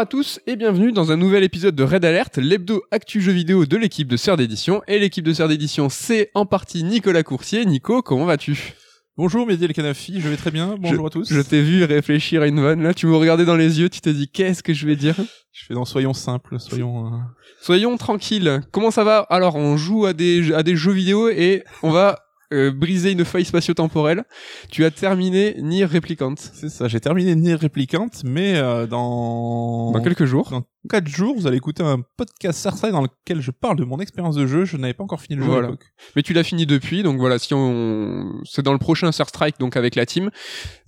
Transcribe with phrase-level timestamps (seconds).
[0.00, 3.32] Bonjour à tous et bienvenue dans un nouvel épisode de Red Alert, l'hebdo actu jeu
[3.32, 4.80] vidéo de l'équipe de Sœur d'édition.
[4.88, 7.66] Et l'équipe de Sœur d'édition, c'est en partie Nicolas Coursier.
[7.66, 8.72] Nico, comment vas-tu?
[9.18, 11.30] Bonjour Mehdi El Kanafi, je vais très bien, bonjour à tous.
[11.30, 14.00] Je t'ai vu réfléchir à une vanne, là tu me regardais dans les yeux, tu
[14.00, 15.16] t'es dit qu'est-ce que je vais dire?
[15.52, 17.08] Je fais dans soyons simples, soyons...
[17.08, 17.18] euh,
[17.60, 18.62] Soyons tranquilles.
[18.72, 19.26] Comment ça va?
[19.28, 22.20] Alors on joue à des, à des jeux vidéo et on va
[22.52, 24.24] euh, briser une faille spatio-temporelle.
[24.70, 26.34] Tu as terminé Nier Replicant.
[26.36, 29.92] C'est ça, j'ai terminé Nier Replicant, mais euh, dans...
[29.92, 30.50] Dans quelques jours.
[30.50, 33.98] Dans 4 jours, vous allez écouter un podcast Sarside dans lequel je parle de mon
[34.00, 34.64] expérience de jeu.
[34.64, 35.68] Je n'avais pas encore fini le jeu Voilà.
[35.68, 35.86] à l'époque.
[36.16, 39.58] Mais tu l'as fini depuis, donc voilà, si on, c'est dans le prochain Star Strike,
[39.60, 40.30] donc avec la team.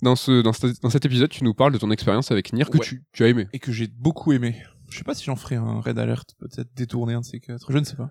[0.01, 2.65] Dans ce, dans, ce- dans cet épisode, tu nous parles de ton expérience avec Nier
[2.65, 2.83] que Ouais.
[2.83, 3.47] tu, tu as aimé.
[3.53, 4.55] Et que j'ai beaucoup aimé.
[4.89, 7.71] Je sais pas si j'en ferai un Red Alert, peut-être détourné un de ces quatre,
[7.71, 8.09] je ne sais pas.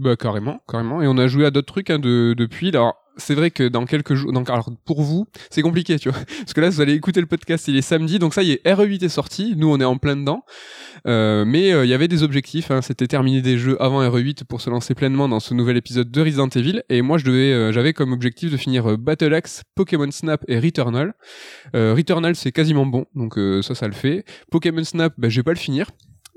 [0.00, 1.02] Bah carrément, carrément.
[1.02, 2.68] Et on a joué à d'autres trucs hein, de, depuis.
[2.70, 6.18] Alors c'est vrai que dans quelques jours, donc alors pour vous, c'est compliqué, tu vois,
[6.38, 8.64] parce que là vous allez écouter le podcast, il est samedi, donc ça y est,
[8.64, 10.42] RE8 est sorti, nous on est en plein dedans.
[11.06, 14.44] Euh, mais euh, il y avait des objectifs, hein, c'était terminer des jeux avant RE8
[14.44, 16.82] pour se lancer pleinement dans ce nouvel épisode de Resident Evil.
[16.88, 20.58] Et moi je devais, euh, j'avais comme objectif de finir Battle Axe, Pokémon Snap et
[20.58, 21.12] Returnal.
[21.74, 24.24] Returnal c'est quasiment bon, donc ça ça le fait.
[24.50, 25.90] Pokémon Snap, bah, je vais pas le finir.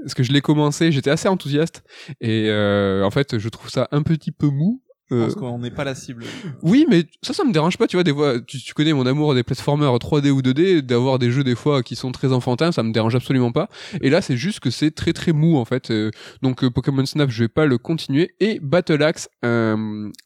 [0.04, 1.84] Parce que je l'ai commencé, j'étais assez enthousiaste
[2.22, 4.82] et euh, en fait je trouve ça un petit peu mou.
[5.14, 6.26] Euh, pense qu'on n'est pas la cible.
[6.62, 9.06] oui, mais ça, ça me dérange pas, tu vois, des fois, tu, tu connais mon
[9.06, 12.72] amour des platformers 3D ou 2D, d'avoir des jeux des fois qui sont très enfantins,
[12.72, 13.70] ça me dérange absolument pas.
[14.02, 15.92] Et là, c'est juste que c'est très très mou en fait.
[15.92, 16.12] Euh,
[16.42, 18.36] donc euh, Pokémon Snap, je vais pas le continuer.
[18.40, 19.30] Et Battle Axe,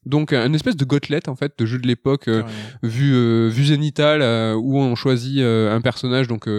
[0.06, 2.30] donc un espèce de gotelette en fait, de jeu de l'époque
[2.84, 6.28] vu zénitale euh, où on choisit un personnage.
[6.28, 6.50] Donc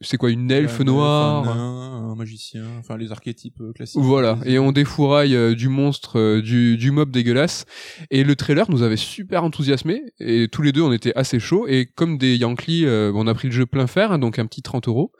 [0.00, 4.00] c'est quoi une elfe noire Un, nain, un magicien, enfin les archétypes classiques.
[4.00, 7.64] voilà, et on défouraille du monstre, du, du mob dégueulasse.
[8.10, 11.66] Et le trailer nous avait super enthousiasmé et tous les deux on était assez chauds.
[11.66, 14.46] Et comme des Yankees, euh, on a pris le jeu plein fer, hein, donc un
[14.46, 15.12] petit 30 euros.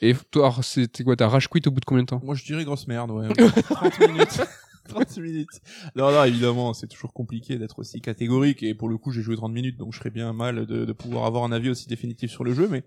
[0.00, 2.20] Et toi, c'était quoi, t'as rage quit au bout de combien de temps?
[2.24, 3.28] Moi je dirais grosse merde, ouais.
[3.62, 4.40] 30 minutes.
[4.88, 5.60] 30 minutes.
[5.94, 9.36] Non, non, évidemment, c'est toujours compliqué d'être aussi catégorique, et pour le coup, j'ai joué
[9.36, 12.30] 30 minutes, donc je serais bien mal de, de pouvoir avoir un avis aussi définitif
[12.30, 12.82] sur le jeu, mais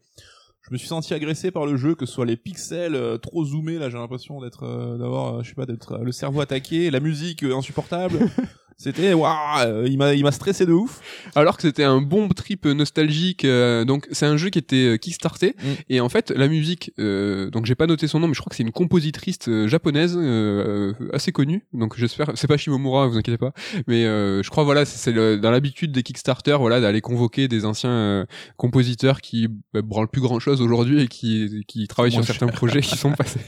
[0.68, 3.44] je me suis senti agressé par le jeu, que ce soit les pixels euh, trop
[3.46, 6.42] zoomés, là j'ai l'impression d'être, euh, d'avoir, euh, je sais pas, d'être euh, le cerveau
[6.42, 8.20] attaqué, la musique euh, insupportable.
[8.76, 11.00] C'était, waouh, il m'a, il m'a stressé de ouf.
[11.36, 13.46] Alors que c'était un bon trip nostalgique.
[13.46, 15.56] euh, donc c'est un jeu qui était euh, kickstarté.
[15.60, 15.68] Mm.
[15.90, 18.50] Et en fait, la musique, euh, donc j'ai pas noté son nom, mais je crois
[18.50, 21.64] que c'est une compositrice euh, japonaise euh, euh, assez connue.
[21.72, 23.54] Donc j'espère, c'est pas Shimomura, vous inquiétez pas.
[23.88, 27.48] Mais euh, je crois voilà, c'est- c'est le- dans l'habitude des Kickstarter, voilà, d'aller convoquer
[27.48, 28.26] des anciens euh,
[28.58, 32.82] compositeurs qui bah, branlent plus grand chose aujourd'hui et qui qui travaillent sur certains projets
[32.82, 33.40] qui sont passés.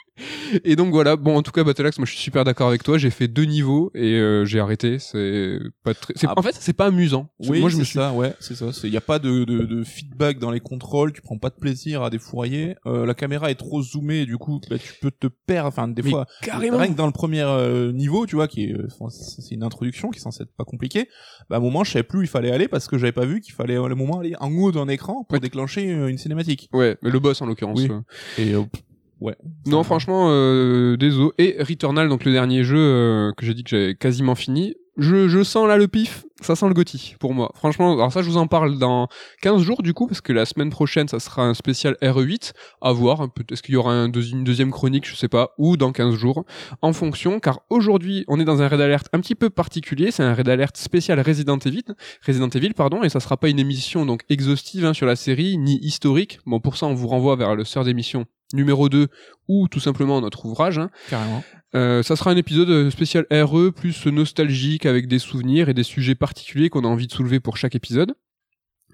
[0.64, 2.82] et donc voilà, bon en tout cas Battle Axe, moi je suis super d'accord avec
[2.82, 2.98] toi.
[2.98, 4.98] J'ai fait deux niveaux et euh, j'ai arrêté.
[4.98, 6.14] C'est pas très.
[6.26, 6.34] Ah.
[6.36, 7.28] En fait, c'est pas amusant.
[7.40, 8.66] Oui, moi je me suis ça, ouais, c'est ça.
[8.84, 11.56] Il y a pas de, de, de feedback dans les contrôles, tu prends pas de
[11.56, 12.76] plaisir à défourailler.
[12.86, 15.68] Euh, la caméra est trop zoomée, et du coup, bah, tu peux te perdre.
[15.68, 16.78] Enfin, des Mais fois, carrément.
[16.78, 20.10] rien que dans le premier euh, niveau, tu vois, qui est, euh, c'est une introduction
[20.10, 21.08] qui est censée être pas compliquée.
[21.50, 23.26] Bah, à un moment, je savais plus où il fallait aller parce que j'avais pas
[23.26, 25.40] vu qu'il fallait à un moment aller en haut d'un écran pour Ouais.
[25.40, 26.43] déclencher une cinématique.
[26.72, 27.80] Ouais, mais le boss en l'occurrence.
[27.80, 27.88] Oui.
[27.90, 28.42] euh.
[28.42, 28.54] Et
[29.20, 29.36] ouais.
[29.66, 31.30] Non, franchement, euh, désolé.
[31.38, 34.74] Et Returnal, donc le dernier jeu euh, que j'ai dit que j'avais quasiment fini.
[34.96, 37.52] Je, je sens là le pif, ça sent le Gotti pour moi.
[37.54, 39.08] Franchement, alors ça je vous en parle dans
[39.42, 42.52] 15 jours du coup, parce que la semaine prochaine ça sera un spécial RE8,
[42.82, 44.10] à voir, un peu- est-ce qu'il y aura une
[44.44, 46.44] deuxième chronique, je sais pas, ou dans 15 jours,
[46.82, 50.22] en fonction, car aujourd'hui on est dans un Red Alert un petit peu particulier, c'est
[50.24, 51.84] un Red Alert spécial Resident Evil,
[52.26, 55.56] Resident Evil pardon, et ça sera pas une émission donc exhaustive hein, sur la série,
[55.58, 59.08] ni historique, bon pour ça on vous renvoie vers le sœur d'émission numéro 2
[59.48, 60.78] ou tout simplement notre ouvrage.
[60.78, 60.90] hein.
[61.10, 61.44] carrément.
[61.74, 65.82] Euh, ça sera un épisode euh, spécial RE, plus nostalgique avec des souvenirs et des
[65.82, 68.14] sujets particuliers qu'on a envie de soulever pour chaque épisode.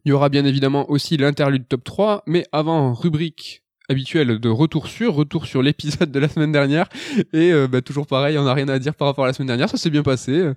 [0.05, 4.87] Il y aura bien évidemment aussi l'interlude top 3, mais avant, rubrique habituelle de retour
[4.87, 6.89] sur, retour sur l'épisode de la semaine dernière.
[7.33, 9.49] Et euh, bah, toujours pareil, on n'a rien à dire par rapport à la semaine
[9.49, 10.53] dernière, ça s'est bien passé.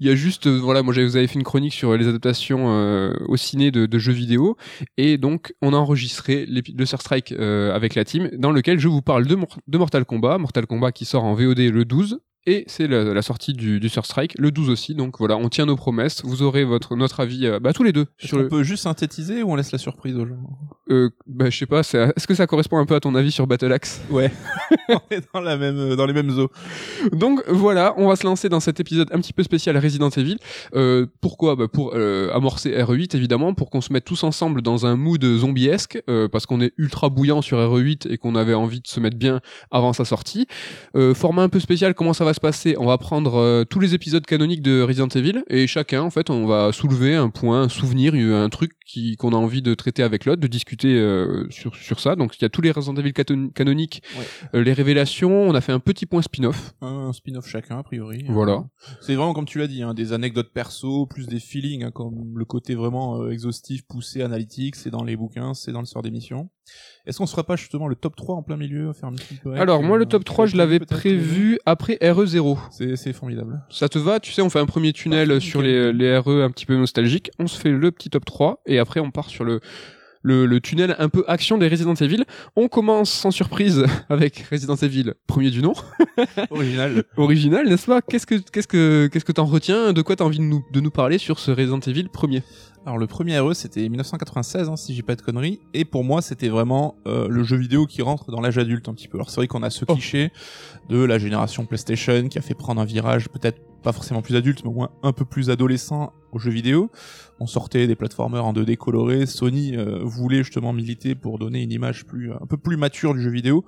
[0.00, 2.66] Il y a juste, euh, voilà, moi vous avez fait une chronique sur les adaptations
[2.68, 4.56] euh, au ciné de, jeux vidéo,
[4.96, 8.86] et donc on a enregistré le Sir Strike euh, avec la team, dans lequel je
[8.86, 12.86] vous parle de Mortal Kombat, Mortal Kombat qui sort en VOD le 12, et c'est
[12.86, 16.22] la, la sortie du, du Strike le 12 aussi, donc voilà, on tient nos promesses,
[16.24, 19.42] vous aurez votre notre avis, euh, bah tous les deux, sur le, peut juste synthétiser
[19.42, 20.36] ou on laisse la surprise aux gens
[20.90, 23.30] euh, bah je sais pas, c'est- est-ce que ça correspond un peu à ton avis
[23.30, 24.00] sur Battle Axe?
[24.10, 24.30] Ouais.
[24.88, 26.50] on est dans la même, euh, dans les mêmes eaux.
[27.12, 30.36] Donc voilà, on va se lancer dans cet épisode un petit peu spécial Resident Evil.
[30.74, 31.56] Euh, pourquoi?
[31.56, 35.22] Bah Pour euh, amorcer RE8 évidemment, pour qu'on se mette tous ensemble dans un mood
[35.22, 38.98] zombiesque, euh, parce qu'on est ultra bouillant sur RE8 et qu'on avait envie de se
[39.00, 39.40] mettre bien
[39.70, 40.46] avant sa sortie.
[40.96, 42.27] Euh, format un peu spécial, comment ça va?
[42.32, 45.66] Se se passer On va prendre euh, tous les épisodes canoniques de Resident Evil et
[45.66, 49.36] chacun, en fait, on va soulever un point, un souvenir, un truc qui qu'on a
[49.36, 52.16] envie de traiter avec l'autre, de discuter euh, sur sur ça.
[52.16, 54.02] Donc il y a tous les Resident Evil canoniques,
[54.54, 55.42] euh, les révélations.
[55.42, 56.74] On a fait un petit point spin-off.
[56.80, 58.24] Un spin-off chacun a priori.
[58.28, 58.64] Voilà.
[59.00, 62.36] C'est vraiment comme tu l'as dit, hein, des anecdotes perso, plus des feelings, hein, comme
[62.36, 64.76] le côté vraiment exhaustif, poussé, analytique.
[64.76, 66.50] C'est dans les bouquins, c'est dans le sort d'émission.
[67.06, 69.10] Est-ce qu'on se fera pas justement le top 3 en plein milieu faire
[69.56, 72.58] Alors moi le top 3 je l'avais prévu après RE0.
[72.70, 73.62] C'est formidable.
[73.70, 74.20] Ça te va?
[74.20, 77.30] Tu sais on fait un premier tunnel sur les, les RE un petit peu nostalgiques.
[77.38, 79.60] On se fait le petit top 3 et après on part sur le
[80.22, 82.24] le, tunnel un peu action des Resident Evil.
[82.56, 85.74] On commence sans surprise avec Resident Evil, premier du nom.
[86.50, 87.04] Original.
[87.16, 88.02] Original, n'est-ce pas?
[88.02, 89.92] Qu'est-ce que qu'est-ce que qu'est-ce que t'en retiens?
[89.92, 92.42] De quoi t'as envie de nous de nous parler sur ce Resident Evil premier?
[92.88, 96.22] Alors le premier RE c'était 1996 hein, si j'ai pas de conneries et pour moi
[96.22, 99.18] c'était vraiment euh, le jeu vidéo qui rentre dans l'âge adulte un petit peu.
[99.18, 99.92] Alors c'est vrai qu'on a ce oh.
[99.92, 100.32] cliché
[100.88, 104.64] de la génération PlayStation qui a fait prendre un virage peut-être pas forcément plus adulte
[104.64, 106.90] mais au moins un peu plus adolescent aux jeux vidéo.
[107.40, 111.72] On sortait des plateformers en 2D colorés, Sony euh, voulait justement militer pour donner une
[111.72, 113.66] image plus un peu plus mature du jeu vidéo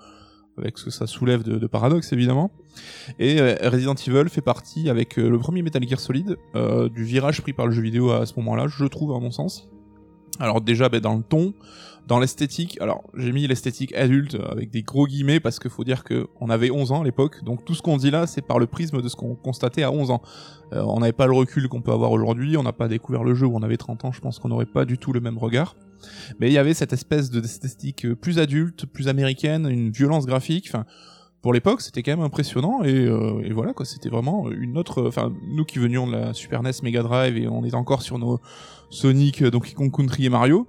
[0.61, 2.51] avec ce que ça soulève de, de paradoxe évidemment.
[3.19, 7.05] Et euh, Resident Evil fait partie avec euh, le premier Metal Gear Solid euh, du
[7.05, 9.71] virage pris par le jeu vidéo à ce moment-là, je trouve à mon sens.
[10.41, 11.55] Alors déjà ben, dans le ton,
[12.07, 16.03] dans l'esthétique, alors j'ai mis l'esthétique adulte avec des gros guillemets parce qu'il faut dire
[16.03, 18.59] que on avait 11 ans à l'époque, donc tout ce qu'on dit là c'est par
[18.59, 20.23] le prisme de ce qu'on constatait à 11 ans.
[20.73, 23.47] on n'avait pas le recul qu'on peut avoir aujourd'hui, on n'a pas découvert le jeu
[23.47, 25.77] où on avait 30 ans, je pense qu'on n'aurait pas du tout le même regard.
[26.41, 30.69] Mais il y avait cette espèce de d'esthétique plus adulte, plus américaine, une violence graphique,
[30.69, 30.87] enfin
[31.43, 35.07] pour l'époque, c'était quand même impressionnant et, euh, et voilà quoi, c'était vraiment une autre.
[35.07, 38.19] Enfin, nous qui venions de la Super NES, Mega Drive et on est encore sur
[38.19, 38.41] nos
[38.91, 40.67] Sonic, Donkey Kong Country et Mario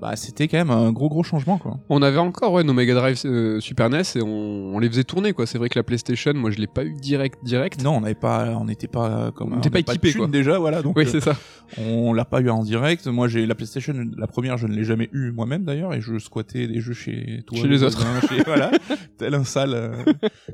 [0.00, 1.78] bah c'était quand même un gros gros changement quoi.
[1.90, 5.04] On avait encore ouais nos Mega Drive euh, Super NES et on, on, les faisait
[5.04, 5.46] tourner quoi.
[5.46, 7.82] C'est vrai que la PlayStation, moi je l'ai pas eu direct direct.
[7.82, 10.26] Non, on n'avait pas, on n'était pas comme on n'était pas équipé quoi.
[10.26, 10.96] déjà voilà donc.
[10.96, 11.36] Oui c'est ça.
[11.78, 13.06] On l'a pas eu en direct.
[13.08, 16.18] Moi j'ai la PlayStation, la première je ne l'ai jamais eu moi-même d'ailleurs et je
[16.18, 17.58] squattais des jeux chez toi.
[17.58, 18.02] Chez les autres.
[18.28, 18.70] chez, voilà,
[19.18, 20.04] tel un sale euh,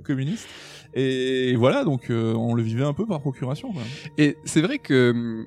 [0.05, 0.49] communiste.
[0.95, 3.73] Et voilà donc euh, on le vivait un peu par procuration.
[3.73, 3.83] Quoi.
[4.19, 5.47] Et c'est vrai que hum,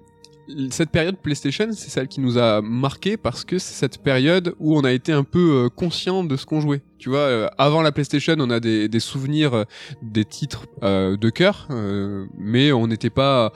[0.72, 4.78] cette période PlayStation, c'est celle qui nous a marqué parce que c'est cette période où
[4.78, 6.82] on a été un peu euh, conscient de ce qu'on jouait.
[6.98, 9.64] Tu vois, euh, avant la PlayStation, on a des, souvenirs, euh,
[10.02, 11.68] des titres de cœur,
[12.38, 13.54] mais on n'était pas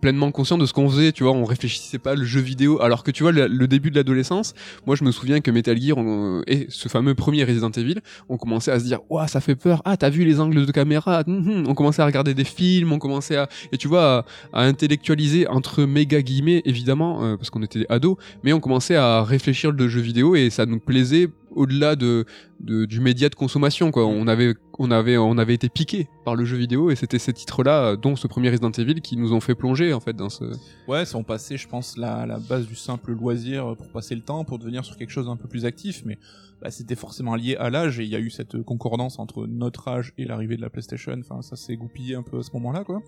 [0.00, 3.04] pleinement conscient de ce qu'on faisait, tu vois, on réfléchissait pas le jeu vidéo, alors
[3.04, 4.54] que tu vois, le, début de l'adolescence,
[4.86, 5.98] moi je me souviens que Metal Gear
[6.46, 9.82] et ce fameux premier Resident Evil, on commençait à se dire, ouah, ça fait peur,
[9.84, 11.64] ah, t'as vu les angles de caméra, hum.
[11.68, 15.84] on commençait à regarder des films, on commençait à, et tu vois, à, intellectualiser entre
[15.84, 20.00] méga guillemets, évidemment, euh, parce qu'on était ados, mais on commençait à réfléchir le jeu
[20.00, 22.26] vidéo et ça nous plaisait au-delà de,
[22.60, 24.06] du média de consommation quoi.
[24.06, 27.32] On avait on avait on avait été piqué par le jeu vidéo et c'était ces
[27.32, 30.44] titres-là dont ce premier Resident Evil qui nous ont fait plonger en fait dans ce
[30.88, 34.22] Ouais, ça on passait je pense la la base du simple loisir pour passer le
[34.22, 36.18] temps pour devenir sur quelque chose d'un peu plus actif mais
[36.60, 39.88] bah, c'était forcément lié à l'âge et il y a eu cette concordance entre notre
[39.88, 41.16] âge et l'arrivée de la PlayStation.
[41.18, 43.00] Enfin, ça s'est goupillé un peu à ce moment-là, quoi.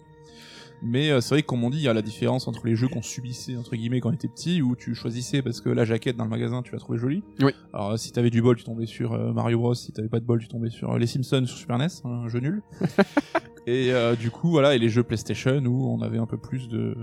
[0.83, 2.75] Mais euh, c'est vrai que comme on dit, il y a la différence entre les
[2.75, 5.85] jeux qu'on subissait entre guillemets quand on était petit, où tu choisissais parce que la
[5.85, 7.23] jaquette dans le magasin tu la trouvais jolie.
[7.41, 7.53] Oui.
[7.73, 9.75] Alors si t'avais du bol, tu tombais sur euh, Mario Bros.
[9.75, 12.29] Si t'avais pas de bol, tu tombais sur euh, les Simpsons sur Super NES, un
[12.29, 12.63] jeu nul.
[13.67, 16.69] Et euh, du coup, voilà, et les jeux PlayStation où on avait un peu plus
[16.69, 16.97] de,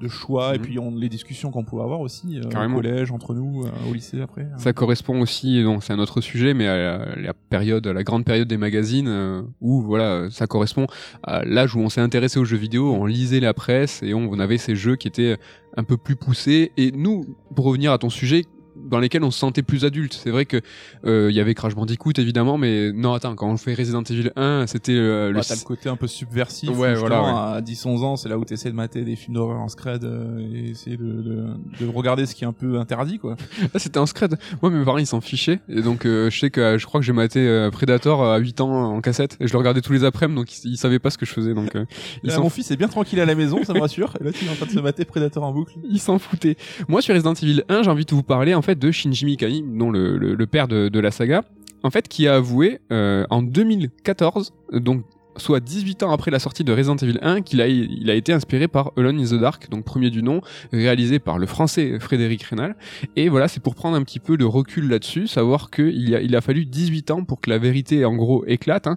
[0.00, 0.64] de choix, et mhm.
[0.64, 3.92] puis on, les discussions qu'on pouvait avoir aussi euh, au collège, entre nous, euh, au
[3.92, 4.46] lycée après.
[4.56, 8.46] Ça correspond aussi, donc c'est un autre sujet, mais à la, période, la grande période
[8.46, 10.86] des magazines où voilà, ça correspond
[11.24, 13.06] à l'âge où on s'est intéressé aux jeux vidéo, on
[13.40, 15.36] la presse et on, on avait ces jeux qui étaient
[15.76, 16.72] un peu plus poussés.
[16.76, 18.44] Et nous, pour revenir à ton sujet,
[18.84, 20.18] dans lesquels on se sentait plus adulte.
[20.22, 20.60] C'est vrai que
[21.04, 24.30] euh, il y avait Crash Bandicoot évidemment, mais non attends, quand on fait Resident Evil
[24.36, 26.70] 1, c'était euh, le, le côté un peu subversif.
[26.70, 27.54] Ouais, voilà.
[27.54, 30.04] À 10-11 ans, c'est là où tu essaies de mater des films d'horreur en scred
[30.04, 31.46] euh, et essayer de, de,
[31.80, 33.36] de, regarder ce qui est un peu interdit quoi.
[33.74, 34.36] Ah, c'était en scred.
[34.62, 37.06] Moi mes parents ils s'en fichaient et donc euh, je sais que je crois que
[37.06, 40.36] j'ai maté Predator à 8 ans en cassette et je le regardais tous les après-midi
[40.36, 41.72] donc ils, savaient pas ce que je faisais donc.
[42.22, 44.12] Ils mon fils est bien tranquille à la maison, ça me rassure.
[44.20, 45.74] Et là tu es en train de se mater Predator en boucle.
[45.88, 46.56] Ils s'en foutaient.
[46.88, 49.90] Moi sur Resident Evil 1, j'ai envie de vous parler en de Shinji Mikami, dont
[49.90, 51.42] le, père de, de, la saga,
[51.82, 55.04] en fait, qui a avoué euh, en 2014, donc
[55.36, 58.32] soit 18 ans après la sortie de Resident Evil 1, qu'il a, il a été
[58.32, 60.40] inspiré par Alone in the Dark, donc premier du nom,
[60.72, 62.76] réalisé par le français Frédéric Rénal.
[63.16, 66.34] Et voilà, c'est pour prendre un petit peu de recul là-dessus, savoir qu'il a, il
[66.36, 68.86] a fallu 18 ans pour que la vérité, en gros, éclate.
[68.86, 68.96] Hein.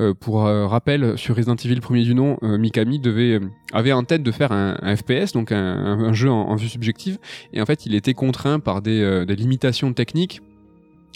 [0.00, 3.40] Euh, pour euh, rappel, sur Resident Evil premier du nom, euh, Mikami devait,
[3.72, 7.18] avait en tête de faire un, FPS, donc un, jeu en, en, vue subjective,
[7.52, 10.40] et en fait, il était contraint par des, des limitations techniques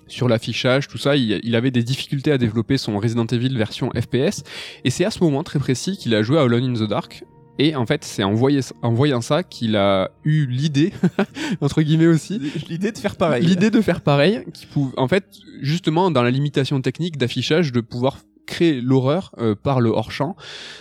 [0.09, 3.91] sur l'affichage, tout ça, il, il avait des difficultés à développer son Resident Evil version
[3.91, 4.43] FPS,
[4.85, 7.25] et c'est à ce moment très précis qu'il a joué à Alone in the Dark,
[7.59, 10.93] et en fait, c'est en, voyant- en voyant ça qu'il a eu l'idée,
[11.61, 13.45] entre guillemets aussi, L'idée de faire pareil.
[13.45, 15.25] l'idée de faire pareil, qui pou- en fait,
[15.61, 20.37] justement, dans la limitation technique d'affichage, de pouvoir créer l'horreur euh, par le hors-champ,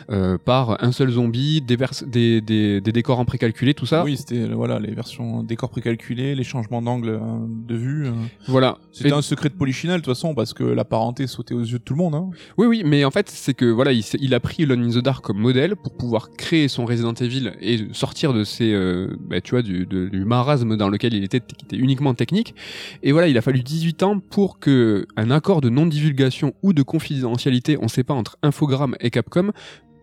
[0.09, 4.03] euh, par un seul zombie, des, vers- des, des, des décors en précalculé, tout ça.
[4.03, 7.19] Oui, c'était voilà les versions décors précalculés, les changements d'angle euh,
[7.67, 8.07] de vue.
[8.07, 8.11] euh.
[8.47, 8.77] Voilà.
[8.91, 11.61] C'était Et- un secret de Polichinelle de toute façon parce que la parenté sautait aux
[11.63, 12.15] yeux de tout le monde.
[12.15, 12.29] Hein.
[12.57, 15.03] Oui, oui, mais en fait, c'est que voilà, il, il a pris Alone in the
[15.03, 19.39] Dark comme modèle pour pouvoir créer son Resident Evil et sortir de ces, euh, bah,
[19.41, 22.55] tu vois, du, de- du marasme dans lequel il était, qui était uniquement technique.
[23.03, 26.81] Et voilà, il a fallu 18 ans pour que un accord de non-divulgation ou de
[26.83, 29.51] confidentialité, on sait pas entre Infogrames et Capcom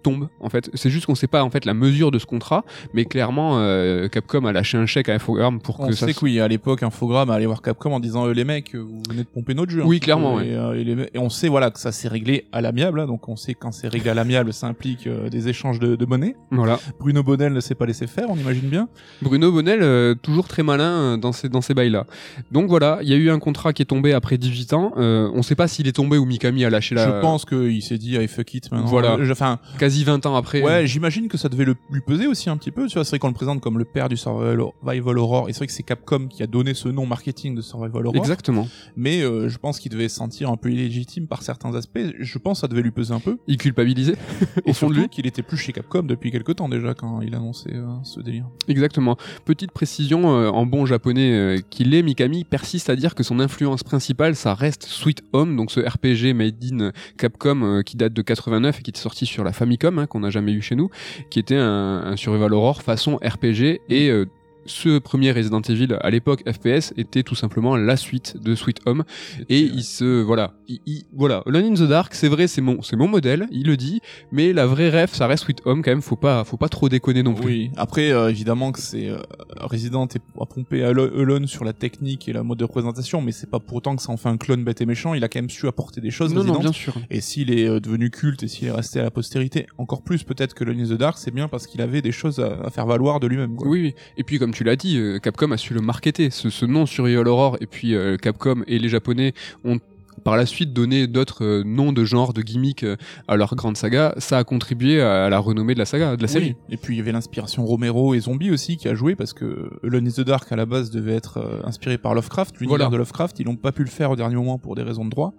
[0.02, 2.64] tombe en fait c'est juste qu'on sait pas en fait la mesure de ce contrat
[2.95, 6.12] mais clairement euh, Capcom a lâché un chèque à Infogrames pour On que ça sait
[6.12, 8.78] se- que oui, à l'époque, Infogrames allait voir Capcom en disant euh, les mecs, euh,
[8.78, 9.83] vous venez de pomper notre jeu.
[9.83, 10.40] un Oui, clairement, peu.
[10.43, 10.49] ouais.
[10.49, 13.00] Et, euh, et les et on sait voilà que ça s'est réglé à l'amiable.
[13.00, 15.97] hein, donc on sait quand c'est réglé à l'amiable, ça implique euh, des échanges de,
[15.97, 16.35] de monnaie.
[16.50, 18.88] voilà Bruno Bonnel ne s'est pas laissé faire, on imagine bien.
[19.23, 22.07] Bruno Bonnel, euh, toujours très malin dans ces, dans ces bails-là.
[22.52, 24.93] Donc voilà, il y a eu un contrat qui est tombé après 18 ans.
[24.97, 27.07] Euh, on sait pas s'il est tombé ou Mikami a lâché la...
[27.07, 28.87] Je pense qu'il s'est dit, allez fuck it maintenant.
[28.87, 29.17] Voilà.
[29.31, 30.62] Enfin, Quasi 20 ans après.
[30.62, 32.87] ouais, j'imagine que ça devait le, lui peser aussi un petit peu.
[32.88, 35.49] Tu vois, c'est vrai qu'on le présente comme le père du survival horror.
[35.49, 38.16] Et c'est vrai que c'est Capcom qui a donné ce nom marketing de survival horror.
[38.16, 38.68] Exactement.
[38.97, 42.00] Mais euh, je pense qu'il devait se sentir un peu illégitime par certains aspects.
[42.18, 43.38] Je pense que ça devait lui peser un peu.
[43.47, 44.16] Il culpabilisait
[44.66, 45.09] au Et fond de surtout lui.
[45.09, 48.45] qu'il était plus chez Capcom depuis quelques temps déjà quand il annonçait euh, ce délire.
[48.68, 49.16] Exactement.
[49.47, 53.40] Petite précision euh, en bon japonais euh, qu'il est, Mikami persiste à dire que son
[53.40, 58.12] influence principale, ça reste Sweet Home, donc ce RPG made in Capcom euh, qui date
[58.12, 59.52] de 89 et qui était sorti sur la
[59.85, 60.90] Hein, qu'on n'a jamais eu chez nous,
[61.30, 64.26] qui était un, un survival horror façon RPG et euh,
[64.68, 69.02] ce premier Resident Evil à l'époque FPS était tout simplement la suite de Sweet Home
[69.48, 72.80] et il se voilà il, il- voilà Alone in the Dark c'est vrai c'est mon
[72.82, 75.90] c'est mon modèle il le dit mais la vraie rêve ça reste Sweet Home quand
[75.90, 77.70] même faut pas faut pas trop déconner non plus Oui.
[77.76, 79.18] Après, euh, évidemment que c'est euh,
[79.60, 80.06] Resident
[80.54, 83.76] pomper Alo- Alone sur la technique et la mode de présentation, mais c'est pas pour
[83.78, 85.14] autant que ça en fait un clone bête et méchant.
[85.14, 86.34] Il a quand même su apporter des choses.
[86.34, 89.02] non non bien sûr Et s'il est euh, devenu culte et s'il est resté à
[89.02, 92.02] la postérité, encore plus peut-être que Alone in the Dark, c'est bien parce qu'il avait
[92.02, 93.56] des choses à, à faire valoir de lui-même.
[93.56, 93.66] quoi.
[93.68, 93.94] Oui, oui.
[94.16, 96.31] Et puis, comme tu l'as dit, euh, Capcom a su le marketer.
[96.31, 99.33] Ce, ce nom Survival Horror, et puis euh, Capcom et les Japonais
[99.65, 99.79] ont
[100.25, 102.97] par la suite donné d'autres euh, noms de genre, de gimmicks euh,
[103.29, 104.15] à leur grande saga.
[104.19, 106.57] Ça a contribué à, à la renommée de la saga, de la série.
[106.69, 106.75] Oui.
[106.75, 109.71] Et puis il y avait l'inspiration Romero et Zombie aussi qui a joué parce que
[109.85, 112.91] Alone in the Dark à la base devait être euh, inspiré par Lovecraft, l'univers Voilà.
[112.91, 113.38] de Lovecraft.
[113.38, 115.35] Ils n'ont pas pu le faire au dernier moment pour des raisons de droit.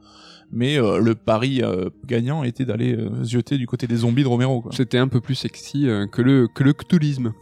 [0.51, 4.27] Mais euh, le pari euh, gagnant était d'aller euh, zioter du côté des zombies de
[4.29, 4.63] Romero.
[4.71, 7.33] C'était un peu plus sexy que le que le cthulhisme.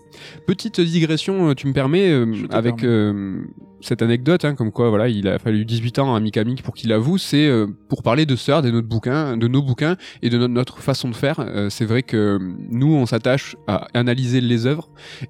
[0.45, 3.41] Petite digression, euh, tu me permets, euh, avec euh,
[3.81, 6.91] cette anecdote, hein, comme quoi voilà, il a fallu 18 ans à Mikami pour qu'il
[6.91, 7.49] avoue, c'est
[7.89, 11.45] pour parler de Sœur, de, de nos bouquins et de notre façon de faire.
[11.69, 14.89] c'est vrai que nous, on s'attache à analyser les œuvres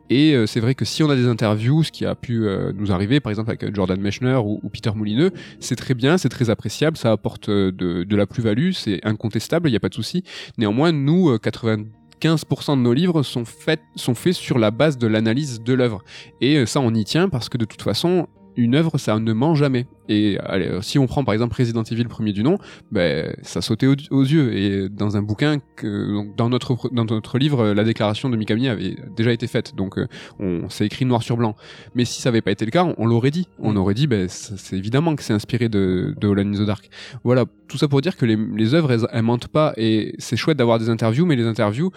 [0.10, 3.20] et c'est vrai que si on a des interviews, ce qui a pu nous arriver,
[3.20, 7.12] par exemple avec Jordan Mechner ou, Peter Moulineux, c'est très bien, c'est très appréciable, ça
[7.12, 10.24] apporte de, de la plus-value, c'est incontestable, il n'y a pas de souci.
[10.58, 11.88] Néanmoins, nous, 90
[12.22, 16.04] 15% de nos livres sont faits, sont faits sur la base de l'analyse de l'œuvre.
[16.42, 19.34] Et euh, ça, on y tient parce que de toute façon, une œuvre, ça ne
[19.34, 19.88] ment jamais.
[20.10, 22.58] Et allez, si on prend par exemple Resident Evil premier du nom,
[22.92, 24.56] ben ça sautait aux, aux yeux.
[24.58, 28.68] Et dans un bouquin, que, donc, dans notre dans notre livre, la déclaration de Mikami
[28.68, 29.76] avait déjà été faite.
[29.76, 30.08] Donc euh,
[30.40, 31.56] on s'est écrit noir sur blanc.
[31.96, 33.48] Mais si ça avait pas été le cas, on, on l'aurait dit.
[33.60, 33.78] On Mm.
[33.78, 36.90] aurait dit, ben c'est c'est évidemment que c'est inspiré de de Holland in the Dark.
[37.24, 40.36] Voilà, tout ça pour dire que les, les œuvres elles, elles mentent pas et c'est
[40.38, 41.92] chouette d'avoir des interviews, mais les interviews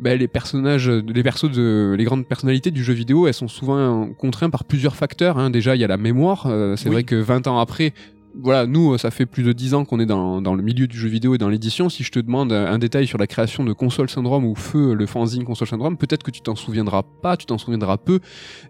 [0.00, 4.08] ben, les personnages, les persos de, les grandes personnalités du jeu vidéo, elles sont souvent
[4.18, 5.38] contraintes par plusieurs facteurs.
[5.38, 5.50] Hein.
[5.50, 6.46] Déjà, il y a la mémoire.
[6.46, 6.94] euh, c'est Oui.
[6.94, 7.92] vrai que 20 ans après,
[8.40, 10.96] voilà, nous, ça fait plus de 10 ans qu'on est dans, dans le milieu du
[10.96, 11.88] jeu vidéo et dans l'édition.
[11.88, 15.04] Si je te demande un détail sur la création de Console Syndrome ou Feu, le
[15.06, 18.20] fanzine Console Syndrome, peut-être que tu t'en souviendras pas, tu t'en souviendras peu.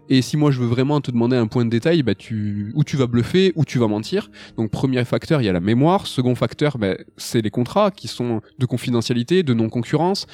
[0.09, 2.83] Et si moi je veux vraiment te demander un point de détail, bah tu, ou
[2.83, 4.31] tu vas bluffer, ou tu vas mentir.
[4.57, 6.07] Donc premier facteur, il y a la mémoire.
[6.07, 10.25] Second facteur, bah, c'est les contrats qui sont de confidentialité, de non-concurrence.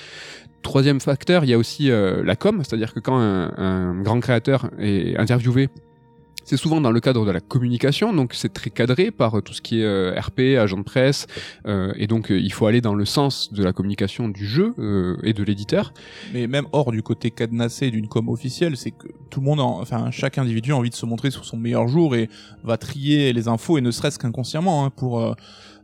[0.67, 4.69] Troisième facteur, il y a aussi euh, la com, c'est-à-dire que quand un, grand créateur
[4.77, 5.69] est interviewé,
[6.43, 9.53] c'est souvent dans le cadre de la communication, donc c'est très cadré par euh, tout
[9.53, 11.25] ce qui est euh, RP, agent de presse,
[11.95, 14.73] et donc il faut aller dans le sens de la communication du jeu
[15.23, 15.93] et de l'éditeur.
[16.33, 19.79] Mais même hors du côté cadenassé d'une com officielle, c'est que tout le monde, en-
[19.79, 22.27] enfin chaque individu a envie de se montrer sur son meilleur jour et
[22.65, 25.33] va trier les infos et ne serait-ce qu'inconsciemment hein, pour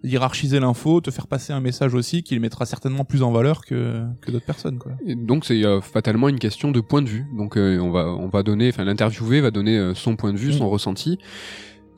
[0.03, 3.65] hiérarchiser l'info, te faire passer un message aussi qui le mettra certainement plus en valeur
[3.65, 4.77] que, que d'autres personnes.
[4.77, 4.91] Quoi.
[5.05, 7.25] Et donc c'est euh, fatalement une question de point de vue.
[7.37, 10.37] Donc euh, on va on va donner, enfin l'interviewé va donner euh, son point de
[10.37, 10.57] vue, Mm.
[10.57, 11.19] son ressenti.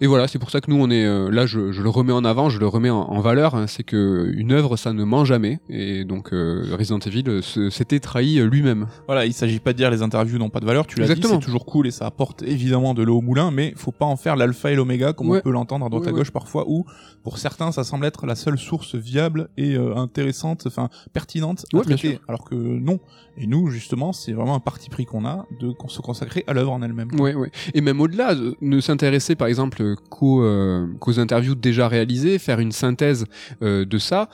[0.02, 2.12] Et voilà, c'est pour ça que nous on est euh, là, je, je le remets
[2.12, 3.56] en avant, je le remets en, en valeur.
[3.56, 5.60] hein, c'est que une œuvre, ça ne ment jamais.
[5.70, 8.88] Et donc euh, Resident Evil s'était trahi euh, lui-même.
[9.08, 11.22] Voilà, il s'agit pas de dire les interviews n'ont pas de valeur, tu l'as dit,
[11.22, 14.18] c'est toujours cool et ça apporte évidemment de l'eau au moulin, mais faut pas en
[14.18, 15.40] faire l'alpha et l'oméga comme Ouais.
[15.40, 16.86] on peut l'entendre à droite Ouais, à gauche parfois, où
[17.24, 21.80] pour certains ça semble être la seule source viable et euh, intéressante, enfin pertinente à
[21.82, 23.00] traiter, alors que non.
[23.38, 26.54] Et nous justement, c'est vraiment un parti pris qu'on a de qu'on se consacrer à
[26.54, 27.10] l'œuvre en elle-même.
[27.20, 27.52] Ouais, ouais.
[27.74, 32.60] Et même au-delà, euh, ne s'intéresser par exemple qu'aux euh, qu'aux interviews déjà réalisées, faire
[32.60, 33.26] une synthèse
[33.62, 34.30] euh, de ça.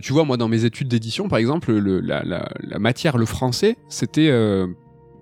[0.00, 3.76] Tu vois, moi dans mes études d'édition, par exemple, le, la, la, matière, le français,
[3.88, 4.30] c'était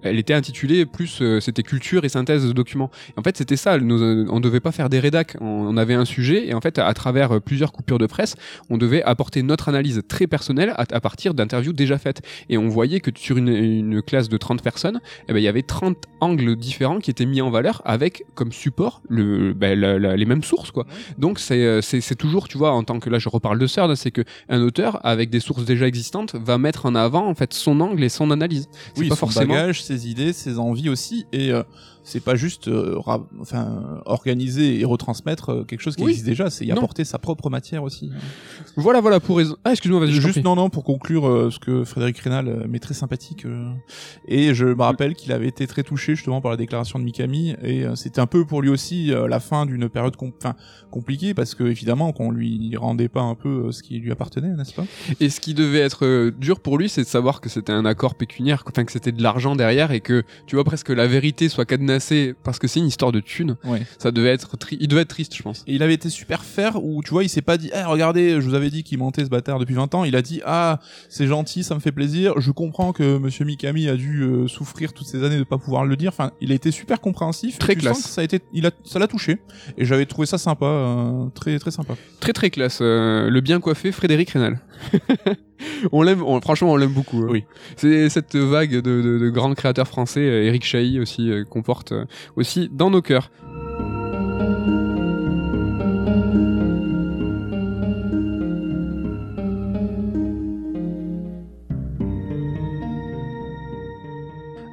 [0.03, 2.91] elle était intitulée plus euh, c'était culture et synthèse de documents.
[3.17, 3.79] Et en fait, c'était ça.
[3.79, 5.37] Nous, euh, on devait pas faire des rédacs.
[5.41, 8.35] On, on avait un sujet et en fait, à, travers euh, plusieurs coupures de presse,
[8.71, 12.23] on devait apporter notre analyse très personnelle à, à partir d'interviews déjà faites.
[12.49, 15.49] Et on voyait que sur une, une classe de 30 personnes, eh ben, il y
[15.49, 19.99] avait 30 angles différents qui étaient mis en valeur avec comme support le, ben, la-
[19.99, 20.87] la- les mêmes sources quoi.
[21.19, 23.95] Donc c'est c'est c'est toujours tu vois en tant que là je reparle de Serd,
[23.97, 27.53] c'est que un auteur avec des sources déjà existantes va mettre en avant en fait
[27.55, 28.69] son angle et son analyse.
[28.95, 31.63] C'est Oui, pas son forcément bagage, ses idées, ses envies aussi, et euh,
[32.05, 36.11] c'est pas juste euh, ra- enfin organiser et retransmettre euh, quelque chose qui Oui.
[36.11, 36.77] existe déjà, c'est y Non.
[36.77, 38.11] apporter sa propre matière aussi.
[38.77, 39.57] Voilà voilà pour raison.
[39.65, 40.43] Ah excuse-moi vas-y je t'en Juste prie.
[40.43, 43.71] non non pour conclure euh, ce que Frédéric Rénal euh, très sympathique euh,
[44.27, 47.55] et je me rappelle qu'il avait été très touché justement par la déclaration de Mikami
[47.63, 50.55] et euh, c'était un peu pour lui aussi euh, la fin d'une période com- enfin,
[50.91, 54.49] compliquée parce que évidemment qu'on lui rendait pas un peu euh, ce qui lui appartenait
[54.57, 54.85] n'est-ce pas?
[55.21, 57.85] Et ce qui devait être euh, dur pour lui, c'est de savoir que c'était un
[57.85, 61.49] accord pécuniaire, enfin que c'était de l'argent derrière et que tu vois presque la vérité
[61.49, 61.92] soit cadenassée
[62.43, 63.57] parce que c'est une histoire de thunes.
[63.65, 63.83] Ouais.
[63.99, 65.65] Ça devait être tri- il devait être triste je pense.
[65.67, 68.41] Et il avait été super fair où tu vois il s'est pas dit Eh, regardez
[68.41, 70.81] je vous avais dit qu'il mentait ce bâtard depuis 20 ans il a dit ah
[71.09, 74.93] c'est gentil ça me fait plaisir je comprends que monsieur Mikami a dû euh, souffrir
[74.93, 77.75] toutes ces années de pas pouvoir le dire enfin il a été super compréhensif Très
[77.75, 78.03] sens classe.
[78.03, 79.39] que ça a été il a ça l'a touché
[79.79, 82.79] et j'avais trouvé ça sympa euh, très très sympa Très très classe.
[82.81, 84.61] euh, le bien coiffé Frédéric Rénal.
[85.93, 87.19] on l'aime, franchement on l'aime beaucoup.
[87.19, 87.29] hein.
[87.31, 87.45] Oui.
[87.77, 91.63] C'est cette vague de, de- de grands créateurs français, euh, Eric Chahi aussi, euh, qu'on
[91.63, 92.05] porte euh,
[92.37, 93.31] aussi dans nos cœurs.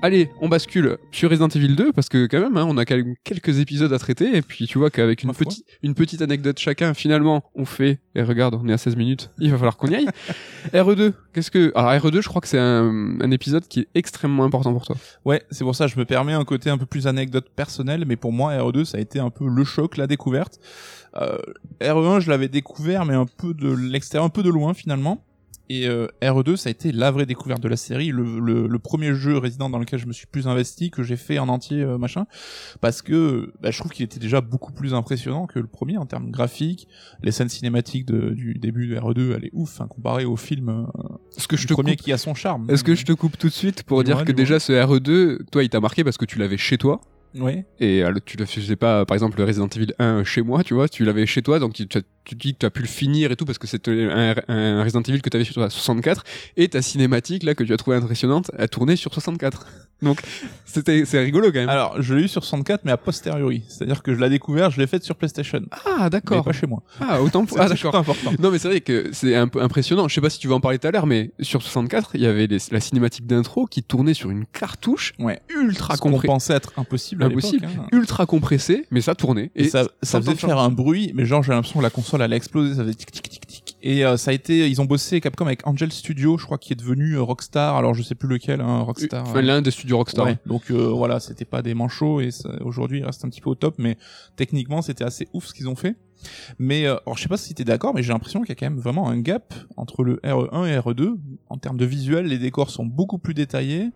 [0.01, 3.15] Allez, on bascule sur Resident Evil 2 parce que quand même, hein, on a quel-
[3.25, 6.93] quelques épisodes à traiter et puis tu vois qu'avec une, petite une petite anecdote chacun,
[6.93, 7.99] finalement, on fait.
[8.15, 9.29] Et regarde, on est à 16 minutes.
[9.39, 10.07] Il va falloir qu'on y aille.
[10.73, 14.45] RE2, qu'est-ce que alors RE2, je crois que c'est un, un épisode qui est extrêmement
[14.45, 14.95] important pour toi.
[15.25, 18.05] ouais c'est pour ça que je me permets un côté un peu plus anecdote personnelle
[18.07, 20.59] mais pour moi RE2 ça a été un peu le choc la découverte
[21.15, 21.37] euh,
[21.81, 25.23] RE1 je l'avais découvert mais un peu de l'extérieur un peu de loin finalement
[25.71, 28.79] Et euh, RE2, ça a été la vraie découverte de la série, le, le, le
[28.79, 31.83] premier jeu Resident dans lequel je me suis plus investi, que j'ai fait en entier,
[31.83, 32.25] euh, machin,
[32.81, 36.07] parce que bah, je trouve qu'il était déjà beaucoup plus impressionnant que le premier en
[36.07, 36.87] termes graphiques.
[37.21, 40.69] Les scènes cinématiques de, du début de RE2, elle est ouf, hein, comparée au film
[40.69, 41.01] euh,
[41.37, 42.65] Est-ce que je te premier coupe qui a son charme.
[42.69, 45.63] Est-ce que je te coupe tout de suite pour dire que déjà ce RE2, toi,
[45.63, 46.99] il t'a marqué parce que tu l'avais chez toi
[47.35, 47.63] Ouais.
[47.79, 50.73] et euh, tu le faisais pas, par exemple, le Resident Evil 1 chez moi, tu
[50.73, 52.01] vois, tu l'avais chez toi, donc tu, tu,
[52.35, 54.83] tu dis que tu as pu le finir et tout parce que c'était un, un
[54.83, 56.23] Resident Evil que tu avais sur toi à 64
[56.57, 59.65] et ta cinématique là que tu as trouvé impressionnante a tourné sur 64.
[60.01, 60.21] Donc
[60.65, 61.67] c'était c'est rigolo quand même.
[61.67, 63.63] Alors, je l'ai eu sur 64, mais a posteriori.
[63.67, 65.61] C'est-à-dire que je l'ai découvert, je l'ai fait sur PlayStation.
[65.85, 66.45] Ah d'accord.
[66.45, 66.81] pas chez moi.
[67.01, 67.57] Ah autant pour...
[67.57, 67.95] C'est ah d'accord.
[67.95, 68.31] important.
[68.39, 70.07] Non mais c'est vrai que c'est un peu impressionnant.
[70.07, 72.21] Je sais pas si tu vas en parler tout à l'heure, mais sur 64, il
[72.21, 75.41] y avait les- la cinématique d'intro qui tournait sur une cartouche Ouais.
[75.49, 77.65] ultra Ce qu'on compressée, pensait être impossible à Impossible.
[77.65, 77.87] hein.
[77.91, 79.51] ultra compressée, mais ça tournait.
[79.55, 82.75] Et, ça, faisait faire un bruit, mais genre j'ai l'impression que la console allait exploser,
[82.75, 83.77] ça faisait tic tic tic tic.
[83.81, 86.73] Et euh, ça a été, ils ont bossé Capcom avec Angel Studio, je crois, qui
[86.73, 87.77] est devenu euh, Rockstar.
[87.77, 89.23] Alors je sais plus lequel, hein, Rockstar.
[89.27, 90.25] Enfin, l'un des studios Rockstar.
[90.25, 90.37] Ouais.
[90.45, 92.29] Donc euh, voilà, c'était pas des manchots et
[92.61, 93.97] aujourd'hui il reste un petit peu au top, mais
[94.35, 95.95] techniquement c'était assez ouf ce qu'ils ont fait.
[96.57, 98.55] Mais euh, alors je sais pas si t'es d'accord, mais j'ai l'impression qu'il y a
[98.55, 101.15] quand même vraiment un gap entre le RE1 et RE2
[101.49, 102.25] en termes de visuel.
[102.25, 103.91] Les décors sont beaucoup plus détaillés.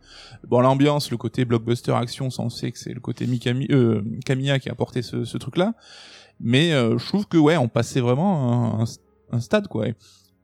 [0.48, 4.02] Bon, l'ambiance, le côté blockbuster action, ça on sait que c'est le côté Mikami, euh,
[4.26, 5.74] Kamiya qui a apporté ce, ce truc-là.
[6.39, 9.88] Mais euh, je trouve que ouais, on passait vraiment un, un- un stade quoi.
[9.88, 9.96] Et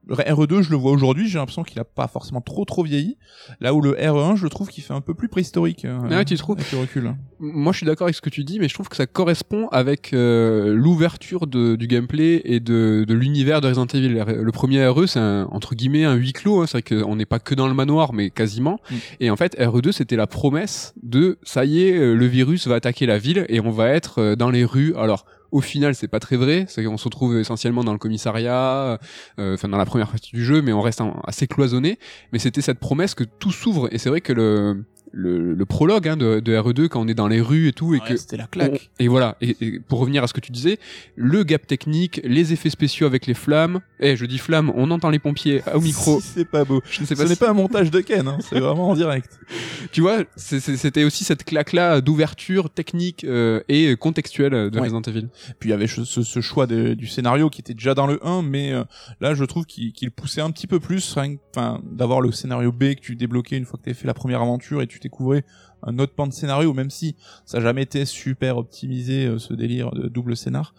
[0.08, 3.18] le RE2, je le vois aujourd'hui, j'ai l'impression qu'il a pas forcément trop trop vieilli.
[3.60, 5.86] Là où le RE1, je trouve qu'il fait un peu plus préhistorique.
[5.86, 7.14] euh, Ah, tu trouves Avec le recul.
[7.40, 9.68] Moi, je suis d'accord avec ce que tu dis, mais je trouve que ça correspond
[9.68, 14.24] avec euh, l'ouverture du gameplay et de, de l'univers de Resident Evil.
[14.26, 16.62] Le premier RE, c'est entre guillemets un huis clos.
[16.62, 16.66] hein.
[16.66, 18.80] C'est vrai qu'on n'est pas que dans le manoir, mais quasiment.
[18.90, 18.96] Mm.
[19.20, 22.76] Et en fait, RE2, c'était la promesse de ça y est, euh, le virus va
[22.76, 24.96] attaquer la ville et on va être dans les rues.
[24.98, 25.26] Alors.
[25.52, 26.66] Au final, c'est pas très vrai.
[26.68, 29.00] C'est qu'on se retrouve essentiellement dans le commissariat,
[29.40, 31.98] euh, enfin dans la première partie du jeu, mais on reste assez cloisonné.
[32.32, 33.88] Mais c'était cette promesse que tout s'ouvre.
[33.92, 37.14] Et c'est vrai que le le, le prologue hein, de, de RE2 quand on est
[37.14, 38.90] dans les rues et tout et Ouais, que c'était la claque.
[39.00, 40.78] et voilà et, et pour revenir à ce que tu disais
[41.16, 45.10] le gap technique les effets spéciaux avec les flammes eh je dis flammes on entend
[45.10, 46.82] les pompiers au micro Si, c'est pas beau.
[46.90, 48.90] je ne sais Ce pas n'est si- pas un montage de Ken, hein, c'est vraiment
[48.90, 49.40] en direct.
[49.92, 54.82] tu vois c'était aussi cette claque là d'ouverture technique euh, et contextuelle de Ouais.
[54.82, 55.28] Resident Evil
[55.60, 58.08] Puis il y avait ce, ce- ce choix de- du scénario qui était déjà dans
[58.08, 58.84] le 1, mais euh,
[59.22, 63.02] là je trouve qu'il poussait un petit peu plus, enfin d'avoir le scénario B que
[63.02, 65.44] tu débloquais une fois que tu fait la première aventure et tu découvrais
[65.84, 69.54] un autre pan de scénario, même si ça n'a jamais été super optimisé euh, ce
[69.54, 70.74] délire de double scénar.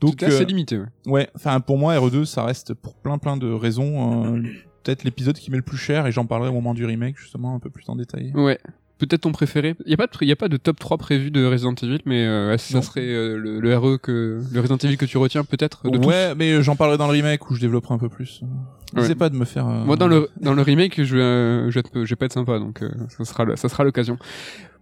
[0.00, 0.86] Donc assez euh, limité ouais.
[1.06, 4.42] ouais, enfin pour moi RE2 ça reste pour plein plein de raisons euh,
[4.82, 7.54] peut-être l'épisode qui met le plus cher et j'en parlerai au moment du remake justement
[7.54, 8.32] un peu plus en détail.
[8.34, 8.58] Ouais.
[9.02, 9.74] Peut-être ton préféré.
[9.84, 11.74] Il y a pas de, il y a pas de top 3 prévu de Resident
[11.82, 12.82] Evil, mais euh, ça Non.
[12.82, 16.06] serait euh, le, le RE que le Resident Evil que tu retiens peut-être tous.
[16.06, 18.40] ouais, mais j'en parlerai dans le remake où je développerai un peu plus.
[18.94, 19.00] Ouais.
[19.02, 19.66] N'essaie pas de me faire.
[19.66, 22.16] euh, Moi dans le dans le remake, je vais euh, je vais, être- je vais
[22.16, 24.18] pas être sympa, donc euh, ça sera ça sera l'occasion.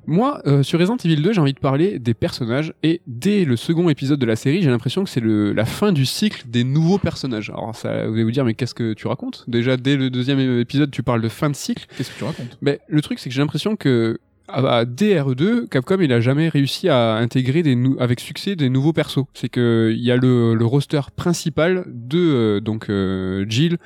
[0.06, 3.56] Moi, euh, sur Resident Evil 2, j'ai envie de parler des personnages et dès le
[3.56, 6.64] second épisode de la série, j'ai l'impression que c'est le la fin du cycle des
[6.64, 7.50] nouveaux personnages.
[7.50, 9.44] Alors ça, vous allez vous dire, mais qu'est-ce que tu racontes?
[9.48, 11.86] Déjà dès le deuxième épisode, tu parles de fin de cycle.
[11.96, 12.58] Qu'est-ce que tu racontes?
[12.60, 16.48] Mais le truc, c'est que j'ai l'impression que à, à DRE2, Capcom, il a jamais
[16.48, 19.24] réussi à intégrer des avec succès des nouveaux persos.
[19.34, 23.78] C'est que il y a le, le roster principal de euh, donc euh, Jill,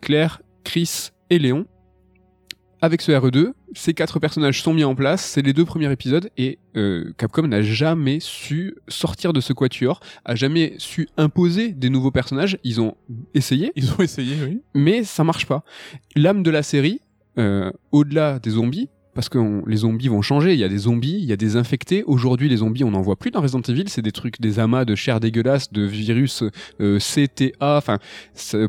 [0.00, 1.66] Claire, Chris et Léon.
[2.84, 6.30] Avec ce RE2, ces quatre personnages sont mis en place, c'est les deux premiers épisodes,
[6.36, 11.90] et euh, Capcom n'a jamais su sortir de ce quatuor, a jamais su imposer des
[11.90, 12.58] nouveaux personnages.
[12.64, 12.96] Ils ont
[13.34, 14.62] essayé, Ils ont essayé, oui.
[14.74, 15.62] mais ça marche pas.
[16.16, 17.00] L'âme de la série,
[17.38, 21.18] euh, au-delà des zombies, parce que les zombies vont changer, il y a des zombies,
[21.18, 22.02] il y a des infectés.
[22.04, 24.84] Aujourd'hui, les zombies, on n'en voit plus dans Resident Evil, c'est des trucs, des amas
[24.84, 26.42] de chair dégueulasse, de virus
[26.80, 27.98] euh, CTA, enfin,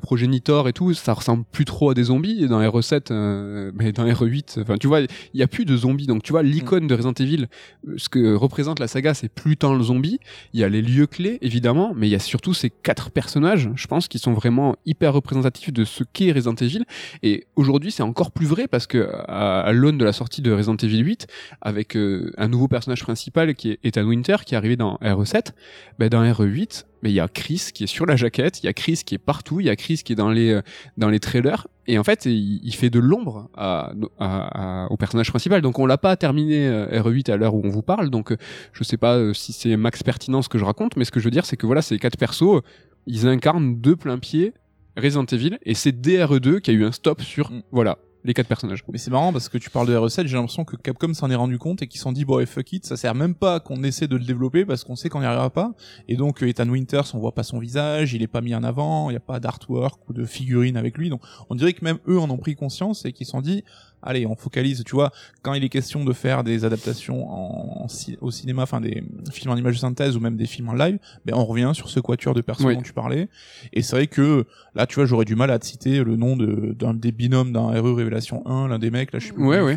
[0.01, 2.47] progénitor et tout, ça ressemble plus trop à des zombies.
[2.47, 6.08] Dans RE7, euh, mais dans RE8, enfin, tu vois, il y a plus de zombies.
[6.08, 7.47] Donc, tu vois, l'icône de Resident Evil,
[7.88, 10.19] euh, ce que représente la saga, c'est plus tant le zombie.
[10.53, 13.69] Il y a les lieux clés, évidemment, mais il y a surtout ces quatre personnages,
[13.75, 16.84] je pense, qui sont vraiment hyper représentatifs de ce qu'est Resident Evil.
[17.21, 20.51] Et aujourd'hui, c'est encore plus vrai parce que à, à l'aune de la sortie de
[20.51, 21.27] Resident Evil 8,
[21.61, 25.51] avec euh, un nouveau personnage principal qui est Ethan Winter, qui est arrivé dans RE7,
[25.99, 28.69] ben dans RE8, ben il y a Chris qui est sur la jaquette, il y
[28.69, 30.61] a Chris qui est partout, il y a Chris qui est dans les euh,
[30.97, 34.95] dans les trailers, et en fait, il, il fait de l'ombre à, à- à- au
[34.97, 35.61] personnage principal.
[35.61, 38.33] Donc on l'a pas terminé euh, RE8 à l'heure où on vous parle, donc
[38.73, 41.25] je sais pas si c'est max pertinent ce que je raconte, mais ce que je
[41.25, 42.61] veux dire, c'est que voilà, ces quatre persos,
[43.05, 44.53] ils incarnent de plein pied
[44.95, 47.63] Resident Evil, et c'est DRE2 qui a eu un stop sur, Mm.
[47.71, 48.83] voilà, les quatre personnages.
[48.91, 51.36] Mais c'est marrant parce que tu parles de RE7, j'ai l'impression que Capcom s'en est
[51.36, 53.59] rendu compte et qu'ils se sont dit, bon, et fuck it, ça sert même pas
[53.59, 55.73] qu'on essaie de le développer parce qu'on sait qu'on n'y arrivera pas.
[56.07, 58.63] Et donc, euh, Ethan Winters, on voit pas son visage, il est pas mis en
[58.63, 61.09] avant, il y a pas d'artwork ou de figurine avec lui.
[61.09, 63.63] Donc, on dirait que même eux en ont pris conscience et qu'ils se sont dit,
[64.03, 65.11] allez, on focalise, tu vois,
[65.41, 67.87] quand il est question de faire des adaptations en,
[68.21, 70.99] au cinéma, enfin des films en image de synthèse ou même des films en live,
[71.25, 72.75] ben on revient sur ce quatuor de personnes Oui.
[72.75, 73.29] dont tu parlais.
[73.71, 76.35] Et c'est vrai que là, tu vois, j'aurais du mal à te citer le nom
[76.35, 79.45] de d'un des binômes d'un RE Révélation 1, l'un des mecs, là, je plus.
[79.45, 79.75] Ouais, ouais.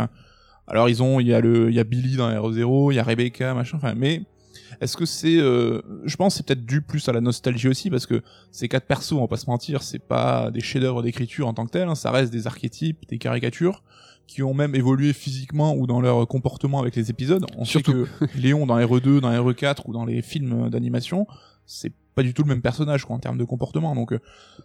[0.66, 2.98] alors ils ont, il y a le, il y a Billy dans RE0, il y
[2.98, 4.22] a Rebecca, machin, enfin, mais
[4.80, 7.88] est-ce que c'est, euh, je pense, que c'est peut-être dû plus à la nostalgie aussi,
[7.88, 11.46] parce que ces quatre persos, on va pas se mentir, c'est pas des chefs-d'œuvre d'écriture
[11.48, 13.82] en tant que tel, hein, ça reste des archétypes, des caricatures
[14.26, 17.44] qui ont même évolué physiquement ou dans leur comportement avec les épisodes.
[17.56, 18.06] On Surtout.
[18.20, 21.26] sait que Léon dans RE2, dans RE4 ou dans les films d'animation,
[21.64, 23.94] c'est pas du tout le même personnage quoi en termes de comportement.
[23.94, 24.18] Donc euh,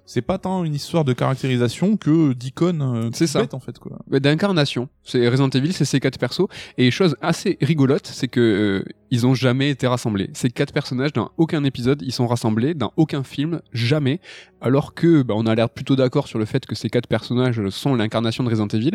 [0.05, 3.41] c'est pas tant une histoire de caractérisation que d'icône euh, C'est ça.
[3.41, 3.99] bête, en fait quoi.
[4.07, 4.87] D'incarnation.
[5.03, 6.47] C'est Resident Evil, c'est ces quatre persos.
[6.77, 10.29] Et chose assez rigolote, c'est que euh, ils ont jamais été rassemblés.
[10.33, 14.21] Ces quatre personnages, dans aucun épisode, ils sont rassemblés, dans aucun film, jamais.
[14.61, 17.67] Alors que, bah, on a l'air plutôt d'accord sur le fait que ces quatre personnages
[17.69, 18.91] sont l'incarnation de Resident Evil.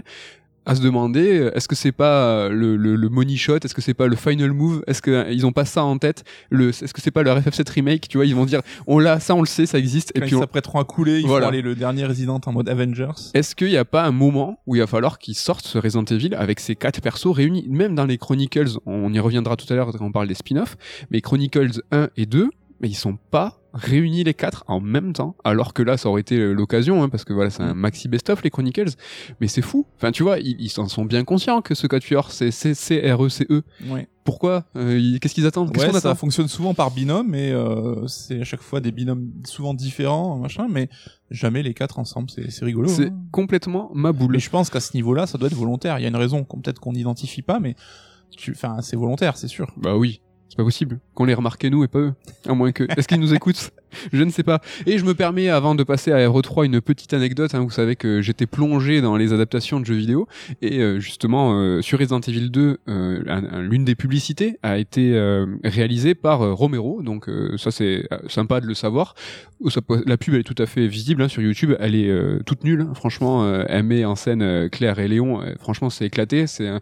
[0.69, 3.73] À se demander, euh, est-ce que c'est pas euh, le, le, le money shot, est-ce
[3.73, 6.71] que c'est pas le final move, est-ce que euh, ont pas ça en tête, le,
[6.71, 9.37] est-ce que c'est pas leur FF7 remake, tu vois, ils vont dire, on l'a, ça
[9.37, 11.47] on le sait, ça existe, et puis ils on, s'apprêteront à couler, ils Voilà.
[11.47, 13.13] vont aller le dernier Resident en mode Avengers.
[13.35, 16.05] est-ce qu'il n'y a pas un moment où il va falloir qu'ils sortent ce Resident
[16.05, 19.77] Evil avec ces quatre persos réunis Même dans les Chronicles, on y reviendra tout à
[19.77, 20.77] l'heure quand on parle des spin-offs,
[21.13, 22.51] mais Chronicles 1 et 2,
[22.81, 26.23] mais ils sont pas réunis les quatre en même temps, alors que là ça aurait
[26.23, 28.93] été l'occasion, hein, parce que voilà c'est un maxi best-of les Chronicles,
[29.41, 29.87] mais c'est fou.
[29.97, 33.13] Enfin tu vois, ils, ils en sont bien conscients que ce quatuor c'est c'est c'est
[33.13, 33.43] RECE.
[33.87, 34.09] Ouais.
[34.25, 35.73] Pourquoi Euh, Qu'est-ce qu'ils attendent?
[35.73, 39.31] Qu'est-ce Ouais, ça fonctionne souvent par binôme, mais euh, c'est à chaque fois des binômes
[39.45, 40.89] souvent différents, machin, mais
[41.31, 42.29] jamais les quatre ensemble.
[42.31, 42.89] C'est rigolo.
[42.89, 43.19] C'est hein.
[43.31, 44.33] complètement ma boule.
[44.33, 45.99] Mais je pense qu'à ce niveau-là, ça doit être volontaire.
[46.01, 47.77] Il y a une raison qu'on peut-être qu'on n'identifie pas, mais
[48.51, 49.73] enfin, c'est volontaire, c'est sûr.
[49.77, 52.15] Bah oui, c'est pas possible qu'on les remarque nous et pas eux.
[52.49, 52.85] À moins que.
[52.97, 53.73] Est-ce qu'ils nous écoutent?
[54.13, 54.61] Je ne sais pas.
[54.87, 57.55] Et je me permets, avant de passer à RE3, une petite anecdote.
[57.55, 60.27] Hein, vous savez que j'étais plongé dans les adaptations de jeux vidéo.
[60.63, 64.97] Et euh, justement, euh, sur Resident Evil 2, euh, l'une des publicités a été
[65.65, 67.03] réalisée par Romero.
[67.03, 69.15] Donc ça, c'est sympa de le savoir.
[70.07, 71.75] La pub, elle est tout à fait visible hein, sur YouTube.
[71.81, 72.83] Elle est toute nulle.
[72.83, 72.93] hein.
[72.95, 75.41] Franchement, elle met en scène Claire et Léon.
[75.61, 76.47] Franchement, c'est éclaté.
[76.47, 76.81] C'est un-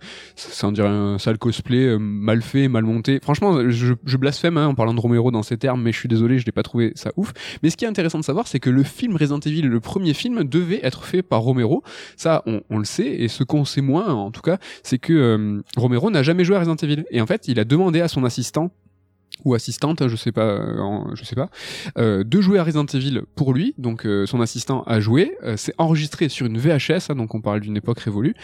[1.19, 3.19] sale cosplay mal fait, mal monté.
[3.23, 6.39] Franchement, je, je blasphème en parlant de Romero dans ces termes, mais je suis désolé,
[6.39, 7.33] je l'ai pas trouvé ça ouf.
[7.63, 10.15] Mais ce qui est intéressant de savoir, c'est que le film Resident Evil, le premier
[10.15, 11.83] film, devait être fait par Romero.
[12.17, 15.13] Ça, on, on le sait, et ce qu'on sait moins, en tout cas, c'est que
[15.13, 17.05] euh, Romero n'a jamais joué à Resident Evil.
[17.11, 18.71] Et en fait, il a demandé à son assistant
[19.45, 21.51] ou assistante, je sais pas, euh, je sais pas,
[21.99, 23.75] euh, de jouer à Resident Evil pour lui.
[23.79, 27.41] Donc euh, son assistant a joué, euh, s'est enregistré sur une VHS, hein, donc on
[27.41, 28.35] parle d'une époque révolue,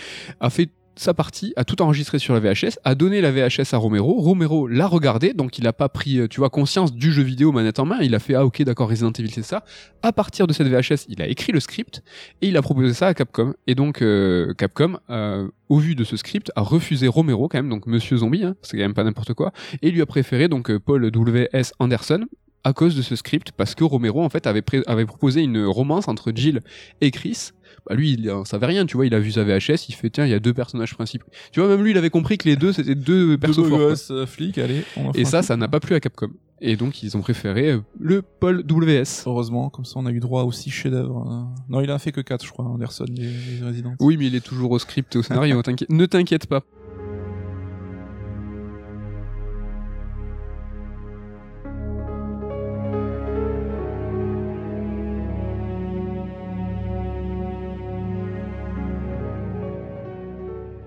[0.40, 0.68] a fait
[1.00, 4.20] sa partie, a tout enregistré sur la VHS, a donné la VHS à Romero.
[4.20, 7.52] Romero l'a regardé, donc il a pas pris, euh, tu vois, conscience du jeu vidéo
[7.52, 7.98] manette en main.
[8.02, 9.64] Il a fait ah ok d'accord Resident Evil c'est ça.
[10.02, 12.02] À partir de cette VHS, il a écrit le script
[12.42, 13.54] et il a proposé ça à Capcom.
[13.66, 17.70] Et donc euh, Capcom, euh, au vu de ce script, a refusé Romero quand même,
[17.70, 20.76] donc Monsieur Zombie, hein, c'est quand même pas n'importe quoi, et lui a préféré donc
[20.76, 22.26] Paul W S Anderson
[22.62, 24.60] à cause de ce script parce que Romero en fait avait
[25.06, 26.60] proposé une romance entre Jill
[27.00, 27.52] et Chris
[27.88, 30.10] bah lui il en savait rien tu vois il a vu sa VHS il fait
[30.10, 32.48] tiens il y a deux personnages principaux tu vois même lui il avait compris que
[32.48, 33.68] les deux c'était deux Deux quoi.
[33.78, 34.82] gosses, euh, flics, allez.
[34.96, 36.30] on et ça ça n'a pas plu à Capcom
[36.62, 40.20] et donc ils ont préféré euh, le Paul WS Heureusement, comme ça on a eu
[40.20, 41.26] droit aussi chefs-d'œuvre.
[41.26, 41.48] hein.
[41.70, 43.94] Non, il a fait que 4 je crois, Anderson, les, les Resident.
[44.00, 46.62] oui mais il est toujours au script et au scénario ne t'inquiète pas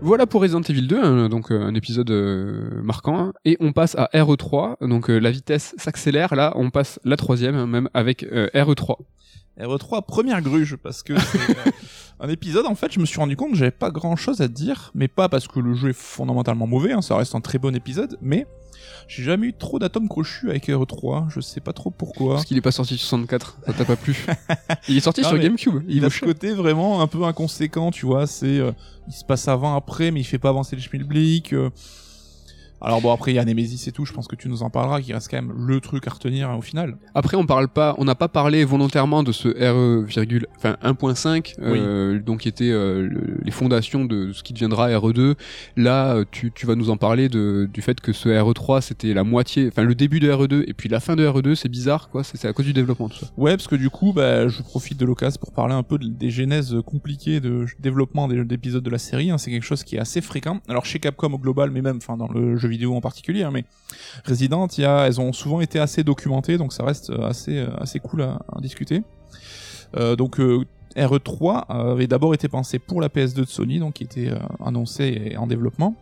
[0.06, 3.18] Voilà pour Resident Evil 2, hein, donc euh, un épisode euh, marquant.
[3.20, 3.34] hein.
[3.46, 6.36] Et on passe à RE3, donc euh, la vitesse s'accélère.
[6.36, 8.98] Là, on passe la troisième, hein, même avec euh, RE3.
[9.62, 11.72] RE3, première gruge, parce que c'est euh,
[12.20, 14.50] un épisode, en fait, je me suis rendu compte que j'avais pas grand chose à
[14.50, 17.58] dire, mais pas parce que le jeu est fondamentalement mauvais, hein, ça reste un très
[17.58, 18.46] bon épisode, mais
[19.08, 22.36] j'ai jamais eu trop d'atomes crochus avec RE3, je sais pas trop pourquoi.
[22.36, 24.26] Parce qu'il est pas sorti sur 64, ça t'a pas plu.
[24.88, 25.84] il est sorti Non, sur GameCube.
[25.88, 28.72] Il a ce côté vraiment un peu inconséquent, tu vois, c'est euh,
[29.08, 31.54] il se passe avant après mais il fait pas avancer le schmilblick.
[31.54, 31.70] euh.
[32.84, 34.70] Alors bon après il y a Nemesis et tout, je pense que tu nous en
[34.70, 36.98] parleras qui reste quand même le truc à retenir hein, au final.
[37.16, 41.56] Après, on parle pas, on n'a pas parlé volontairement de ce RE, virgule, enfin 1.5,
[41.60, 45.36] euh, donc qui était euh, le- les fondations de ce qui deviendra RE2.
[45.78, 49.14] Là, euh, tu, tu vas nous en parler de, du fait que ce RE3 c'était
[49.14, 52.10] la moitié, enfin le début de RE2 et puis la fin de RE2, c'est bizarre
[52.10, 52.24] quoi.
[52.24, 53.28] C'est c'est à cause du développement tout ça.
[53.38, 56.08] Ouais, parce que du coup, bah, je profite de l'occasion pour parler un peu de-
[56.08, 59.32] des genèses compliquées de développement des- d'épisodes de la série.
[59.32, 59.38] hein.
[59.38, 60.60] C'est quelque chose qui est assez fréquent.
[60.68, 63.44] Alors chez Capcom au global, mais même, enfin, dans le jeu vidéo en particulier.
[63.44, 63.66] hein, mais
[64.26, 68.00] Resident, y elles ont souvent été assez documentées, donc ça reste euh, assez, euh, assez
[68.00, 69.04] cool à, discuter.
[69.96, 74.04] Euh, donc euh, RE3 avait d'abord été pensé pour la PS2 de Sony, donc qui
[74.04, 74.32] était
[74.64, 75.96] annoncé et en développement.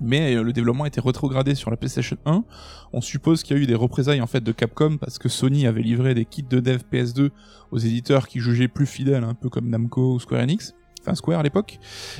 [0.00, 2.44] Mais le développement a été rétrogradé sur la PlayStation 1.
[2.92, 5.66] On suppose qu'il y a eu des représailles en fait de Capcom parce que Sony
[5.66, 7.30] avait livré des kits de dev PS2
[7.72, 11.40] aux éditeurs qui jugeaient plus fidèles, un peu comme Namco ou Square Enix, enfin Square
[11.40, 11.78] à l'époque.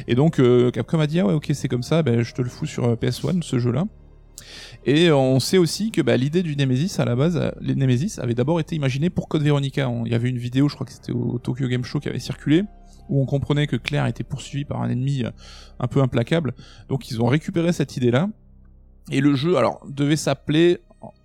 [0.08, 2.42] Et donc euh, Capcom a dit ah ouais ok c'est comme ça, ben je te
[2.42, 3.84] le fous sur euh, PS1 ce jeu-là.
[4.84, 8.18] Et on sait aussi que bah, l'idée du Nemesis à la base, euh, les Nemesis
[8.20, 9.88] avait d'abord été imaginé pour Code Veronica.
[9.88, 12.08] On- Il y avait une vidéo, je crois que c'était au Tokyo Game Show qui
[12.08, 12.64] avait circulé,
[13.08, 15.30] où on comprenait que Claire était poursuivie par un ennemi euh,
[15.78, 16.54] un peu implacable.
[16.88, 18.28] Donc ils ont récupéré cette idée-là.
[19.12, 20.78] Et le jeu, alors, devait s'appeler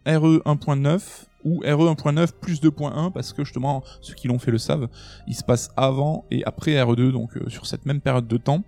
[0.05, 0.99] RE 1.9
[1.43, 4.87] ou RE 1.9 plus 2.1 parce que justement, ceux qui l'ont fait le savent,
[5.27, 8.63] il se passe avant et après RE2, donc euh, sur cette même période de temps.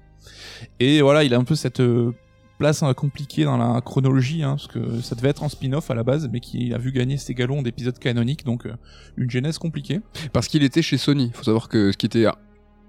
[0.80, 2.14] Et voilà, il a un peu cette euh,
[2.58, 5.96] place hein, compliquée dans la chronologie, hein, parce que ça devait être en spin-off à
[5.96, 8.76] la base, mais qui a vu gagner ses galons d'épisodes canoniques, donc euh,
[9.18, 10.02] une genèse compliquée.
[10.34, 11.32] Parce qu'il était chez Sony.
[11.34, 12.26] Faut savoir que ce qui était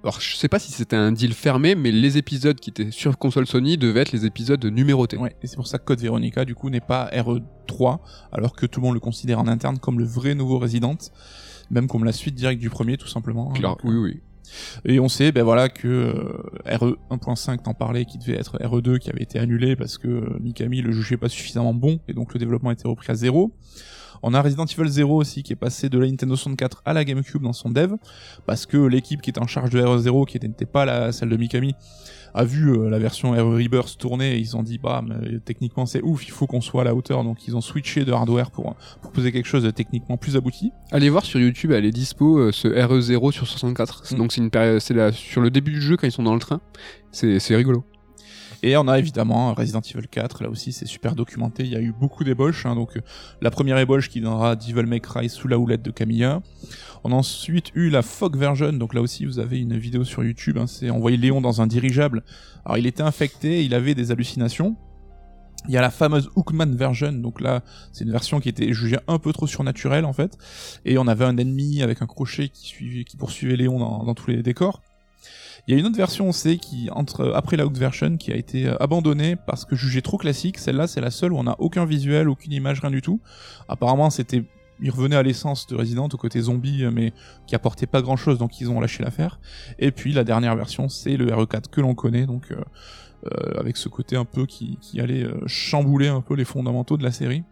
[0.03, 3.19] alors je sais pas si c'était un deal fermé, mais les épisodes qui étaient sur
[3.19, 5.17] console Sony devaient être les épisodes numérotés.
[5.17, 7.99] Ouais, et c'est pour ça que Code Veronica, du coup, n'est pas RE3,
[8.33, 10.97] alors que tout le monde le considère en interne comme le vrai nouveau Resident,
[11.71, 13.53] même comme la suite directe du premier, tout simplement.
[13.53, 14.21] Donc, oui, oui.
[14.85, 18.99] Et on sait, ben voilà, que euh, RE 1.5 t'en parlais, qui devait être RE2,
[18.99, 22.33] qui avait été annulé parce que euh, Mikami le jugeait pas suffisamment bon, et donc
[22.35, 23.53] le développement a été repris à zéro.
[24.23, 27.05] On a Resident Evil 0 aussi, qui est passé de la Nintendo 64 à la
[27.05, 27.95] GameCube dans son dev,
[28.47, 31.37] parce que l'équipe qui était en charge de RE0, qui n'était pas la, celle de
[31.37, 31.75] Mikami,
[32.35, 35.87] a vu euh, la version RE Rebirth tourner, et ils ont dit, bah, mais, techniquement
[35.87, 38.51] c'est ouf, il faut qu'on soit à la hauteur, donc ils ont switché de hardware
[38.51, 40.73] pour proposer quelque chose de techniquement plus abouti.
[40.93, 44.15] Allez voir sur YouTube, elle est dispo euh, ce RE0 sur 64.
[44.15, 44.19] Mm.
[44.19, 46.41] Donc c'est une période, c'est sur le début du jeu quand ils sont dans le
[46.41, 46.61] train.
[47.13, 47.85] C'est rigolo.
[48.63, 51.81] Et on a évidemment Resident Evil 4, là aussi c'est super documenté, il y a
[51.81, 53.01] eu beaucoup d'ébauches, hein, donc euh,
[53.41, 56.43] la première ébauche qui donnera Devil May Cry sous la houlette de Camilla.
[57.03, 60.23] On a ensuite eu la Fog version, donc là aussi vous avez une vidéo sur
[60.23, 62.23] YouTube, hein, c'est Léon dans un dirigeable.
[62.67, 64.77] Alors il était infecté, il avait des hallucinations,
[65.67, 68.99] il y a la fameuse Hookman version, donc là c'est une version qui était jugée
[69.09, 70.37] un peu trop surnaturelle en fait,
[70.85, 74.31] et on avait un ennemi avec un crochet qui suivait, qui poursuivait Léon dans tous
[74.31, 74.83] les décors.
[75.71, 78.35] Il y a une autre version c'est qui entre après la Hook version qui a
[78.35, 80.59] été euh, abandonnée parce que jugée trop classique.
[80.59, 83.21] Celle-là c'est la seule où on n'a aucun visuel, aucune image, rien du tout.
[83.69, 84.43] Apparemment c'était
[84.83, 87.13] il revenait à l'essence de Resident au côté zombie mais
[87.47, 89.39] qui apportait pas grand chose donc ils ont lâché l'affaire.
[89.79, 92.57] Et puis la dernière version c'est le RE4 que l'on connaît donc euh,
[93.27, 97.05] euh, avec ce côté un peu qui, allait euh, chambouler un peu les fondamentaux de
[97.05, 97.45] la série.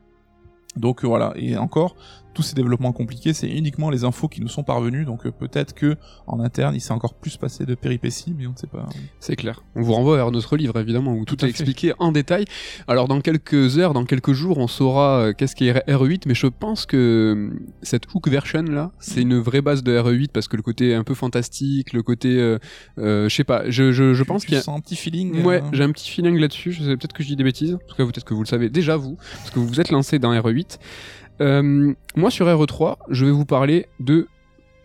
[0.76, 1.94] Donc euh, voilà, et encore,
[2.34, 5.74] tous ces développements compliqués, c'est uniquement les infos qui nous sont parvenues, donc euh, peut-être
[5.74, 8.86] que en interne, il s'est encore plus passé de péripéties, mais on ne sait pas.
[9.20, 9.62] C'est clair.
[9.74, 11.50] On vous renvoie vers notre livre, évidemment, où tout, est fait.
[11.50, 12.44] expliqué en détail.
[12.86, 16.46] Alors, dans quelques heures, dans quelques jours, on saura euh, qu'est-ce qu'est RE8, mais je
[16.46, 20.56] pense que euh, cette Hook version là, c'est une vraie base de RE8 parce que
[20.56, 22.58] le côté un peu fantastique, le côté, euh,
[22.98, 24.62] euh, je sais pas, je, je, je Tu- pense qu'il y a.
[24.72, 25.42] un petit feeling.
[25.44, 26.72] Ouais, euh, j'ai un petit feeling là-dessus.
[26.72, 27.74] Je sais peut-être que je dis des bêtises.
[27.74, 29.90] En tout cas, peut-être que vous le savez déjà vous, parce que vous vous êtes
[29.90, 30.78] lancé dans RE8.
[31.40, 34.26] Euh, moi, sur RE3, je vais vous parler de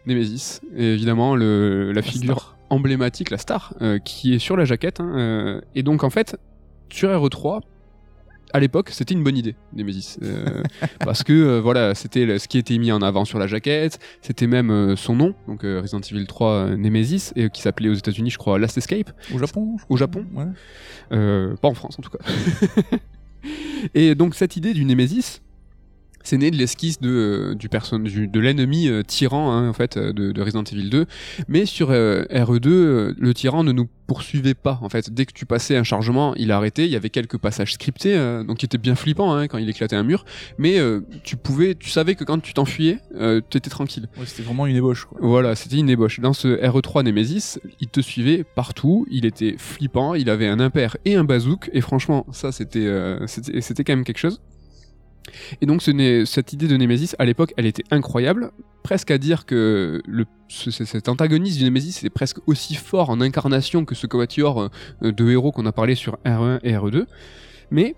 [0.05, 2.57] Nemesis, et évidemment le, la, figure star.
[2.69, 4.99] emblématique, la star, euh, qui est sur la jaquette.
[4.99, 6.37] hein, euh, et donc, en fait,
[6.89, 7.61] sur RE3,
[8.55, 10.61] à l'époque, c'était une bonne idée, Nemesis, euh,
[10.99, 14.45] parce que euh, voilà, c'était ce qui était mis en avant sur la jaquette, c'était
[14.45, 18.29] même euh, son nom, donc Resident Evil 3 euh, Nemesis, et qui s'appelait aux États-Unis,
[18.29, 19.11] je crois, Last Escape.
[19.33, 19.97] Au Japon Au.
[19.97, 21.55] Japon Ouais.
[21.61, 22.23] Pas en France en tout cas.
[23.95, 25.41] et donc cette idée du Némésis,
[26.23, 30.13] c'est né de l'esquisse de, euh, du de l'ennemi euh, tyran hein, en fait euh,
[30.13, 31.05] de, de Resident Evil 2.
[31.47, 35.09] Mais sur euh, RE2, euh, le tyran ne nous poursuivait pas en fait.
[35.13, 36.85] Dès que tu passais un chargement, il arrêtait.
[36.85, 39.69] Il y avait quelques passages scriptés, euh, donc qui étaient bien flippants hein, quand il
[39.69, 40.25] éclatait un mur.
[40.57, 44.07] Mais euh, tu pouvais, tu savais que quand tu t'enfuyais, euh, tu étais tranquille.
[44.17, 45.05] Ouais, c'était vraiment une ébauche.
[45.05, 45.17] Quoi.
[45.21, 46.19] Voilà, c'était une ébauche.
[46.19, 50.97] Dans ce RE3 Nemesis, il te suivait partout, il était flippant, il avait un impair
[51.05, 54.41] et un bazook, et franchement, ça c'était euh, c'était c'était quand même quelque chose.
[55.61, 58.51] Et donc ce cette idée de Nemesis, à l'époque, elle était incroyable,
[58.83, 60.01] presque à dire que
[60.49, 64.69] cet antagoniste du Nemesis est presque aussi fort en incarnation que ce quatuor
[65.01, 67.05] euh, de héros qu'on a parlé sur R1 et RE2.
[67.71, 67.95] Mais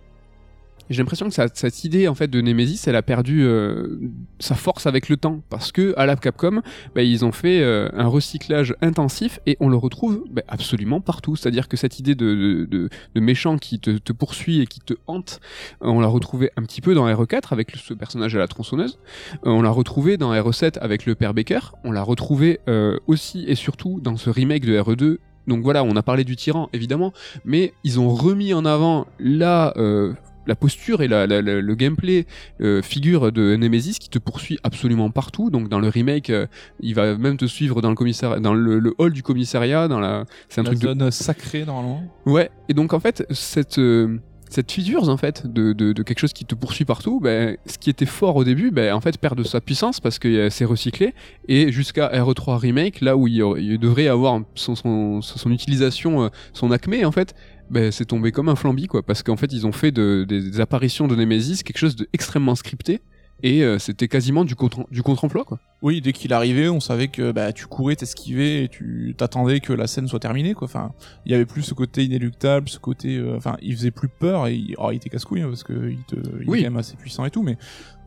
[0.89, 3.99] j'ai l'impression que ça- cette idée en fait de Nemesis, elle a perdu euh,
[4.39, 6.61] sa force avec le temps parce que à la Capcom,
[6.95, 11.35] bah, ils ont fait euh, un recyclage intensif et on le retrouve bah, absolument partout.
[11.35, 14.79] C'est-à-dire que cette idée de, de, de, de méchant qui te, te poursuit et qui
[14.79, 15.39] te hante,
[15.83, 18.99] euh, on l'a retrouvé un petit peu dans RE4 avec ce personnage à la tronçonneuse.
[19.45, 21.59] Euh, on l'a retrouvé dans RE7 avec le père Baker.
[21.83, 25.17] On l'a retrouvé euh, aussi et surtout dans ce remake de RE2.
[25.47, 29.73] Donc voilà, on a parlé du tyran évidemment, mais ils ont remis en avant la
[29.77, 30.13] euh,
[30.47, 32.25] la posture et la, la- la- le gameplay
[32.61, 35.49] euh, figure de Nemesis qui te poursuit absolument partout.
[35.49, 36.47] Donc dans le remake, euh,
[36.79, 39.99] il va même te suivre dans le commissariat, dans le, le hall du commissariat, dans
[39.99, 42.03] la, c'est un La truc de zone sacrée normalement.
[42.25, 44.17] Ouais, et donc en fait, cette, euh,
[44.49, 47.77] cette figure en fait de, de, de quelque chose qui te poursuit partout, ben, ce
[47.77, 50.65] qui était fort au début, ben, en fait perd de sa puissance parce que c'est
[50.65, 51.13] recyclé,
[51.47, 56.71] et jusqu'à RE3 Remake, là où il, il devrait avoir son, son, son utilisation, son
[56.71, 57.33] acmé en fait,
[57.69, 60.41] ben, c'est tombé comme un flambi quoi, parce qu'en fait ils ont fait de, des,
[60.51, 63.01] des apparitions de Nemesis quelque chose d'extrêmement scripté,
[63.43, 65.59] et euh, c'était quasiment du contre- du contre-emploi quoi.
[65.81, 69.73] Oui, dès qu'il arrivait, on savait que bah, tu courais, t'esquivais et tu t'attendais que
[69.73, 70.53] la scène soit terminée.
[70.55, 70.65] Quoi.
[70.65, 70.93] Enfin,
[71.25, 74.47] il y avait plus ce côté inéluctable, ce côté, euh, enfin, il faisait plus peur
[74.47, 76.59] et il, oh, il était casse-couille hein, parce que il, te, il Oui.
[76.59, 77.57] est quand même assez puissant et tout, mais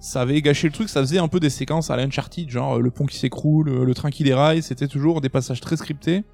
[0.00, 0.88] ça avait gâché le truc.
[0.88, 3.68] Ça faisait un peu des séquences à la Uncharted, genre euh, le pont qui s'écroule,
[3.84, 4.62] le train qui déraille.
[4.62, 6.24] C'était toujours des passages très scriptés.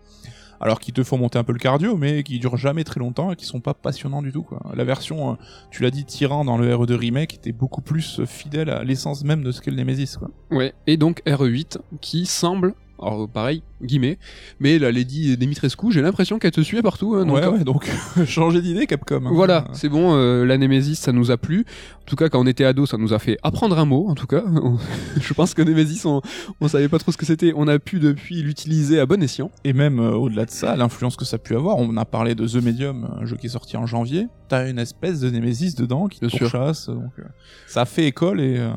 [0.61, 3.33] Alors qui te font monter un peu le cardio, mais qui durent jamais très longtemps
[3.33, 4.47] et qui sont pas passionnants du tout.
[4.75, 5.35] La version, euh,
[5.71, 9.25] tu l'as dit, Tyran dans le RE2 remake était beaucoup plus euh, fidèle à l'essence
[9.25, 10.17] même de ce qu'est le Nemesis.
[10.19, 10.31] Quoi.
[10.51, 14.19] Ouais, et donc RE8 qui semble, alors pareil, guillemets,
[14.61, 17.15] mais la Lady Dimitrescu, j'ai l'impression qu'elle te suivait partout.
[17.15, 17.91] hein, donc, ouais, ouais, donc
[18.27, 19.27] changer d'idée Capcom.
[19.27, 19.31] hein.
[19.33, 21.65] Voilà, c'est bon, euh, la Nemesis ça nous a plu.
[22.03, 24.15] En tout cas, quand on était ado, ça nous a fait apprendre un mot, en
[24.15, 24.45] tout cas.
[25.21, 26.21] Je pense que Nemesis, on,
[26.61, 27.53] on savait pas trop ce que c'était.
[27.57, 29.51] On a pu depuis l'utiliser à bon escient.
[29.65, 32.35] Et même euh, au-delà de ça, l'influence que ça a pu avoir, on a parlé
[32.35, 34.29] de The Medium, un jeu qui est sorti en janvier.
[34.49, 37.23] T'as une espèce de Nemesis dedans qui te Bien donc euh,
[37.67, 38.71] ça a fait école et euh,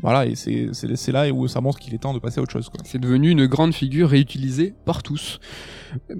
[0.00, 2.70] voilà, et c'est là où ça montre qu'il est temps de passer à autre chose.
[2.84, 5.40] C'est devenu une grande figure réutilisée par tous.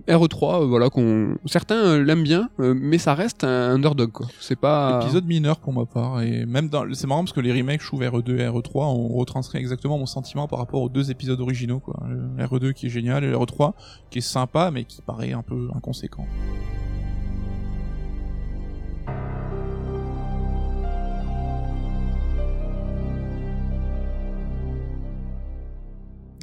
[0.09, 4.11] RE3, euh, voilà, qu'on certains euh, l'aiment bien, euh, mais ça reste un underdog.
[4.41, 5.01] C'est pas.
[5.03, 7.87] Épisode mineur pour ma part, et même dans, c'est marrant parce que les remakes, je
[7.87, 11.81] trouve RE2 et RE3, on retranscrit exactement mon sentiment par rapport aux deux épisodes originaux,
[11.81, 12.03] quoi.
[12.09, 13.75] Le RE2 qui est génial et le RE3
[14.11, 16.27] qui est sympa mais qui paraît un peu inconséquent.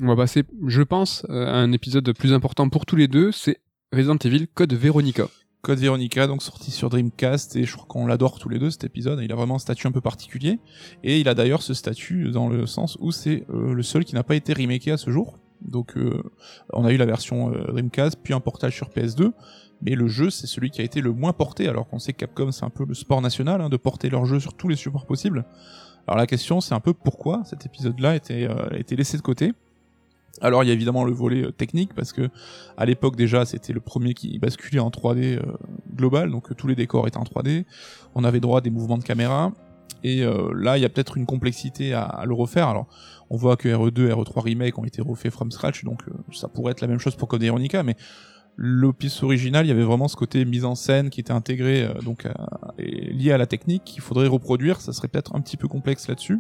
[0.02, 3.32] On va passer, je pense, euh, à un épisode plus important pour tous les deux,
[3.32, 3.60] c'est
[3.94, 5.28] Resident Evil Code Veronica.
[5.66, 8.84] Code Veronica, donc sorti sur Dreamcast, et je crois qu'on l'adore tous les deux cet
[8.84, 9.20] épisode.
[9.24, 10.60] Il a vraiment un statut un peu particulier,
[11.04, 14.14] et il a d'ailleurs ce statut dans le sens où c'est euh, le seul qui
[14.14, 15.40] n'a pas été remaké à ce jour.
[15.62, 16.22] Donc euh,
[16.72, 19.32] on a eu la version euh, Dreamcast, puis un portage sur PS2,
[19.82, 22.20] mais le jeu c'est celui qui a été le moins porté, alors qu'on sait que
[22.20, 24.76] Capcom c'est un peu le sport national hein, de porter leur jeu sur tous les
[24.76, 25.46] supports possibles.
[26.08, 29.54] Alors la question c'est un peu pourquoi cet épisode-là a a été laissé de côté.
[30.42, 32.30] Alors il y a évidemment le volet euh, technique parce que
[32.78, 35.42] à l'époque déjà c'était le premier qui basculait en 3D euh,
[35.96, 37.66] global donc euh, tous les décors étaient en 3D.
[38.16, 39.52] On avait droit à des mouvements de caméra
[40.04, 40.24] et
[40.54, 42.68] là il y a peut-être une complexité à, le refaire.
[42.68, 42.88] Alors
[43.30, 46.74] on voit que RE2 et RE3 remake ont été refaits from scratch donc ça pourrait
[46.74, 47.96] être la même chose pour Code Veronica mais
[48.56, 52.28] l'opus original, il y avait vraiment ce côté mise en scène qui était intégré donc
[52.78, 56.40] lié à la technique qu'il faudrait reproduire, ça serait peut-être un petit peu complexe là-dessus.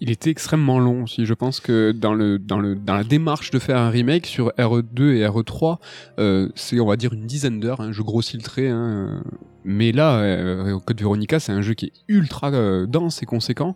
[0.00, 1.26] Il était extrêmement long aussi.
[1.26, 4.52] Je pense que dans le dans le dans la démarche de faire un remake sur
[4.58, 5.78] RE2 et RE3,
[6.18, 7.80] euh, c'est on va dire une dizaine d'heures.
[7.80, 8.68] Hein, je grossis le trait.
[8.68, 9.22] Hein,
[9.64, 13.74] mais là, euh, Code Veronica, c'est un jeu qui est ultra euh, dense et conséquent.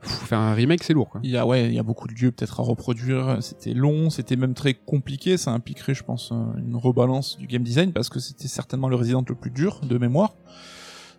[0.00, 1.08] faire un remake, c'est lourd.
[1.08, 1.20] Quoi.
[1.24, 3.38] Il y a ouais, il y a beaucoup de lieux peut-être à reproduire.
[3.40, 5.36] C'était long, c'était même très compliqué.
[5.36, 9.24] Ça impliquerait, je pense, une rebalance du game design parce que c'était certainement le Resident
[9.28, 10.34] le plus dur de mémoire.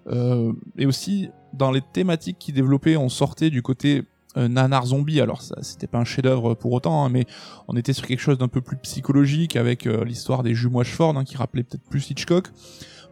[0.08, 4.04] Euh, et aussi dans les thématiques qui développaient, on sortait du côté
[4.36, 5.22] nanar zombie.
[5.22, 7.26] Alors ça, c'était pas un chef-d'œuvre pour autant, hein, mais
[7.68, 11.18] on était sur quelque chose d'un peu plus psychologique avec euh, l'histoire des jumeaux Ashford,
[11.18, 12.50] hein, qui rappelait peut-être plus Hitchcock.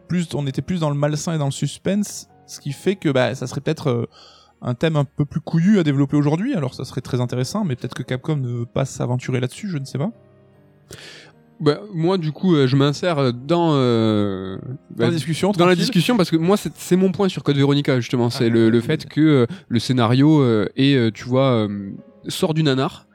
[0.08, 3.08] Plus, on était plus dans le malsain et dans le suspense, ce qui fait que
[3.08, 4.06] bah, ça serait peut-être euh,
[4.60, 6.54] un thème un peu plus couillu à développer aujourd'hui.
[6.54, 9.78] Alors ça serait très intéressant, mais peut-être que Capcom ne veut pas s'aventurer là-dessus, je
[9.78, 10.10] ne sais pas.
[11.60, 14.58] Bah, moi, du coup, euh, je m'insère dans, euh,
[14.90, 15.52] dans la discussion.
[15.52, 18.30] Dans la discussion, parce que moi, c'est mon point sur Code Veronica, justement.
[18.30, 20.44] c'est le, le, fait que euh, le scénario
[20.76, 21.68] est, tu vois,
[22.28, 23.06] sort du nanar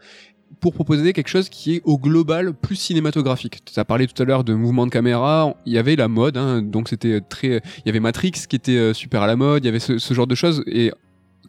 [0.62, 3.64] pour proposer quelque chose qui est au global plus cinématographique.
[3.64, 6.36] Tu as parlé tout à l'heure de mouvement de caméra, il y avait la mode,
[6.36, 7.62] hein, donc c'était très...
[7.78, 10.14] Il y avait Matrix qui était super à la mode, il y avait ce, ce
[10.14, 10.92] genre de choses, et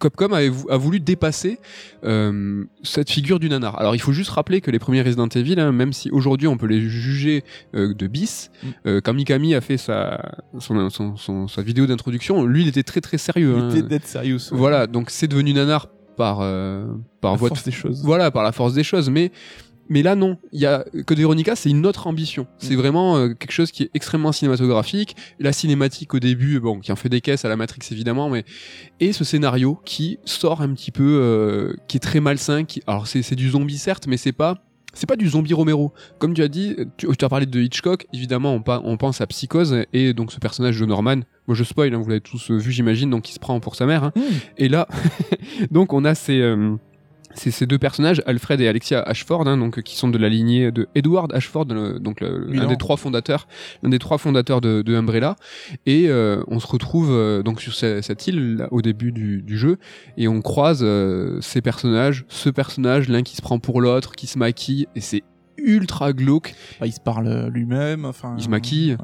[0.01, 1.59] Capcom a, voulu dépasser
[2.05, 3.79] euh, cette figure du nanar.
[3.79, 6.57] Alors il faut juste rappeler que les premiers Resident Evil, hein, même si aujourd'hui on
[6.57, 7.45] peut les juger
[7.75, 8.69] euh, de bis, mm.
[8.87, 10.21] euh, quand Mikami a fait sa,
[10.59, 13.55] son, sa vidéo d'introduction, lui il était très très sérieux.
[13.59, 13.89] Il était hein.
[13.89, 14.39] dead serious.
[14.53, 16.39] Voilà, donc c'est devenu nanar par
[17.21, 18.03] par la force des choses.
[18.05, 19.31] Voilà, par la force des choses, mais
[19.91, 20.39] mais là, non.
[20.53, 22.47] Il y a que Veronica, c'est une autre ambition.
[22.59, 22.79] C'est mm.
[22.79, 25.17] vraiment euh, quelque chose qui est extrêmement cinématographique.
[25.41, 28.45] La cinématique au début, bon, qui en fait des caisses à la Matrix évidemment, mais
[29.01, 32.65] et ce scénario qui sort un petit peu, euh, qui est très malsain.
[32.65, 34.63] Qui, alors c'est du zombie certes, mais c'est pas
[34.93, 35.93] c'est pas du zombie Romero.
[36.19, 39.85] Comme tu as dit, tu, as parlé de Hitchcock, évidemment, on, on, pense à Psychose,
[39.93, 43.09] et donc ce personnage de Norman, moi je spoil, hein, vous l'avez tous vu, j'imagine,
[43.09, 44.05] donc il se prend pour sa mère.
[44.05, 44.13] Hein.
[44.17, 44.21] Mm.
[44.59, 44.89] Et là,
[45.71, 46.75] donc on a ces, euh,
[47.35, 50.71] c'est ces deux personnages, Alfred et Alexia Ashford, hein, donc qui sont de la lignée
[50.73, 53.47] de Edward Ashford, donc l'un des trois fondateurs,
[53.83, 55.37] l'un des trois fondateurs de, de Umbrella.
[55.87, 59.79] Et euh, on se retrouve euh, donc sur cette, île au début du, du, jeu
[60.17, 64.27] et on croise euh, ces personnages, ce personnage, l'un qui se prend pour l'autre, qui
[64.27, 65.23] se maquille, et c'est
[65.65, 66.55] ultra glauque.
[66.81, 68.35] Bah, il se parle lui-même, enfin.
[68.39, 68.97] Il se maquille.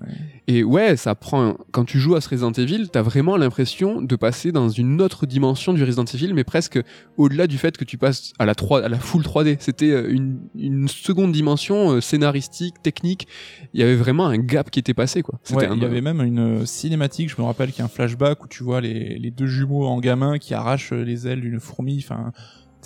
[0.49, 1.57] Et ouais, ça prend.
[1.73, 5.27] Quand tu joues à ce Resident Evil, t'as vraiment l'impression de passer dans une autre
[5.27, 6.79] dimension du Resident Evil, mais presque
[7.17, 9.57] au-delà du fait que tu passes à la 3, à la full 3D.
[9.59, 13.27] C'était euh, une, une seconde dimension euh, scénaristique, technique.
[13.75, 15.39] Il y avait vraiment un gap qui était passé, quoi.
[15.51, 17.31] Ouais, il y avait même une euh, cinématique.
[17.31, 19.87] Je me rappelle qu'il y a un flashback où tu vois les, les deux jumeaux
[19.87, 21.99] en gamin qui arrachent les ailes d'une fourmi.
[21.99, 22.33] Enfin,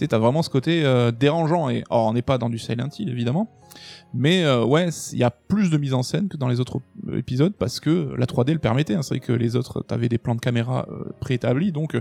[0.08, 0.82] t'as vraiment ce côté
[1.18, 1.68] dérangeant.
[1.68, 3.48] Et or, on n'est pas dans du Silent Hill, évidemment.
[4.12, 6.80] Mais euh, ouais, il y a plus de mise en scène que dans les autres
[7.08, 8.94] euh, épisodes parce que la 3D le permettait.
[8.94, 9.02] Hein.
[9.02, 11.96] C'est vrai que les autres, t'avais des plans de caméra euh, préétablis, donc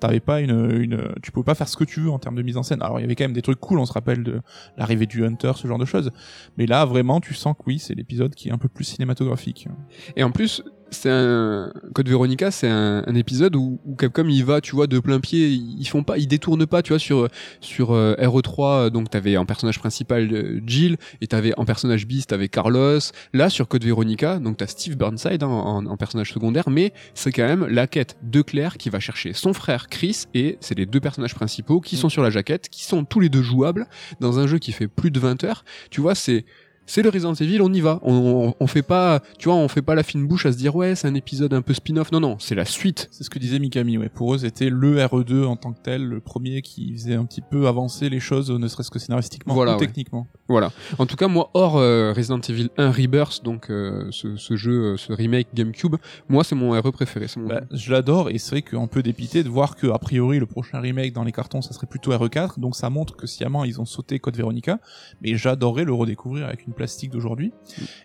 [0.00, 2.42] t'avais pas une, une, tu pouvais pas faire ce que tu veux en termes de
[2.42, 2.82] mise en scène.
[2.82, 3.78] Alors il y avait quand même des trucs cool.
[3.78, 4.40] On se rappelle de
[4.76, 6.10] l'arrivée du Hunter, ce genre de choses.
[6.58, 9.68] Mais là, vraiment, tu sens que oui, c'est l'épisode qui est un peu plus cinématographique.
[10.16, 10.62] Et en plus,
[10.94, 14.86] c'est un Code Veronica, c'est un, un, épisode où, où, Capcom il va, tu vois,
[14.86, 15.48] de plein pied.
[15.48, 17.28] Ils font pas, ils détournent pas, tu vois, sur
[17.60, 18.90] sur euh, RE3.
[18.90, 23.00] Donc t'avais en personnage principal euh, Jill et t'avais en personnage bis, t'avais Carlos.
[23.32, 27.32] Là sur Code Veronica, donc t'as Steve Burnside hein, en, en, personnage secondaire, mais c'est
[27.32, 30.86] quand même la quête de Claire qui va chercher son frère Chris et c'est les
[30.86, 32.10] deux personnages principaux qui sont mm.
[32.10, 33.86] sur la jaquette, qui sont tous les deux jouables
[34.20, 35.64] dans un jeu qui fait plus de 20 heures.
[35.90, 36.44] Tu vois, c'est
[36.86, 37.98] c'est le Resident Evil, on y va.
[38.02, 40.56] On, on, on fait pas, tu vois, on fait pas la fine bouche à se
[40.56, 42.12] dire ouais, c'est un épisode un peu spin-off.
[42.12, 43.08] Non, non, c'est la suite.
[43.10, 44.08] C'est ce que disait Mikami, ouais.
[44.08, 47.42] Pour eux, c'était le RE2 en tant que tel, le premier qui faisait un petit
[47.42, 49.86] peu avancer les choses, ne serait-ce que scénaristiquement Voilà, ou ouais.
[49.86, 50.26] techniquement.
[50.48, 50.70] Voilà.
[50.98, 54.92] En tout cas, moi, hors euh, Resident Evil 1 Rebirth, donc euh, ce, ce jeu,
[54.92, 55.96] euh, ce remake GameCube,
[56.28, 57.26] moi, c'est mon RE préféré.
[57.36, 57.48] Mon...
[57.48, 60.46] Bah, je l'adore et c'est vrai qu'on peut dépiter de voir que a priori le
[60.46, 63.80] prochain remake dans les cartons ça serait plutôt RE4 donc ça montre que sciemment ils
[63.80, 64.78] ont sauté Code Veronica
[65.22, 67.52] mais j'adorerais le redécouvrir avec une plastique d'aujourd'hui.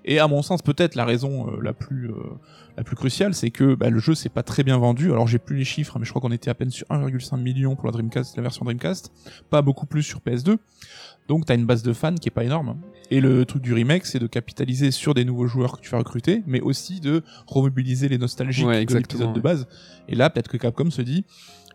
[0.05, 2.15] Et à mon sens peut-être la raison euh, la plus euh,
[2.77, 5.11] la plus cruciale c'est que bah, le jeu s'est pas très bien vendu.
[5.11, 7.75] Alors j'ai plus les chiffres mais je crois qu'on était à peine sur 1,5 million
[7.75, 9.11] pour la Dreamcast la version Dreamcast.
[9.49, 10.57] Pas beaucoup plus sur PS2
[11.29, 12.75] donc t'as une base de fans qui est pas énorme.
[13.11, 15.99] Et le truc du remake, c'est de capitaliser sur des nouveaux joueurs que tu vas
[15.99, 19.67] recruter, mais aussi de remobiliser les nostalgiques Ouais, de l'épisode de base.
[20.07, 21.25] Et là, peut-être que Capcom se dit,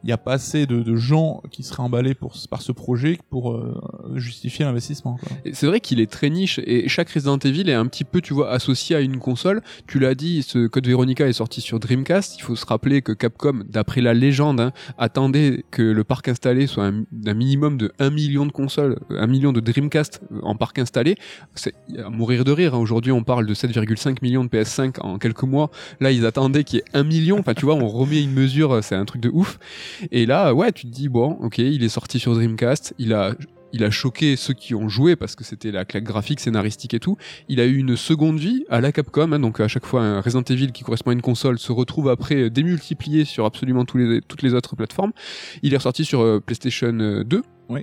[0.04, 3.18] il n'y a pas assez de, de gens qui seraient emballés pour, par ce projet
[3.30, 3.74] pour euh,
[4.16, 5.18] justifier l'investissement.
[5.54, 8.34] C'est vrai qu'il est très niche et chaque Resident Evil est un petit peu, tu
[8.34, 9.62] vois, associé à une console.
[9.86, 12.36] Tu l'as dit, ce Code Veronica est sorti sur Dreamcast.
[12.38, 16.66] Il faut se rappeler que Capcom, d'après la légende, hein, attendait que le parc installé
[16.66, 20.78] soit un, minimum de 1 million de consoles, euh, 1 million de Dreamcast en parc
[20.78, 21.16] installé.
[21.54, 22.74] C'est à mourir de rire.
[22.74, 22.78] hein.
[22.78, 25.70] Aujourd'hui, on parle de 7,5 millions de PS5 en quelques mois.
[26.00, 27.38] Là, ils attendaient qu'il y ait 1 million.
[27.38, 29.58] Enfin, tu vois, on remet une mesure, c'est un truc de ouf.
[30.12, 32.94] Et là, ouais, tu te dis, bon, ok, il est sorti sur Dreamcast.
[32.98, 33.34] Il a
[33.74, 37.00] il a choqué ceux qui ont joué parce que c'était la claque graphique, scénaristique et
[37.00, 37.16] tout.
[37.48, 40.20] Il a eu une seconde vie à la Capcom, hein, donc à chaque fois un
[40.20, 44.42] Resident Evil qui correspond à une console se retrouve après euh, démultiplié sur absolument toutes
[44.42, 45.12] les autres plateformes.
[45.64, 47.42] Il est ressorti sur euh, PlayStation euh, 2.
[47.68, 47.80] Oui.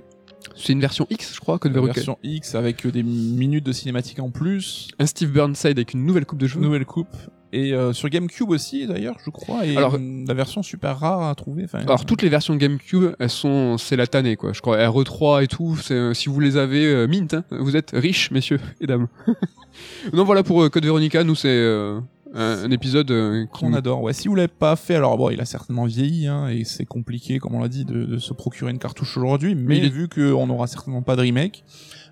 [0.56, 1.94] C'est une version X, je crois, Code Veronica.
[1.94, 6.04] version X avec euh, des minutes de cinématique en plus, Un Steve Burnside avec une
[6.04, 6.60] nouvelle coupe de cheveux.
[6.62, 7.14] nouvelle coupe.
[7.54, 11.22] Et euh, sur GameCube aussi d'ailleurs, je crois, et Alors- euh, la version super rare
[11.28, 11.64] à trouver.
[11.64, 14.52] Enfin, Alors toutes les versions GameCube, elles sont, c'est la tannée quoi.
[14.54, 15.76] Je crois RE3 et tout.
[15.76, 19.06] C'est, euh, si vous les avez, euh, mint, hein, vous êtes riches messieurs et dames.
[20.12, 22.00] non voilà pour Code Veronica, nous c'est euh,
[22.34, 24.02] un, un épisode euh, qu'on adore.
[24.02, 26.84] Ouais, si vous l'avez pas fait, alors bon, il a certainement vieilli, hein, et c'est
[26.86, 29.54] compliqué, comme on l'a dit, de, de se procurer une cartouche aujourd'hui.
[29.54, 31.64] Mais est- vu qu'on n'aura certainement pas de remake,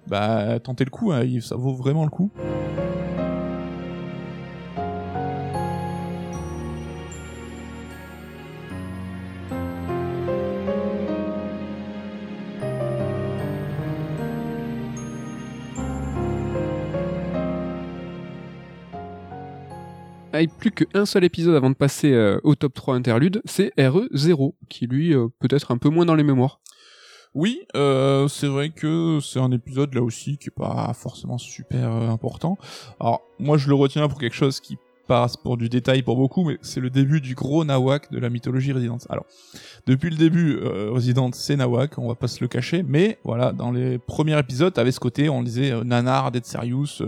[0.09, 2.31] bah tentez le coup, hein, ça vaut vraiment le coup.
[20.41, 24.55] Avec plus qu'un seul épisode avant de passer euh, au top 3 interlude, c'est RE0
[24.71, 26.61] qui lui euh, peut être un peu moins dans les mémoires.
[27.35, 31.91] Oui, euh, c'est vrai que c'est un épisode là aussi qui est pas forcément super
[31.93, 32.57] important.
[32.99, 36.45] Alors moi je le retiens pour quelque chose qui passe pour du détail pour beaucoup,
[36.45, 38.99] mais c'est le début du gros Nawak de la mythologie Resident.
[39.11, 39.27] Alors
[39.87, 43.71] depuis le début, Resident c'est Nawak, on va pas se le cacher, mais voilà dans
[43.71, 47.03] les premiers épisodes, t'avais ce côté, on disait nanar, Dead Serious.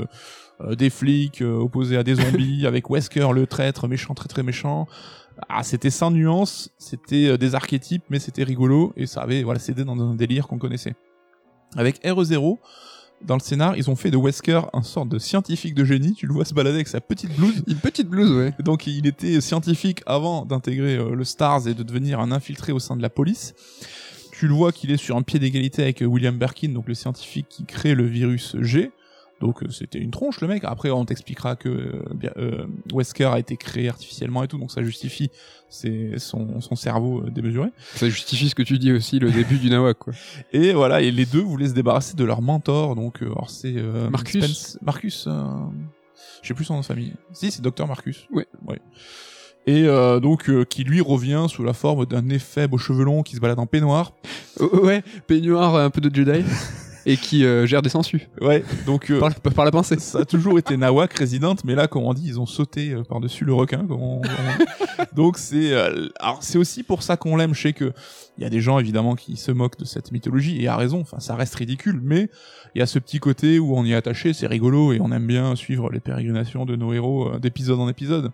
[0.62, 4.42] Euh, des flics euh, opposés à des zombies, avec Wesker le traître méchant, très très
[4.42, 4.86] méchant.
[5.48, 9.58] Ah, c'était sans nuance, c'était euh, des archétypes, mais c'était rigolo et ça avait voilà,
[9.58, 10.94] c'était dans un délire qu'on connaissait.
[11.76, 12.58] Avec RE0,
[13.24, 16.14] dans le scénar, ils ont fait de Wesker un sorte de scientifique de génie.
[16.14, 17.62] Tu le vois se balader avec sa petite blouse.
[17.66, 18.52] Une petite blouse, ouais.
[18.60, 22.78] Donc il était scientifique avant d'intégrer euh, le Stars et de devenir un infiltré au
[22.78, 23.54] sein de la police.
[24.32, 27.46] Tu le vois qu'il est sur un pied d'égalité avec William Birkin, donc le scientifique
[27.48, 28.90] qui crée le virus G.
[29.42, 30.62] Donc euh, c'était une tronche le mec.
[30.64, 32.02] Après on t'expliquera que euh,
[32.38, 35.30] euh, Wesker a été créé artificiellement et tout, donc ça justifie
[35.68, 37.68] c'est son, son cerveau démesuré.
[37.96, 40.12] Ça justifie ce que tu dis aussi, le début du Nawak, quoi.
[40.52, 44.08] Et voilà, et les deux voulaient se débarrasser de leur mentor, donc alors c'est euh,
[44.10, 44.44] Marcus.
[44.44, 45.42] Spence- Marcus, euh,
[46.42, 47.14] je sais plus son nom de famille.
[47.32, 48.26] Si, c'est Docteur Marcus.
[48.32, 48.46] Ouais.
[49.66, 53.36] Et euh, donc qui lui revient sous la forme d'un éphèbe aux cheveux longs qui
[53.36, 54.12] se balade en peignoir.
[54.60, 56.44] Ouais, peignoir, un peu de Jedi,
[57.06, 58.28] et qui euh, gère des sangsues.
[58.40, 58.64] Ouais.
[58.86, 59.98] Donc euh, Par, par la pensée.
[59.98, 63.02] ça a toujours été Nawak Resident, mais là, comme on dit, ils ont sauté euh,
[63.02, 63.78] par-dessus le requin.
[63.86, 67.54] comme on- on- Donc c'est, euh, alors c'est aussi pour ça qu'on l'aime.
[67.54, 67.92] Je sais que
[68.38, 71.00] il y a des gens évidemment qui se moquent de cette mythologie et à raison.
[71.00, 72.28] Enfin, ça reste ridicule, mais
[72.74, 75.12] il y a ce petit côté où on y est attaché, c'est rigolo et on
[75.12, 78.30] aime bien suivre les pérégrinations de nos héros euh, d'épisode en épisode.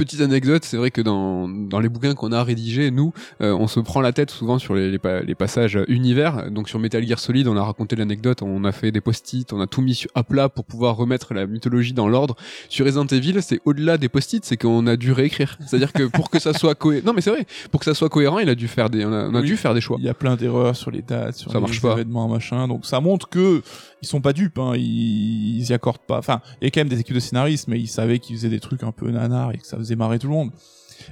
[0.00, 3.66] Petite anecdote, c'est vrai que dans, dans les bouquins qu'on a rédigés, nous, euh, on
[3.68, 6.50] se prend la tête souvent sur les, les, pa- les passages univers.
[6.50, 9.60] Donc sur Metal Gear Solid, on a raconté l'anecdote, on a fait des post-it, on
[9.60, 12.34] a tout mis à plat pour pouvoir remettre la mythologie dans l'ordre.
[12.70, 15.58] Sur Resident Evil, c'est au-delà des post-it, c'est qu'on a dû réécrire.
[15.66, 18.08] C'est-à-dire que pour que ça soit cohérent, non mais c'est vrai, pour que ça soit
[18.08, 19.46] cohérent, il a dû faire des, on a, on a Oui.
[19.48, 19.98] dû faire des choix.
[20.00, 21.92] Il y a plein d'erreurs sur les dates, sur Ça les marche pas.
[21.92, 22.66] événements, machin.
[22.68, 23.60] Donc ça montre que
[24.02, 24.72] ils sont pas dupes, hein.
[24.76, 26.18] ils, ils y accordent pas.
[26.18, 28.48] Enfin, il y a quand même des équipes de scénaristes, mais ils savaient qu'ils faisaient
[28.48, 30.50] des trucs un peu nanars et que ça faisait marrer tout le monde.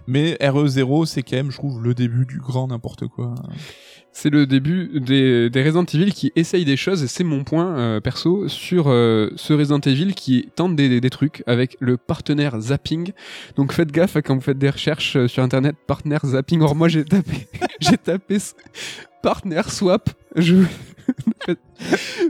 [0.07, 3.35] Mais RE0, c'est quand même, je trouve, le début du grand n'importe quoi.
[4.13, 7.77] c'est le début des, des Resident Evil qui essayent des choses et c'est mon point
[7.79, 11.97] euh, perso sur euh, ce Resident Evil qui tente des, des, des trucs avec le
[11.97, 13.13] partenaire zapping.
[13.57, 16.61] Donc faites gaffe quand vous faites des recherches euh, sur internet partenaire zapping.
[16.63, 17.49] Or moi j'ai tapé
[17.81, 18.39] j'ai tapé
[19.23, 20.11] partenaire swap.
[20.37, 20.65] Je
[21.47, 21.59] faites,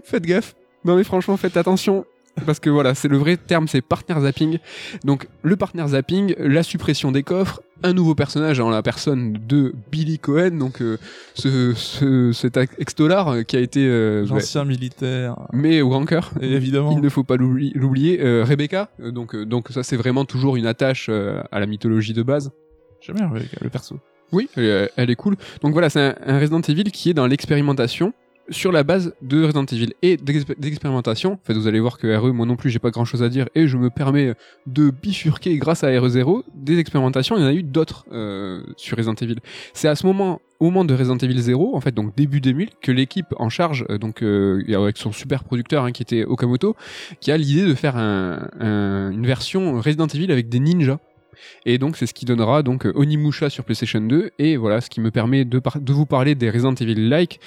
[0.05, 0.55] faites gaffe.
[0.85, 2.05] Non mais franchement faites attention
[2.47, 4.59] parce que voilà, c'est le vrai terme, c'est partner zapping.
[5.05, 9.75] Donc le partner zapping, la suppression des coffres, un nouveau personnage en la personne de
[9.91, 10.99] Billy Cohen, donc euh,
[11.35, 15.35] ce, ce, cet ex-dollar euh, qui a été euh, ouais, L'ancien militaire.
[15.53, 16.31] mais au grand cœur.
[16.41, 16.93] Et évidemment.
[16.93, 18.21] Il ne faut pas l'oubli- l'oublier.
[18.21, 22.53] Euh, Rebecca, donc, donc ça c'est vraiment toujours une attache à la mythologie de base.
[23.01, 23.99] J'aime bien le- le perso.
[24.31, 25.35] Oui, elle, est- elle est cool.
[25.63, 28.13] Donc voilà, c'est un, un Resident Evil qui est dans l'expérimentation
[28.51, 31.33] sur la base de Resident Evil et d'expé- d'expérimentation.
[31.33, 33.29] En fait, vous allez voir que RE, moi non plus, j'ai pas grand chose à
[33.29, 34.35] dire et je me permets
[34.67, 37.37] de bifurquer grâce à RE0 des expérimentations.
[37.37, 39.37] Il y en a eu d'autres euh, sur Resident Evil.
[39.75, 42.71] C'est à ce moment, au moment de Resident Evil 0, en fait, donc début 2000,
[42.81, 46.75] que l'équipe en charge, euh, donc euh, avec son super producteur hein, qui était Okamoto,
[47.21, 50.99] qui a l'idée de faire un- un- une version Resident Evil avec des ninjas.
[51.67, 54.91] Et donc c'est ce qui donnera donc euh, Onimusha sur PlayStation 2 et voilà ce
[54.91, 55.61] qui me permet de
[55.93, 57.39] vous parler des Resident Evil like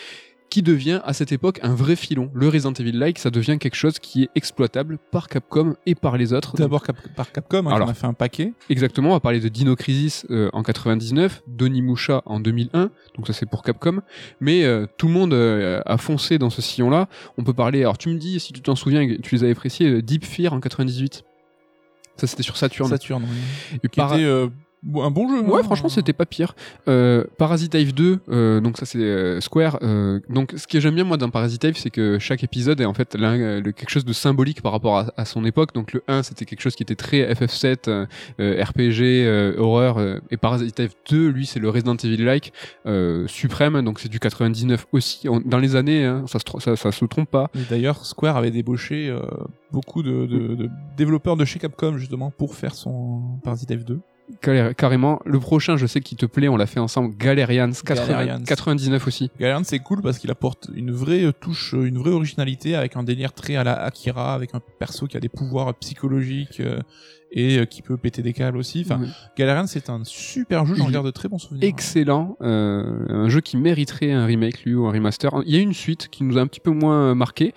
[0.51, 2.29] qui devient à cette époque un vrai filon.
[2.35, 6.17] Le Resident Evil like ça devient quelque chose qui est exploitable par Capcom et par
[6.17, 6.55] les autres.
[6.57, 7.87] D'abord Cap- par Capcom, hein, Alors.
[7.87, 8.53] en a fait un paquet.
[8.69, 13.33] Exactement, on va parler de Dino Crisis euh, en 99, d'Onimusha en 2001, donc ça
[13.33, 14.01] c'est pour Capcom,
[14.39, 17.07] mais euh, tout le monde euh, a foncé dans ce sillon-là.
[17.37, 19.87] On peut parler, alors tu me dis si tu t'en souviens, tu les avais appréciés,
[19.87, 21.23] euh, Deep Fear en 98.
[22.17, 22.89] Ça c'était sur Saturn.
[22.89, 23.79] Saturn, oui.
[23.83, 24.47] Et Qui Para- était euh,
[24.95, 25.41] un bon jeu.
[25.41, 25.63] Ouais, hein.
[25.63, 26.55] franchement, c'était pas pire.
[26.87, 29.77] Euh, Parasite Eve 2, euh, donc ça c'est euh, Square.
[29.83, 32.85] euh, donc ce que j'aime bien moi dans Parasite Eve, c'est que chaque épisode est
[32.85, 35.73] en fait euh, le- quelque chose de symbolique par rapport à, à son époque.
[35.73, 37.89] Donc le 1, c'était quelque chose qui était très FF7,
[38.39, 39.97] euh, RPG, euh, horreur.
[39.99, 42.51] euh, et Parasite Eve 2, lui, c'est le Resident Evil-like
[42.85, 43.81] euh, suprême.
[43.83, 45.29] Donc c'est du 99 aussi.
[45.29, 47.49] On- dans les années, hein, ça, se, tro- ça, ça se trompe pas.
[47.69, 49.21] D'ailleurs, Square avait débauché euh,
[49.71, 53.99] beaucoup de, de, de développeurs de chez Capcom justement pour faire son Parasite Eve 2.
[54.41, 55.19] Carré- Carrément.
[55.25, 57.15] Le prochain, je sais qu'il te plaît, on l'a fait ensemble.
[57.17, 58.43] Galerians, 80 Galerians.
[58.45, 59.31] 99 aussi.
[59.39, 63.33] Galarian c'est cool parce qu'il apporte une vraie touche, une vraie originalité avec un délire
[63.33, 66.79] très à la Akira, avec un perso qui a des pouvoirs psychologiques euh,
[67.31, 68.81] et euh, qui peut péter des câbles aussi.
[68.85, 69.07] Enfin, Oui.
[69.37, 71.67] Galarian c'est un super jeu, j'en garde de très bons souvenirs.
[71.67, 75.31] excellent, euh, un jeu qui mériterait un remake lui ou un remaster.
[75.45, 77.53] Il y a une suite qui nous a un petit peu moins marqué.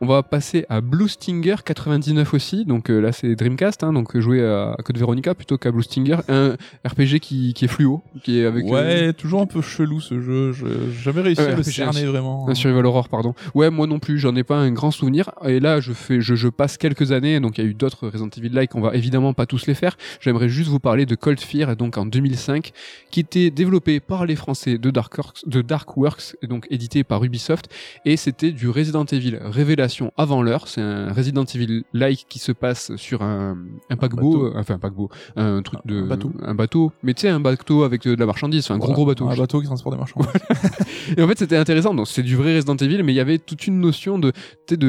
[0.00, 4.16] On va passer à Blue Stinger 99 aussi, donc euh, là c'est Dreamcast, hein, donc
[4.18, 8.40] jouer à Code Veronica plutôt qu'à Blue Stinger, un RPG qui, qui est fluo, qui
[8.40, 10.52] est avec euh, Ouais, toujours un peu chelou ce jeu.
[10.52, 10.66] Je
[11.02, 12.48] jamais réussi Ouais, à le cerner vraiment.
[12.48, 13.34] un Survival Horror, pardon.
[13.54, 15.30] Ouais, moi non plus, j'en ai pas un grand souvenir.
[15.46, 18.08] Et là, je fais, je, je passe quelques années, donc il y a eu d'autres
[18.08, 19.96] Resident Evil like, on va évidemment pas tous les faire.
[20.20, 22.72] J'aimerais juste vous parler de Cold Fear, donc en 2005,
[23.10, 27.04] qui était développé par les Français de Dark Works, de Dark Works, et donc édité
[27.04, 27.68] par Ubisoft,
[28.06, 30.68] et c'était du Resident Evil Révélation avant l'heure.
[30.68, 33.58] C'est un Resident Evil like qui se passe sur un,
[33.90, 36.32] un paquebot, euh, enfin un paquebot, un truc Un de, bateau.
[36.42, 39.28] un bateau, mais tu sais un bateau avec de la marchandise, un gros gros bateau.
[39.28, 40.30] Un bateau qui transporte des marchandises.
[41.18, 41.92] Et en fait, c'était intéressant.
[41.94, 44.32] Donc, c'est du vrai Resident Evil, mais il y avait toute une notion de,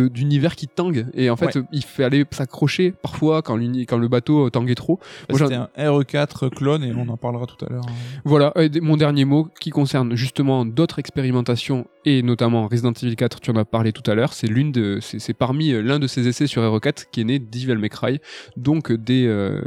[0.07, 1.05] d'univers qui tangue.
[1.13, 1.63] Et en fait, Ouais.
[1.71, 3.57] il fallait s'accrocher parfois quand,
[3.87, 4.99] quand le bateau tanguait trop.
[5.29, 7.85] Moi, j'en- C'était un RE4 clone et on en parlera tout à l'heure.
[8.23, 13.15] Voilà, et d- mon dernier mot qui concerne justement d'autres expérimentations et notamment Resident Evil
[13.15, 15.99] 4, tu en as parlé tout à l'heure, c'est l'une de, c'est parmi euh, l'un
[15.99, 18.19] de ces essais sur RE4 qui est né d'Evil May Cry.
[18.57, 19.61] Donc euh, des, euh,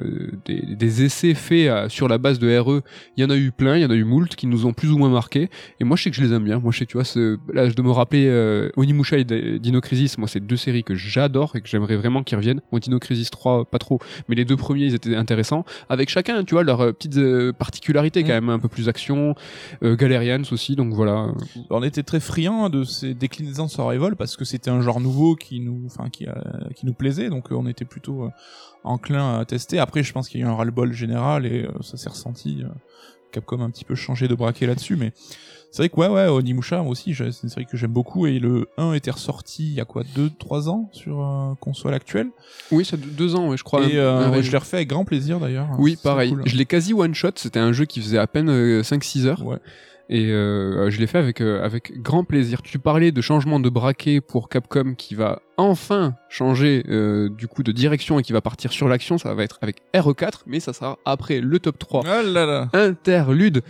[0.47, 2.81] des, des essais faits euh, sur la base de RE,
[3.17, 4.73] il y en a eu plein, il y en a eu moult qui nous ont
[4.73, 5.51] plus ou moins marqué.
[5.81, 6.59] Et moi je sais que je les aime bien.
[6.59, 9.81] Moi je sais, tu vois, ce, là je de me rappeler euh, Onimusha et Dino
[9.81, 12.61] Crisis, moi c'est deux séries que j'adore et que j'aimerais vraiment qu'ils reviennent.
[12.73, 16.45] Bon, Dino Crisis 3 pas trop, mais les deux premiers ils étaient intéressants avec chacun,
[16.45, 18.47] tu vois, leurs petites euh, particularités quand Mm.
[18.47, 19.35] même, un peu plus action,
[19.83, 21.29] euh, Galerians aussi, donc voilà.
[21.71, 25.35] On était très friands de ces déclinaisons de survival parce que c'était un genre nouveau
[25.35, 26.33] qui nous, enfin, qui, euh,
[26.77, 28.31] qui nous plaisait, donc euh, on était plutôt euh,
[28.85, 29.79] enclin à tester.
[29.79, 32.63] Après, je pense qu'il y a eu un ras-le-bol général et ça s'est ressenti.
[33.33, 35.13] Capcom a un petit peu changé de braquet là-dessus, mais
[35.71, 38.39] c'est vrai que ouais, ouais, Onimusha, moi aussi, c'est une série que j'aime beaucoup et
[38.39, 42.29] le 1 était ressorti il y a quoi, 2-3 ans sur euh, console actuelle?
[42.73, 43.85] Oui, deux- deux ans, ouais, je crois.
[43.87, 45.69] et euh, ouais, je l'ai refait avec grand plaisir d'ailleurs.
[45.79, 46.31] Oui, pareil.
[46.31, 46.43] cool.
[46.47, 47.33] Je l'ai quasi one shot.
[47.37, 49.45] C'était un jeu qui faisait à peine euh, 5-6 heures.
[49.45, 49.59] Ouais.
[50.11, 52.63] Et euh, je l'ai fait avec euh, avec grand plaisir.
[52.63, 57.63] Tu parlais de changement de braquet pour Capcom qui va enfin changer euh, du coup
[57.63, 59.19] de direction et qui va partir sur l'action.
[59.19, 62.05] Ça va être avec RE4, mais ça sera après le top 3.
[62.07, 62.69] Ah là là.
[62.73, 63.63] Interlude.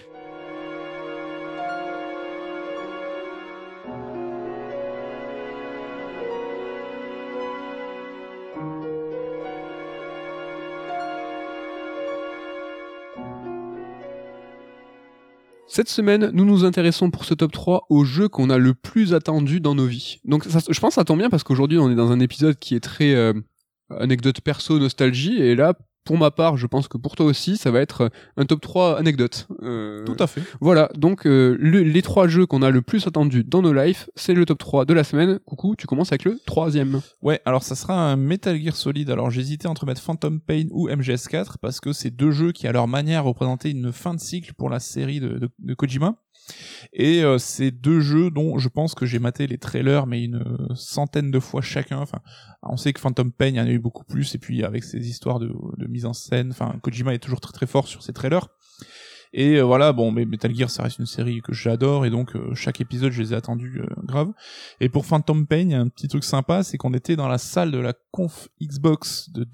[15.79, 19.15] Cette semaine, nous nous intéressons pour ce top 3 au jeu qu'on a le plus
[19.15, 20.19] attendu dans nos vies.
[20.25, 22.75] Donc je pense que ça tombe bien parce qu'aujourd'hui on est dans un épisode qui
[22.75, 23.33] est très euh,
[23.97, 25.75] anecdote perso, nostalgie, et là,
[26.09, 28.99] pour ma part, je pense que pour toi aussi, ça va être un top 3
[28.99, 29.47] anecdote.
[29.63, 30.41] Euh, Tout à fait.
[30.63, 34.07] Voilà, donc euh, le- les trois jeux qu'on a le plus attendu dans nos lives,
[34.17, 35.39] c'est le top 3 de la semaine.
[35.45, 37.03] Coucou, tu commences avec le troisième.
[37.21, 39.11] Ouais, alors ça sera un Metal Gear Solid.
[39.11, 42.73] Alors j'hésitais entre mettre Phantom Pain ou MGS4 parce que c'est deux jeux qui à
[42.73, 46.15] leur manière représentaient une fin de cycle pour la série de, de- de Kojima.
[46.93, 50.37] Et euh, c'est deux jeux dont je pense que j'ai maté les trailers mais une
[50.37, 51.99] euh, centaine de fois chacun.
[51.99, 52.21] Enfin,
[52.63, 54.85] on sait que Phantom Pain il y en a eu beaucoup plus et puis avec
[54.85, 55.53] ces histoires de,
[55.89, 58.49] mise en scène, enfin Kojima est toujours très très fort sur ses trailers.
[59.33, 62.35] Et euh, voilà, bon, mais Metal Gear, ça reste une série que j'adore, et donc
[62.35, 64.33] euh, chaque épisode, je les ai attendus euh, grave.
[64.81, 67.79] Et pour Phantom Pain, un petit truc sympa, c'est qu'on était dans la salle de
[67.79, 69.45] la conf Xbox de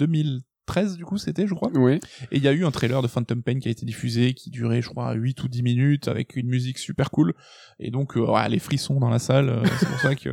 [0.67, 1.71] 2013, du coup, c'était, je crois.
[1.75, 2.01] Oui.
[2.31, 4.51] Et il y a eu un trailer de Phantom Pain qui a été diffusé, qui
[4.51, 7.35] durait, je crois, 8 ou 10 minutes, avec une musique super cool.
[7.79, 10.31] Et donc, euh, ouais, les frissons dans la salle, euh, c'est pour ça que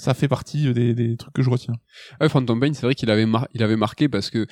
[0.00, 1.74] ça fait partie des, des trucs que je retiens.
[2.20, 4.46] Ouais, Phantom Pain, c'est vrai qu'il avait, mar- il avait marqué parce que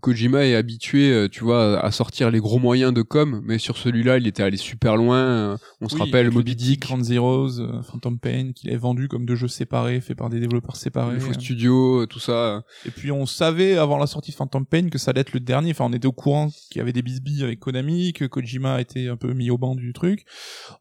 [0.00, 3.76] Kojima est habitué, euh, tu vois, à sortir les gros moyens de com, mais sur
[3.78, 5.16] celui-là, il était allé super loin.
[5.18, 9.08] euh, On se Oui, rappelle Moby Dick, Grand Zeroes, euh, Phantom Pain, qu'il avait vendu
[9.08, 11.14] comme deux jeux séparés, faits par des développeurs séparés.
[11.14, 12.64] le faux studio, euh, tout ça.
[12.84, 15.40] Et puis on savait avant la sortie de Phantom Pain que ça allait être le
[15.40, 15.70] dernier.
[15.70, 19.08] Enfin, on était au courant qu'il y avait des bisbilles avec Konami, que Kojima était
[19.08, 20.24] un peu mis au banc du truc.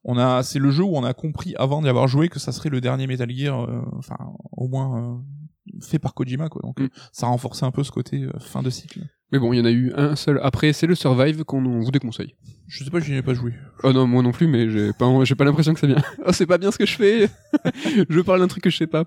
[0.04, 2.52] On a, c'est le jeu où on a compris avant d'y avoir joué que ça
[2.52, 6.62] serait le dernier Metal Gear, euh, enfin au moins euh, fait par Kojima quoi.
[6.64, 6.84] Donc Mm.
[6.84, 9.02] euh, ça renforçait un peu ce côté euh, fin de cycle.
[9.34, 10.40] Mais bon, il y en a eu un seul.
[10.42, 12.36] Après, c'est le Survive qu'on on vous déconseille.
[12.68, 13.54] Je sais pas, j'y ai pas joué.
[13.84, 15.98] Oh non, moi non plus, mais j'ai pas, j'ai pas l'impression que c'est bien.
[16.26, 17.30] Oh, c'est pas bien ce que je fais.
[18.10, 19.04] je parle d'un truc que je sais pas.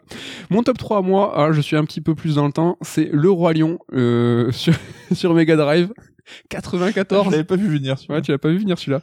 [0.51, 2.77] Mon top 3 à moi, alors je suis un petit peu plus dans le temps,
[2.83, 4.75] c'est Le Roi Lion, euh, sur,
[5.13, 5.91] sur Mega Drive.
[6.51, 7.27] 94.
[7.27, 7.99] Je l'avais pas vu venir.
[7.99, 8.17] celui-là.
[8.17, 9.01] Ouais, tu l'as pas vu venir celui-là.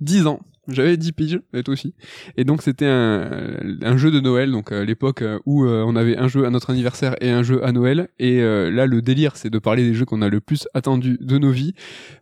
[0.00, 0.40] 10 ans.
[0.68, 1.92] J'avais 10 piges, et toi aussi.
[2.36, 5.96] Et donc c'était un, un jeu de Noël, donc à l'époque euh, où euh, on
[5.96, 8.08] avait un jeu à notre anniversaire et un jeu à Noël.
[8.20, 11.18] Et euh, là, le délire, c'est de parler des jeux qu'on a le plus attendu
[11.20, 11.72] de nos vies.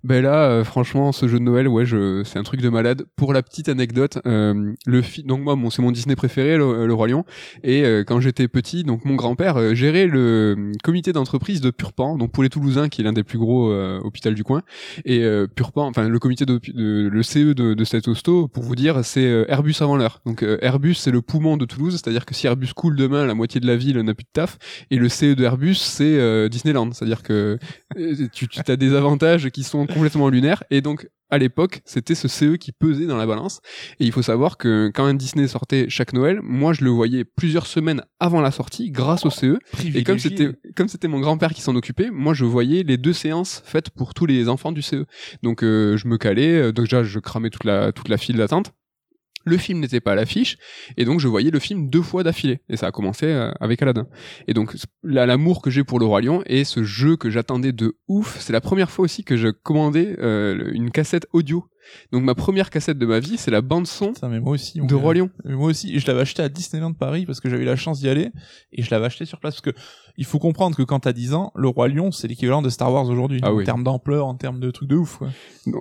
[0.04, 3.04] Ben là, euh, franchement, ce jeu de Noël, ouais, je, c'est un truc de malade.
[3.14, 7.08] Pour la petite anecdote, euh, le donc moi, c'est mon Disney préféré, le, le Roi
[7.08, 7.24] Lion.
[7.62, 11.70] Et euh, quand j'étais petit, donc mon grand-père euh, gérait le euh, comité d'entreprise de
[11.70, 14.62] Purpan, donc pour les Toulousains, qui est l'un des plus gros euh, hôpitaux du coin.
[15.04, 18.62] Et euh, Purpan, enfin le comité de, de- le CE de, de cet hosto, pour
[18.62, 20.20] vous dire, c'est euh, Airbus avant l'heure.
[20.26, 23.34] Donc euh, Airbus, c'est le poumon de Toulouse, c'est-à-dire que si Airbus coule demain, la
[23.34, 24.58] moitié de la ville n'a plus de taf.
[24.90, 27.58] Et le CE de Airbus, c'est euh, Disneyland, c'est-à-dire que
[28.32, 30.62] tu, tu as des avantages qui sont complètement lunaires.
[30.70, 33.60] Et donc à l'époque, c'était ce CE qui pesait dans la balance.
[33.98, 37.24] Et il faut savoir que quand un Disney sortait chaque Noël, moi je le voyais
[37.24, 39.58] plusieurs semaines avant la sortie, grâce au CE.
[39.94, 43.12] Et comme c'était comme c'était mon grand-père qui s'en occupait, moi je voyais les deux
[43.12, 45.06] séances faites pour tous les enfants du CE.
[45.42, 48.36] Donc euh, je me calais, euh, donc déjà je cramais toute la toute la file
[48.36, 48.72] d'attente.
[49.44, 50.58] Le film n'était pas à l'affiche
[50.96, 53.80] et donc je voyais le film deux fois d'affilée et ça a commencé euh, avec
[53.82, 54.06] Aladdin.
[54.48, 57.72] Et donc là l'amour que j'ai pour le roi lion et ce jeu que j'attendais
[57.72, 61.64] de ouf, c'est la première fois aussi que je commandais euh, une cassette audio.
[62.12, 64.80] Donc ma première cassette de ma vie, c'est la bande son Ça, mais moi aussi.
[64.80, 64.94] mon de.
[64.94, 65.30] Roi Lion.
[65.44, 68.08] Moi aussi, je l'avais acheté à Disneyland Paris parce que j'avais eu la chance d'y
[68.08, 68.30] aller
[68.72, 69.80] et je l'avais acheté sur place parce que
[70.20, 72.92] il faut comprendre que quand t'as 10 ans, le roi lion c'est l'équivalent de Star
[72.92, 73.64] Wars aujourd'hui Ah en oui.
[73.64, 75.16] termes d'ampleur, en termes de trucs de ouf.
[75.18, 75.30] Quoi.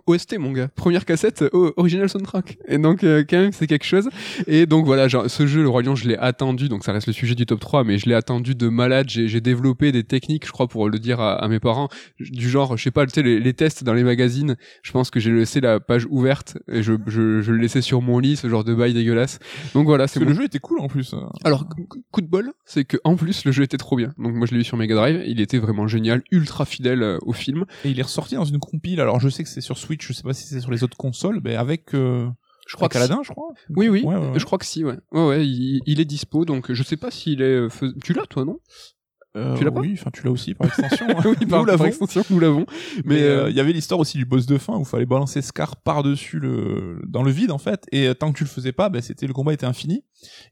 [0.08, 2.58] OST mon gars, première cassette euh, original soundtrack.
[2.68, 4.10] Et donc euh, quand même c'est quelque chose.
[4.48, 7.08] Et donc voilà, genre, ce jeu le Roi Lion, je l'ai attendu, donc ça reste
[7.08, 10.46] le sujet du top 3 mais je l'ai attendu de malade, j'ai développé des techniques,
[10.48, 13.12] je crois pour le dire à, à mes parents, du genre je sais pas, tu
[13.14, 16.58] sais les, les tests dans les magazines, je pense que j'ai laissé la page ouverte
[16.72, 19.40] et je je, je le laissais sur mon lit, ce genre de bail dégueulasse.
[19.74, 21.14] Donc voilà, c'est le jeu était cool en plus.
[21.14, 21.30] hein.
[21.44, 24.14] alors, coup- coup de bol, c'est que en plus le jeu était trop bien.
[24.18, 27.18] Donc moi je l'ai eu sur Mega Drive, il était vraiment génial, ultra fidèle euh,
[27.22, 27.66] au film.
[27.86, 29.02] Et il est ressorti dans une compile.
[29.02, 30.98] Alors je sais que c'est sur Switch, je sais pas si c'est sur les autres
[30.98, 32.28] consoles, mais avec euh,
[32.68, 32.98] Je crois si.
[32.98, 33.54] Aladdin, je crois.
[33.76, 34.40] Oui oui, Ouais, ouais, ouais.
[34.40, 34.98] je crois que si ouais.
[35.12, 38.14] Ouais ouais, il, il est dispo donc je sais pas s'il est euh, fais- tu
[38.14, 38.60] l'as toi non?
[39.36, 41.06] Euh, Tu l'as Oui, enfin tu l'as aussi par extension.
[41.26, 41.86] Oui, Nous par, par l'avons.
[41.86, 42.66] extension, nous l'avons.
[43.06, 45.06] Mais euh, euh, il y avait l'histoire aussi du boss de fin où il fallait
[45.06, 48.50] balancer Scar par-dessus le dans le vide en fait et euh, tant que tu le
[48.50, 50.04] faisais pas, ben c'était le combat était infini.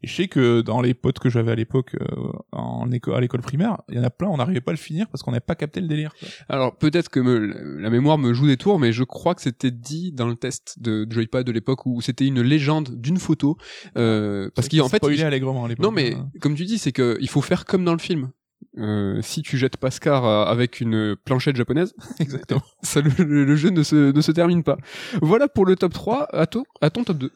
[0.03, 2.05] Et je sais que dans les potes que j'avais à l'époque euh,
[2.51, 4.79] en éco à l'école primaire, il y en a plein on n'arrivait pas à le
[4.79, 6.13] finir parce qu'on n'avait pas capté le délire.
[6.19, 6.27] quoi.
[6.49, 9.71] alors peut-être que me- la mémoire me joue des tours, mais je crois que c'était
[9.71, 13.57] dit dans le test de, de Joypad de l'époque où c'était une légende d'une photo,
[13.97, 15.83] euh, parce qu'en fait, il- allègrement à l'époque.
[15.83, 16.29] Non, mais hein.
[16.41, 18.29] comme tu dis, c'est que il faut faire comme dans le film.
[18.77, 22.61] Euh, si tu jettes Pascal euh, avec une planchette japonaise, exactement.
[22.83, 24.77] ça, le, le- jeu ne se, ne se termine pas.
[25.21, 26.27] Voilà pour le top 3.
[26.35, 27.31] À, ton- à ton top 2.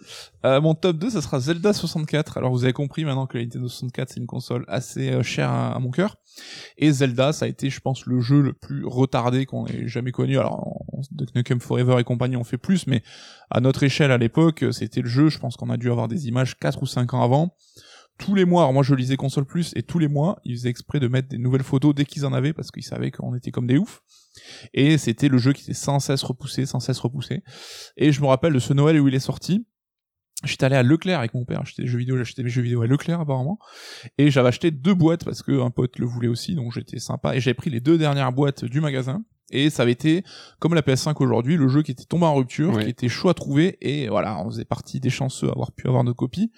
[0.45, 2.37] Euh, mon top 2, ça sera Zelda 64.
[2.37, 5.49] Alors vous avez compris maintenant que la Nintendo 64 c'est une console assez euh, chère
[5.49, 6.17] à, à mon cœur.
[6.77, 10.11] Et Zelda, ça a été, je pense, le jeu le plus retardé qu'on ait jamais
[10.11, 10.37] connu.
[10.37, 13.01] Alors on, de Nukem Forever et compagnie ont fait plus, mais
[13.49, 16.27] à notre échelle à l'époque, c'était le jeu, je pense qu'on a dû avoir des
[16.27, 17.55] images 4 ou 5 ans avant.
[18.22, 20.69] Tous les mois, alors moi je lisais console plus, et tous les mois, ils faisaient
[20.69, 23.49] exprès de mettre des nouvelles photos dès qu'ils en avaient, parce qu'ils savaient qu'on était
[23.49, 24.03] comme des oufs.
[24.76, 27.43] Et c'était le jeu qui était sans cesse repoussé, sans cesse repoussé.
[27.97, 29.65] Et je me rappelle de ce Noël où il est sorti,
[30.43, 32.88] J'étais allé à Leclerc avec mon père, des jeux vidéo, j'achetais mes jeux vidéo à
[32.88, 33.59] Leclerc apparemment,
[34.17, 37.36] et j'avais acheté deux boîtes parce que un pote le voulait aussi, donc j'étais sympa,
[37.36, 40.24] et j'avais pris les deux dernières boîtes du magasin, et ça avait été,
[40.59, 43.36] comme la PS5 aujourd'hui, le jeu qui était tombé en rupture, qui était chaud à
[43.36, 46.51] trouver, et voilà, on faisait partie des chanceux à avoir pu avoir nos copies,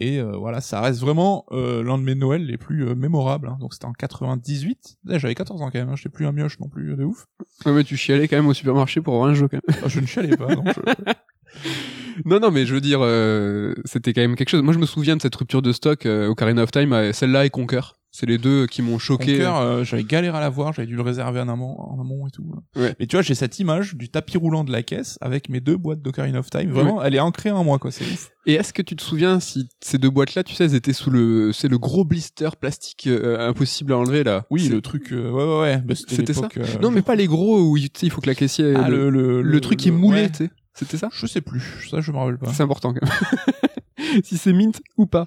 [0.00, 3.48] et euh, voilà, ça reste vraiment euh, l'un de mes Noëls les plus euh, mémorables.
[3.48, 3.56] Hein.
[3.60, 4.98] Donc c'était en 98.
[5.04, 5.90] Là, j'avais 14 ans quand même.
[5.90, 5.96] Hein.
[5.96, 7.26] J'étais plus un mioche non plus de ouf.
[7.64, 9.78] Ouais, mais tu chialais quand même au supermarché pour avoir un jeu quand même.
[9.84, 10.54] Ah, je ne chialais pas.
[10.54, 10.64] Non,
[12.24, 13.00] non, non, mais je veux dire,
[13.84, 14.62] c'était quand même quelque chose.
[14.62, 17.50] Moi, je me souviens de cette rupture de stock au Ocarina of Time, celle-là et
[17.50, 17.80] Conquer.
[18.14, 19.38] C'est les deux qui m'ont choqué.
[19.38, 22.30] Conquer, euh, j'avais galéré à l'avoir, j'avais dû le réserver en amont, en amont et
[22.30, 22.44] tout.
[22.76, 22.94] Ouais.
[23.00, 25.78] Mais tu vois, j'ai cette image du tapis roulant de la caisse avec mes deux
[25.78, 26.70] boîtes d'Ocarina of Time.
[26.70, 27.90] Vraiment, elle est ancrée en moi, quoi.
[27.90, 28.30] C'est ouf.
[28.44, 31.08] Et est-ce que tu te souviens si ces deux boîtes-là, tu sais, elles étaient sous
[31.08, 34.44] le, c'est le gros blister plastique euh, impossible à enlever là?
[34.50, 35.10] Oui, le truc.
[35.12, 35.78] Euh, ouais, ouais, ouais.
[35.78, 36.50] Bah, c'était ça?
[36.82, 38.78] non, mais pas les gros où il faut que la caissière.
[38.84, 40.50] Ah, le, le, le, truc qui est moulé, tu sais.
[40.74, 41.08] C'était ça?
[41.12, 41.86] Je sais plus.
[41.90, 42.52] Ça, je me rappelle pas.
[42.52, 43.68] C'est important quand même.
[44.24, 45.26] si c'est mint ou pas.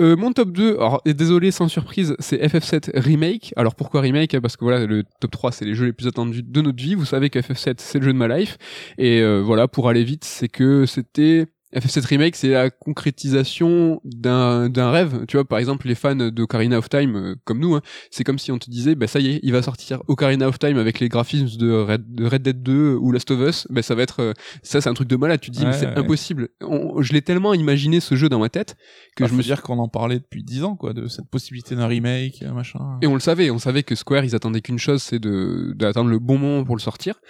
[0.00, 3.52] Euh, mon top 2, alors et désolé sans surprise, c'est FF7 Remake.
[3.56, 4.38] Alors pourquoi Remake?
[4.40, 6.94] Parce que voilà, le top 3 c'est les jeux les plus attendus de notre vie.
[6.94, 8.58] Vous savez que FF7 c'est le jeu de ma life.
[8.98, 14.68] Et euh, voilà, pour aller vite, c'est que c'était FF7 Remake, c'est la concrétisation d'un
[14.68, 15.24] d'un rêve.
[15.26, 18.38] Tu vois, par exemple, les fans d'Ocarina of Time, euh, comme nous, hein, c'est comme
[18.38, 21.00] si on te disait, bah ça y est, il va sortir Ocarina of Time avec
[21.00, 23.66] les graphismes de Red, de Red Dead 2 ou Last of Us.
[23.70, 25.40] Bah ça va être, euh, ça c'est un truc de malade.
[25.40, 26.48] Tu te dis, mais c'est impossible.
[26.60, 28.76] je l'ai tellement imaginé ce jeu dans ma tête
[29.16, 31.74] que bah, je me dire qu'on en parlait depuis 10 ans, quoi, de cette possibilité
[31.74, 32.98] d'un remake, machin.
[33.00, 36.10] Et on le savait, on savait que Square, ils attendaient qu'une chose, c'est de d'attendre
[36.10, 37.20] le bon moment pour le sortir.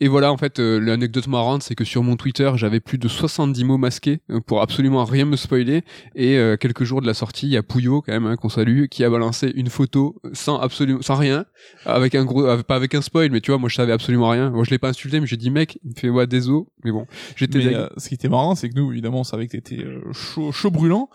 [0.00, 3.06] Et voilà, en fait, euh, l'anecdote marrante, c'est que sur mon Twitter, j'avais plus de
[3.06, 5.84] 70 mots masqués euh, pour absolument rien me spoiler.
[6.16, 8.48] Et euh, quelques jours de la sortie, il y a Pouillot, quand même, hein, qu'on
[8.48, 11.46] salue, qui a balancé une photo sans absolument, sans rien,
[11.86, 14.50] avec un gros, pas avec un spoil, mais tu vois, moi je savais absolument rien.
[14.50, 16.90] Moi je l'ai pas insulté, mais j'ai dit mec, il me fait ouais désolé, mais
[16.90, 17.72] bon, j'étais.
[17.96, 21.10] ce qui était marrant, c'est que nous, évidemment, on savait que t'étais chaud, chaud brûlant,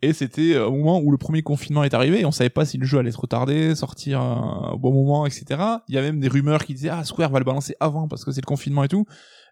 [0.00, 2.76] et c'était au moment où le premier confinement est arrivé, et on savait pas si
[2.76, 4.20] le jeu allait être retardé, sortir
[4.72, 5.60] au bon moment, etc.
[5.88, 8.24] Il y a même des rumeurs qui disaient ah Square va le balancer avant parce
[8.24, 9.04] que c'est le confinement et tout.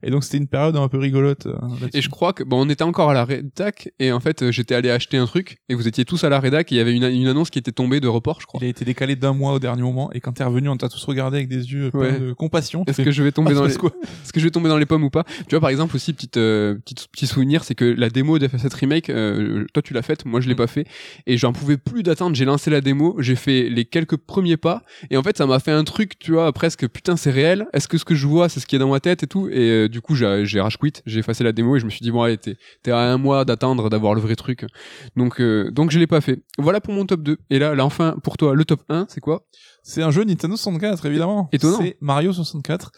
[0.03, 1.47] Et donc c'était une période un peu rigolote.
[1.47, 1.59] Euh,
[1.93, 4.53] et je crois que bon, on était encore à la rédac et en fait euh,
[4.53, 6.81] j'étais allé acheter un truc et vous étiez tous à la rédac et il y
[6.81, 8.61] avait une, une, annonce qui était tombée de report, je crois.
[8.63, 10.89] Il a été décalé d'un mois au dernier moment et quand t'es revenu, on t'a
[10.89, 12.85] tous regardé avec des yeux pleins de compassion.
[12.87, 14.87] Est-ce que je vais tomber ah, dans les Est-ce que je vais tomber dans les
[14.87, 15.25] pommes ou pas?
[15.25, 18.75] Tu vois par exemple aussi petite euh, petite petit souvenir, c'est que la démo d'FF7
[18.75, 20.59] remake, euh, toi tu l'as faite, moi je l'ai mm.
[20.59, 20.87] pas fait
[21.27, 22.37] et j'en pouvais plus d'attendre.
[22.37, 25.59] J'ai lancé la démo, j'ai fait les quelques premiers pas et en fait ça m'a
[25.59, 27.67] fait un truc, tu vois, presque putain c'est réel.
[27.73, 29.49] Est-ce que ce que je vois c'est ce qui est dans ma tête et tout
[29.49, 32.11] et du coup j'ai rage quit, j'ai effacé la démo et je me suis dit
[32.11, 32.57] bon allez t'es
[32.91, 34.65] à un mois d'attendre d'avoir le vrai truc.
[35.17, 36.43] Donc euh, donc je l'ai pas fait.
[36.59, 37.39] Voilà pour mon top 2.
[37.51, 39.47] Et là là enfin pour toi le top 1 c'est quoi?
[39.83, 41.49] C'est un jeu Nintendo 64 évidemment.
[41.53, 41.79] Étonnant.
[41.81, 42.93] C'est Mario 64.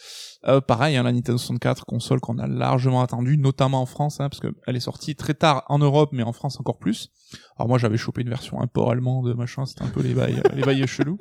[0.46, 4.28] Euh, pareil, hein, la Nintendo 64, console qu'on a largement attendue, notamment en France, hein,
[4.28, 7.10] parce qu'elle est sortie très tard en Europe, mais en France encore plus.
[7.56, 10.62] Alors moi, j'avais chopé une version import allemande, machin, c'était un peu les bails, les
[10.62, 11.18] bails chelous.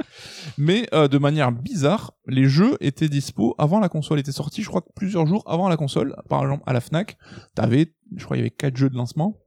[0.57, 4.69] Mais euh, de manière bizarre, les jeux étaient dispo avant la console était sortie, je
[4.69, 6.15] crois que plusieurs jours avant la console.
[6.29, 7.17] Par exemple, à la Fnac,
[7.55, 9.37] t'avais, je crois, il y avait quatre jeux de lancement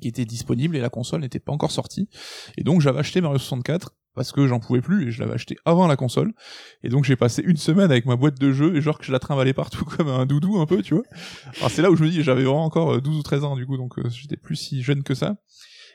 [0.00, 2.08] qui étaient disponibles et la console n'était pas encore sortie.
[2.56, 5.56] Et donc j'avais acheté Mario 64 parce que j'en pouvais plus et je l'avais acheté
[5.64, 6.32] avant la console.
[6.82, 9.12] Et donc j'ai passé une semaine avec ma boîte de jeux et genre que je
[9.12, 11.04] la trimbalais partout comme un doudou un peu, tu vois.
[11.58, 13.56] Alors c'est là où je me dis j'avais vraiment encore 12 euh, ou 13 ans
[13.56, 15.36] du coup donc euh, j'étais plus si jeune que ça.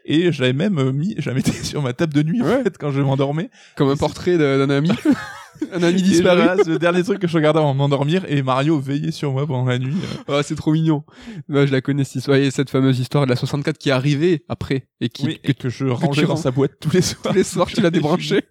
[0.06, 2.64] Et je l'avais même euh, mis, je la mettais sur ma table de nuit en
[2.64, 3.50] fait quand je m'endormais.
[3.76, 4.92] Comme un portrait d'un ami.
[5.74, 6.42] un ami disparu.
[6.58, 9.48] C'est le dernier truc que je regardais avant de m'endormir et Mario veillait sur moi
[9.48, 9.96] pendant la nuit.
[10.28, 11.04] Oh, c'est trop mignon.
[11.48, 12.38] Moi, je la connais cette histoire.
[12.52, 15.86] cette fameuse histoire de la 64 qui est arrivée après et qui que, que, je
[15.86, 17.32] rangeais dans sa boîte tous les soirs.
[17.32, 18.44] Tous les soirs, tu l'as débranché.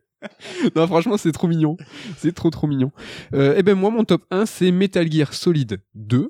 [0.75, 1.77] non, franchement, c'est trop mignon.
[2.17, 2.91] C'est trop, trop mignon.
[3.35, 6.29] Euh, eh ben, moi, mon top 1, c'est Metal Gear Solid 2.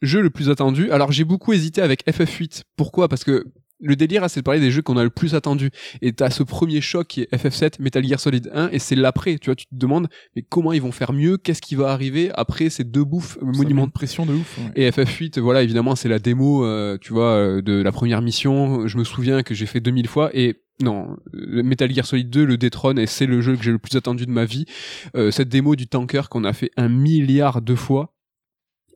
[0.00, 0.90] Jeu le plus attendu.
[0.90, 2.62] Alors, j'ai beaucoup hésité avec FF8.
[2.76, 3.08] Pourquoi?
[3.08, 3.44] Parce que
[3.80, 5.70] le délire, c'est de parler des jeux qu'on a le plus attendu.
[6.02, 9.38] Et t'as ce premier choc qui est FF7, Metal Gear Solid 1, et c'est l'après.
[9.38, 11.36] Tu vois, tu te demandes, mais comment ils vont faire mieux?
[11.36, 13.86] Qu'est-ce qui va arriver après ces deux bouffes monuments?
[13.86, 14.58] de pression de ouf.
[14.74, 18.86] Et FF8, voilà, évidemment, c'est la démo, euh, tu vois, euh, de la première mission.
[18.86, 22.58] Je me souviens que j'ai fait 2000 fois et non, Metal Gear Solid 2 le
[22.58, 24.66] détrône et c'est le jeu que j'ai le plus attendu de ma vie.
[25.14, 28.14] Euh, cette démo du tanker qu'on a fait un milliard de fois,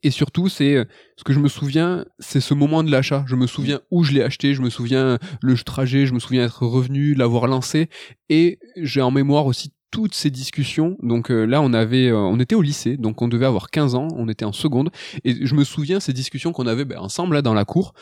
[0.03, 0.84] et surtout c'est euh,
[1.16, 3.24] ce que je me souviens c'est ce moment de l'achat.
[3.26, 6.44] Je me souviens où je l'ai acheté je me souviens le trajet je me souviens
[6.44, 7.88] être revenu l'avoir lancé.
[8.28, 10.96] Et j'ai en mémoire aussi toutes ces discussions.
[11.03, 13.94] Donc euh, là, on avait, euh, on était au lycée, donc on devait avoir 15
[13.94, 14.90] ans, on était en seconde,
[15.24, 17.92] et je me souviens ces discussions qu'on avait ben, ensemble là dans la cour,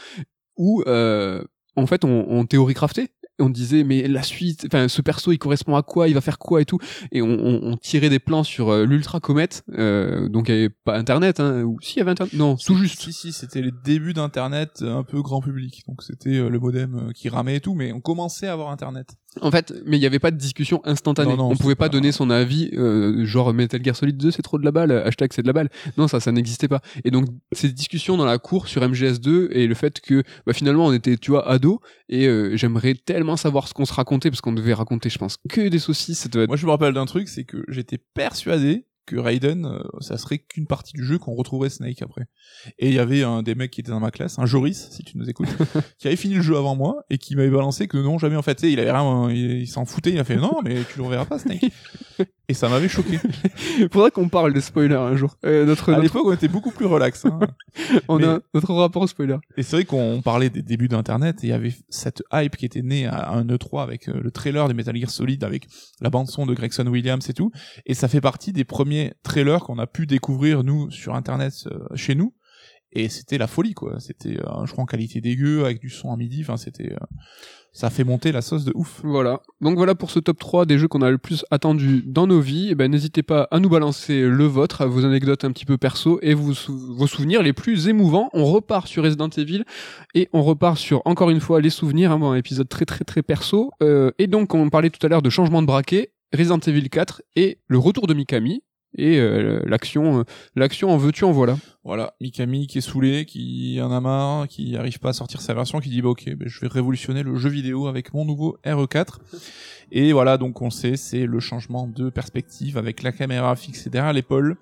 [0.57, 1.43] où euh,
[1.77, 3.09] en fait on, on théorie craftait
[3.39, 6.39] on disait mais la suite, enfin ce perso il correspond à quoi, il va faire
[6.39, 6.79] quoi et tout,
[7.13, 10.59] et on, on, on tirait des plans sur euh, l'ultra comète, euh, donc il y
[10.59, 13.01] avait pas internet, hein, ou si il y avait internet, non tout juste.
[13.01, 16.95] Si si, c'était les débuts d'internet un peu grand public, donc c'était euh, le modem
[16.95, 19.17] euh, qui ramait et tout, mais on commençait à avoir internet.
[19.43, 21.31] En fait, mais il y avait pas de discussion instantanée.
[21.33, 24.31] Non, non, on pouvait pas pas- donner son avis, euh, genre Metal Gear Solid 2
[24.31, 25.69] c'est trop de la balle, hashtag c'est de la balle.
[25.99, 26.81] Non, ça, ça n'existait pas.
[27.05, 30.87] Et donc ces discussions dans la cour sur MGS2 et le fait que bah, finalement
[30.87, 34.41] on était, tu vois, ados et euh, j'aimerais tellement savoir ce qu'on se racontait parce
[34.41, 36.21] qu'on devait raconter, je pense, que des saucisses.
[36.21, 39.65] Ça devait être- Moi, je me rappelle d'un truc, c'est que j'étais persuadé que Raiden,
[39.67, 42.27] euh, ça serait qu'une partie du jeu qu'on retrouverait Snake après.
[42.79, 45.03] Et il y avait un des mecs qui était dans ma classe, un Joris, si
[45.03, 45.49] tu nous écoutes,
[45.99, 48.43] qui avait fini le jeu avant moi et qui m'avait balancé que non, jamais en
[48.43, 48.63] fait.
[48.63, 51.25] Il avait rien, il, il s'en foutait, il a fait non, mais tu le reverras
[51.25, 51.65] pas Snake.
[52.51, 53.19] Et ça m'avait choqué.
[53.93, 55.37] Faudrait qu'on parle des spoilers un jour.
[55.45, 57.27] Euh, notre, À l'époque, on était beaucoup plus relax.
[57.27, 57.39] hein.
[58.09, 59.37] on mais- a notre rapport au spoiler.
[59.57, 62.65] Et c'est vrai qu'on parlait des débuts d'Internet et il y avait cette hype qui
[62.65, 65.69] était née à un E3 avec euh, le trailer de Metal Gear Solid avec
[66.01, 67.51] la bande son de Gregson Williams et tout.
[67.87, 71.79] Et ça fait partie des premiers trailers qu'on a pu découvrir nous sur Internet euh,
[71.95, 72.35] chez nous.
[72.91, 74.01] Et c'était la folie quoi.
[74.01, 76.39] C'était euh, je crois en qualité dégueu avec du son à midi.
[76.41, 76.97] Enfin c'était euh,
[77.71, 79.03] ça fait monter la sauce de ouf.
[79.05, 79.43] Voilà.
[79.61, 82.41] Donc voilà pour ce top 3 des jeux qu'on a le plus attendu dans nos
[82.41, 82.71] vies.
[82.71, 86.19] Et ben n'hésitez pas à nous balancer le vôtre, vos anecdotes un petit peu perso
[86.23, 88.31] et vos, sou- vos souvenirs les plus émouvants.
[88.33, 89.65] On repart sur Resident Evil
[90.15, 93.05] et on repart sur encore une fois les souvenirs, hein, bon, un épisode très très
[93.05, 93.71] très perso.
[94.19, 97.59] Et donc on parlait tout à l'heure de changement de braquet, Resident Evil 4 et
[97.67, 98.63] le retour de Mikami
[98.97, 100.23] et euh, l'action, euh,
[100.57, 101.57] l'action en veux-tu en voilà.
[101.85, 105.55] Voilà, Mikami qui est saoulé, qui en a marre, qui arrive pas à sortir sa
[105.55, 108.59] version, qui dit bah ok, bah, je vais révolutionner le jeu vidéo avec mon nouveau
[108.65, 109.19] RE4.
[109.91, 114.13] Et voilà, donc on sait, c'est le changement de perspective avec la caméra fixée derrière
[114.13, 114.57] l'épaule,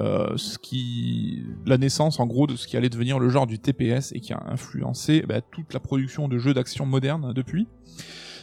[0.00, 3.58] euh, ce qui, la naissance en gros de ce qui allait devenir le genre du
[3.58, 7.66] TPS et qui a influencé bah, toute la production de jeux d'action modernes depuis.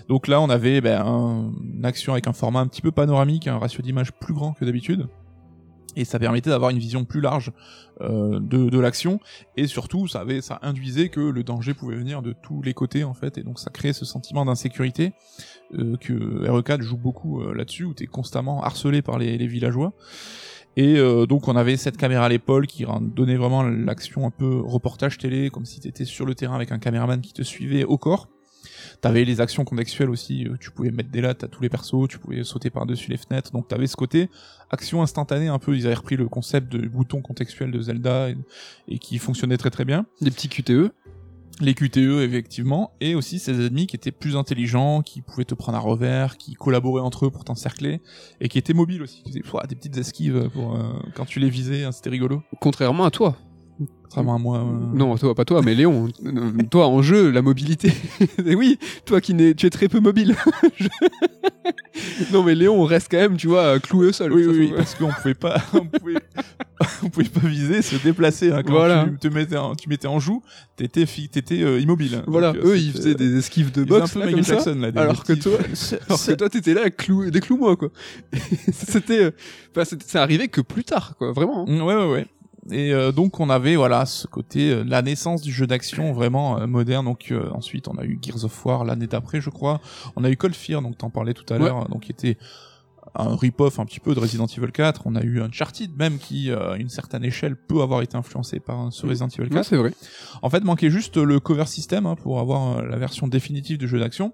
[0.09, 3.47] Donc là, on avait bah, un- une action avec un format un petit peu panoramique,
[3.47, 5.07] un ratio d'image plus grand que d'habitude.
[5.95, 7.51] Et ça permettait d'avoir une vision plus large
[8.01, 9.19] euh, de, l'action.
[9.55, 13.03] Et surtout ça avait ça induisait que le danger pouvait venir de tous les côtés
[13.03, 13.37] en fait.
[13.37, 15.13] Et donc ça créait ce sentiment d'insécurité
[15.73, 19.93] euh, que RE4 joue beaucoup euh, là-dessus où t'es constamment harcelé par les, les villageois.
[20.77, 20.97] Et
[21.29, 25.49] donc on avait cette caméra à l'épaule qui donnait vraiment l'action un peu reportage télé
[25.49, 28.27] comme si t'étais sur le terrain avec un caméraman qui te suivait au corps
[29.05, 32.07] T'avais les actions contextuelles aussi, euh, tu pouvais mettre des lattes à tous les persos,
[32.09, 34.31] tu pouvais sauter par-dessus les fenêtres, donc t'avais ce côté
[34.71, 38.37] action instantanée un peu, ils avaient repris le concept de bouton contextuel de Zelda et,
[38.87, 40.07] et qui fonctionnait très très bien.
[40.21, 40.91] Des petits QTE.
[41.61, 45.77] Les QTE effectivement, et aussi ces ennemis qui étaient plus intelligents, qui pouvaient te prendre
[45.77, 48.01] à revers, qui collaboraient entre eux pour t'encercler,
[48.41, 51.51] et qui étaient mobiles aussi, qui faisaient des petites esquives pour, euh, quand tu les
[51.51, 52.41] visais, hein, c'était rigolo.
[52.59, 53.37] Contrairement à toi.
[54.05, 54.57] Contrairement à moi.
[54.59, 56.07] euh, Non, toi, pas toi, mais Léon.
[56.25, 57.91] Euh, toi, en jeu, la mobilité.
[58.45, 60.35] Et oui, toi qui n'es, tu es très peu mobile.
[60.77, 60.87] Je-
[62.31, 64.31] non, mais Léon, on reste quand même, tu vois, cloué au sol.
[64.33, 66.15] Oui, oui, oui, parce qu'on pouvait pas, on pouvait,
[67.03, 68.51] on pouvait pas viser, se déplacer.
[68.51, 69.07] Hein, quand Voilà.
[69.09, 70.43] tu te mettais, en, tu mettais en joue,
[70.75, 72.23] t'étais, t'étais euh, immobile.
[72.27, 74.53] Voilà, Donc, euh, eux, ils faisaient des esquives de boxe, un peu là, comme ça.
[74.53, 75.57] Jackson, là, des- alors que des toi,
[76.07, 77.89] alors que toi, t'étais là, clou, déclou-moi, quoi.
[78.71, 79.31] c'était, euh,
[79.71, 81.65] enfin, c'était- ça arrivait que plus tard, quoi, vraiment.
[81.67, 81.81] hein.
[81.81, 82.27] Ouais, ouais, ouais.
[82.71, 86.59] Et euh, donc on avait voilà ce côté euh, la naissance du jeu d'action vraiment
[86.59, 87.05] euh, moderne.
[87.05, 89.81] Donc euh, ensuite on a eu Gears of War l'année d'après je crois.
[90.15, 91.65] On a eu Cold Fear donc t'en parlais tout à Ouais.
[91.65, 92.37] l'heure donc qui était
[93.13, 95.03] un rip-off un petit peu de Resident Evil 4.
[95.05, 98.59] On a eu Uncharted même qui euh, à une certaine échelle peut avoir été influencé
[98.59, 99.55] par euh, ce Resident Evil 4.
[99.57, 99.93] Ouais, c'est vrai.
[100.41, 103.87] En fait, manquait juste le cover system hein, pour avoir euh, la version définitive du
[103.87, 104.33] jeu d'action.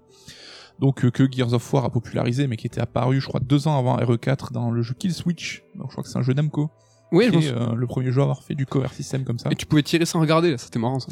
[0.80, 3.68] Donc euh, que Gears of War a popularisé, mais qui était apparu, je crois, deux
[3.68, 5.62] ans avant RE4 dans le jeu Kill Switch.
[5.76, 6.70] Donc je crois que c'est un jeu Namco.
[7.12, 9.50] Oui, qui est euh, le premier jeu à avoir fait du cover system comme ça.
[9.52, 11.08] Et tu pouvais tirer sans regarder, là, c'était marrant, ça.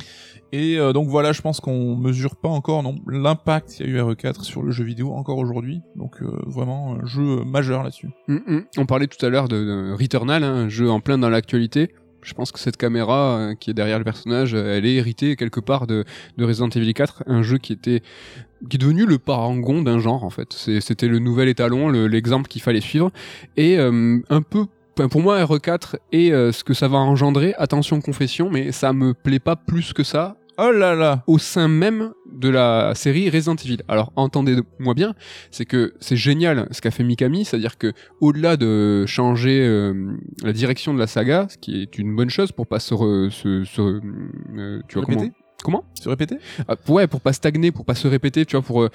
[0.53, 3.92] Et euh, donc voilà, je pense qu'on mesure pas encore non l'impact qu'il y a
[3.92, 5.80] eu RE4 sur le jeu vidéo encore aujourd'hui.
[5.94, 8.09] Donc euh, vraiment un jeu majeur là-dessus.
[8.26, 8.64] Mm, mm.
[8.78, 11.90] On parlait tout à l'heure de, de Returnal, hein, un jeu en plein dans l'actualité.
[12.22, 15.86] Je pense que cette caméra qui est derrière le personnage, elle est héritée quelque part
[15.86, 16.05] de,
[16.36, 18.03] de Resident Evil 4, un jeu qui était
[18.68, 20.53] qui est devenu le parangon d'un genre en fait.
[20.80, 23.11] C'était le nouvel étalon, le- l'exemple qu'il fallait suivre,
[23.57, 24.66] et euh, un peu.
[24.95, 29.14] Pour moi, RE4 et euh, ce que ça va engendrer, attention confession, mais ça me
[29.14, 31.22] plaît pas plus que ça Oh là là.
[31.26, 33.78] au sein même de la série Resident Evil.
[33.88, 35.14] Alors entendez-moi bien,
[35.51, 39.95] c'est que c'est génial ce qu'a fait Mikami, c'est-à-dire que au-delà de changer euh,
[40.43, 43.30] la direction de la saga, ce qui est une bonne chose pour pas se, re-
[43.30, 45.32] se, se euh, tu vois comment Répéter
[45.62, 45.84] comment?
[45.95, 46.36] Se répéter?
[46.68, 48.88] Ah, Ouais, pour pas stagner, pour pas se répéter, tu vois, pour euh,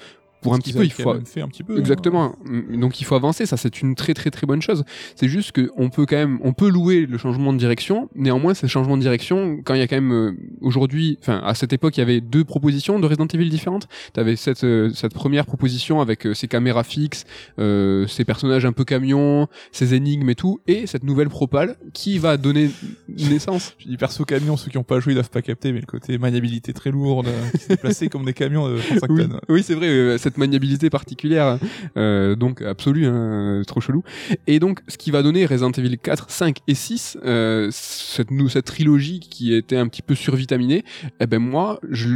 [0.46, 1.74] pour un Ce petit peu, il avaient faut quand même fait un petit peu.
[1.74, 1.78] hein.
[1.78, 2.34] Exactement.
[2.74, 4.84] Donc il faut avancer, ça c'est une très très très bonne chose.
[5.14, 8.08] C'est juste que on peut quand même, on peut louer le changement de direction.
[8.14, 11.54] Néanmoins, ces changements de direction, quand il y a quand même euh, aujourd'hui, enfin à
[11.54, 13.88] cette époque, il y avait deux propositions de Resident Evil différentes.
[14.12, 17.24] T'avais cette euh, cette première proposition avec euh, ses caméras fixes,
[17.58, 22.18] euh, ses personnages un peu camions, ses énigmes et tout, et cette nouvelle propale qui
[22.18, 22.70] va donner
[23.08, 23.74] naissance.
[23.78, 25.86] Je dis perso camion, ceux qui ont pas joué ils doivent pas capter, mais le
[25.86, 29.40] côté maniabilité très lourde, euh, qui se déplaçaient comme des camions de 35 Oui, tonnes.
[29.48, 31.58] oui c'est vrai, euh, maniabilité particulière,
[31.96, 34.02] euh, donc absolue, hein, trop chelou.
[34.46, 38.64] Et donc, ce qui va donner Resident Evil 4, 5 et 6, euh, cette, cette
[38.64, 40.84] trilogie qui était un petit peu survitaminée,
[41.20, 42.08] eh ben moi, je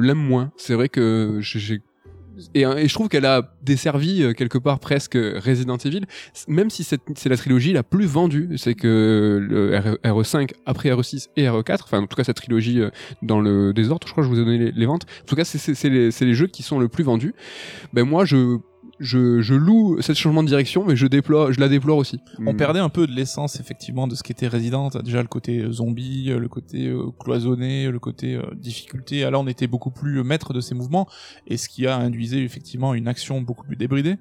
[0.00, 0.52] l'aime moins.
[0.56, 1.82] C'est vrai que j'ai
[2.54, 6.02] et, et je trouve qu'elle a desservi euh, quelque part presque Resident Evil,
[6.48, 8.50] même si c'est la trilogie la plus vendue.
[8.56, 12.80] C'est que le R- RE5 après RE6 et RE4, enfin en tout cas cette trilogie
[12.80, 12.90] euh,
[13.22, 15.04] dans le désordre, je crois que je vous ai donné les, les ventes.
[15.22, 17.34] En tout cas, c'est- les, les jeux qui sont le plus vendus.
[17.92, 18.58] Ben moi, je
[18.98, 22.18] je, je loue ce changement de direction, mais je déplore, je la déplore aussi.
[22.38, 22.56] On Mm.
[22.56, 26.30] perdait un peu de l'essence effectivement de ce qu'était Resident, déjà le côté euh, zombie,
[26.30, 29.24] euh, le côté euh, cloisonné, le côté euh, difficulté.
[29.24, 31.06] Ah, Là, on était beaucoup plus maître de ses mouvements
[31.46, 34.16] et ce qui a induisé effectivement une action beaucoup plus débridée.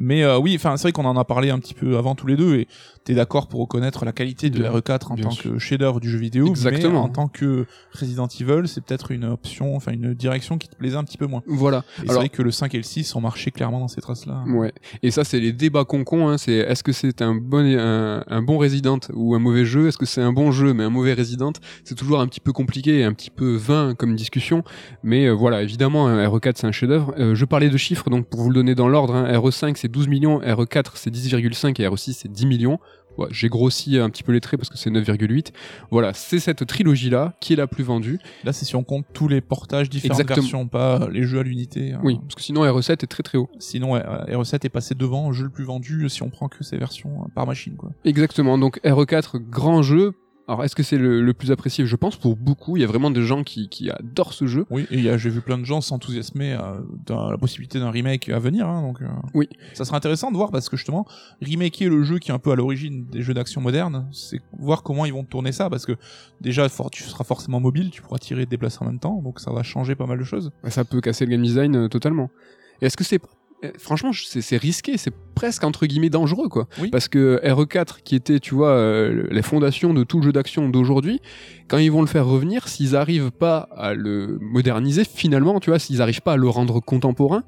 [0.00, 2.26] Mais euh, oui, enfin c'est vrai qu'on en a parlé un petit peu avant tous
[2.26, 2.66] les deux et
[3.04, 5.52] t'es d'accord pour reconnaître la qualité de Bien- RE4 en tant sûr.
[5.52, 6.92] que chef-d'œuvre du jeu vidéo, Exactement.
[6.92, 10.76] mais en tant que Resident Evil, c'est peut-être une option, enfin une direction qui te
[10.76, 11.42] plaisait un petit peu moins.
[11.46, 11.84] Voilà.
[11.98, 14.44] C'est vrai que le 5 et le 6 ont marché clairement dans ces traces-là.
[14.48, 14.72] Ouais.
[15.02, 16.28] Et ça, c'est les débats concons.
[16.28, 16.38] Hein.
[16.38, 19.88] C'est est-ce que c'est un bon un, un bon Resident ou un mauvais jeu?
[19.88, 21.52] Est-ce que c'est un bon jeu mais un mauvais Resident?
[21.84, 24.62] C'est toujours un petit peu compliqué et un petit peu vain comme discussion.
[25.02, 27.14] Mais euh, voilà, évidemment, un RE4 c'est un chef-d'œuvre.
[27.18, 29.89] Euh, je parlais de chiffres, donc pour vous le donner dans l'ordre, hein, RE5 c'est
[29.90, 32.78] 12 millions, RE4 c'est 10,5 et RE6 c'est 10 millions.
[33.18, 35.48] Ouais, J'ai grossi un petit peu les traits parce que c'est 9,8.
[35.90, 38.20] Voilà, c'est cette trilogie-là qui est la plus vendue.
[38.44, 40.42] Là, c'est si on compte tous les portages différentes Exactement.
[40.42, 41.92] versions, pas les jeux à l'unité.
[41.92, 42.00] hein.
[42.04, 43.50] Oui, parce que sinon RE7 est très très haut.
[43.58, 46.62] Sinon, ouais, euh, RE7 est passé devant jeu le plus vendu si on prend que
[46.62, 47.90] ces versions euh, par machine, quoi.
[48.04, 48.56] Exactement.
[48.58, 50.12] Donc RE4, grand jeu.
[50.48, 51.86] Alors est-ce que c'est le, le plus apprécié?
[51.86, 52.76] Je pense pour beaucoup.
[52.76, 54.66] Il y a vraiment des gens qui, qui adorent ce jeu.
[54.70, 58.38] Oui, et j'ai vu plein de gens s'enthousiasmer euh, dans la possibilité d'un remake à
[58.40, 59.00] venir, hein, donc.
[59.00, 59.48] euh, Oui.
[59.74, 61.06] Ça sera intéressant de voir parce que justement,
[61.40, 64.82] remaker le jeu qui est un peu à l'origine des jeux d'action modernes, c'est voir
[64.82, 65.92] comment ils vont tourner ça parce que
[66.40, 69.22] déjà, for- tu seras forcément mobile, tu pourras tirer et te déplacer en même temps,
[69.22, 70.50] donc ça va changer pas mal de choses.
[70.68, 72.28] Ça peut casser le game design euh, totalement.
[72.82, 73.20] Et est-ce que c'est
[73.78, 76.66] franchement je- c'est risqué, c'est presque entre guillemets dangereux quoi.
[76.80, 76.88] Oui.
[76.90, 80.68] Parce que RE4 qui était tu vois euh, les fondations de tout le jeu d'action
[80.68, 81.20] d'aujourd'hui,
[81.68, 85.78] quand ils vont le faire revenir, s'ils arrivent pas à le moderniser finalement, tu vois,
[85.78, 87.44] s'ils arrivent pas à le rendre contemporain,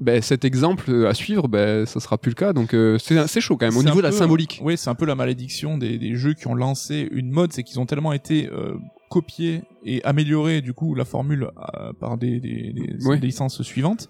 [0.00, 2.52] ben cet exemple euh, à suivre, ben ça sera plus le cas.
[2.52, 4.60] Donc euh, c'est chaud quand même au niveau de la symbolique.
[4.62, 7.62] Oui, c'est un peu la malédiction des, des jeux qui ont lancé une mode, c'est
[7.62, 8.74] qu'ils ont tellement été euh,
[9.10, 11.48] copiés et améliorés du coup la formule
[11.78, 13.18] euh, par des, des, des- Ouais.
[13.18, 14.08] licences suivantes,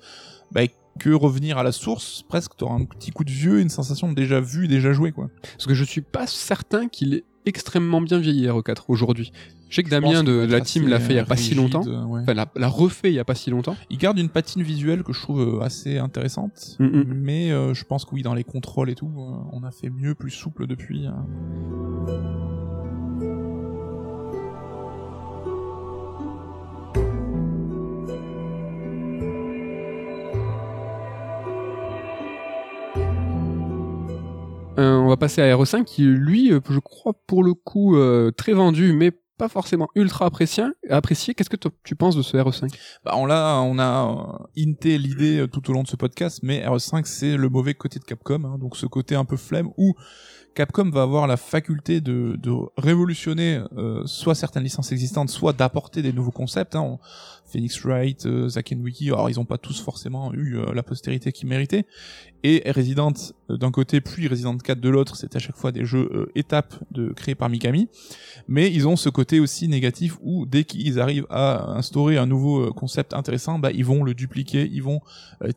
[0.53, 0.63] bah,
[0.99, 4.15] que revenir à la source, presque t'auras un petit coup de vieux, une sensation de
[4.15, 5.29] déjà vu, déjà joué quoi.
[5.53, 9.31] Parce que je suis pas certain qu'il est extrêmement bien vieilli RE4 aujourd'hui.
[9.69, 11.55] Je sais que Damien Je de, la team l'a fait il y a pas si
[11.55, 11.83] longtemps.
[11.85, 12.21] ouais.
[12.23, 13.77] Enfin, l'a, l'a refait il y a pas si longtemps.
[13.91, 17.05] Il garde une patine visuelle que je trouve euh, assez intéressante, Mm, mm.
[17.15, 19.91] mais euh, je pense que oui, dans les contrôles et tout, euh, on a fait
[19.91, 21.07] mieux, plus souple depuis.
[21.07, 21.25] hein.
[34.83, 38.53] On va passer à RE5 qui lui, euh, je crois pour le coup euh, très
[38.53, 40.65] vendu, mais pas forcément ultra apprécié.
[40.89, 41.35] apprécié.
[41.35, 42.71] Qu'est-ce que tu penses de ce RE5
[43.05, 46.41] Bah, on l'a, on a euh, hinté l'idée euh, tout au long de ce podcast,
[46.43, 49.71] mais RE5 c'est le mauvais côté de Capcom, hein, donc ce côté un peu flemme
[49.77, 49.95] où
[50.55, 56.01] Capcom va avoir la faculté de, de révolutionner euh, soit certaines licences existantes, soit d'apporter
[56.01, 56.75] des nouveaux concepts.
[56.75, 56.99] Hein.
[57.47, 60.83] Phoenix Wright, euh, Zack and Wiki, alors ils ont pas tous forcément eu euh, la
[60.83, 61.87] postérité qu'ils méritaient.
[62.43, 63.13] Et Resident
[63.51, 66.33] euh, d'un côté, puis Resident 4 de l'autre, c'est à chaque fois des jeux euh,
[66.35, 67.89] étapes de créés par Mikami.
[68.49, 72.73] Mais ils ont ce côté aussi négatif où dès qu'ils arrivent à instaurer un nouveau
[72.73, 75.01] concept intéressant, bah ils vont le dupliquer, ils vont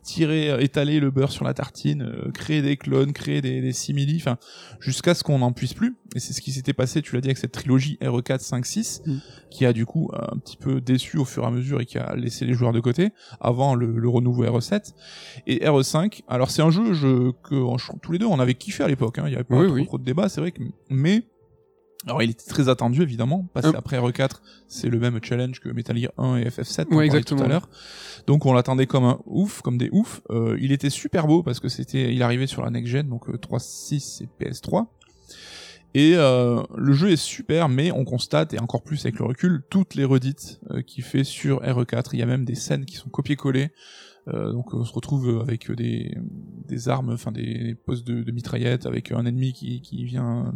[0.02, 4.38] tirer, étaler le beurre sur la tartine, créer des clones, créer des, des simili, enfin
[4.80, 5.96] jusqu'à ce qu'on n'en puisse plus.
[6.16, 8.66] Et c'est ce qui s'était passé, tu l'as dit, avec cette trilogie E RE4, 5,
[8.66, 9.16] 6, Mm.
[9.50, 12.14] qui a du coup un petit peu déçu au fur et à mesure qui a
[12.16, 14.92] laissé les joueurs de côté avant le, le renouveau RE7
[15.46, 16.22] et RE5.
[16.28, 19.24] Alors c'est un jeu je, que tous les deux on avait kiffé à l'époque, hein,
[19.26, 19.86] il y avait pas Oui, trop, oui.
[19.86, 21.22] trop de débat, c'est vrai que mais
[22.06, 23.74] alors il était très attendu évidemment, passer Hum.
[23.76, 24.36] après RE4,
[24.68, 27.42] c'est le même challenge que Metal Gear 1 et FF7 on Ouais, parlait tout exactement.
[27.44, 27.68] à l'heure.
[28.26, 30.22] Donc on l'attendait comme un ouf, comme des oufs.
[30.30, 33.28] Euh, il était super beau parce que c'était il arrivait sur la next gen donc
[33.28, 34.86] euh, 3.6 et PS3.
[35.94, 39.62] Et euh, le jeu est super, mais on constate, et encore plus avec le recul,
[39.70, 42.10] toutes les redites euh, qu'il fait sur RE4.
[42.12, 43.70] Il y a même des scènes qui sont copiées-collées.
[44.28, 46.14] Euh, donc on se retrouve avec des,
[46.68, 50.54] des armes, enfin des postes de, de mitraillettes, avec un ennemi qui, qui vient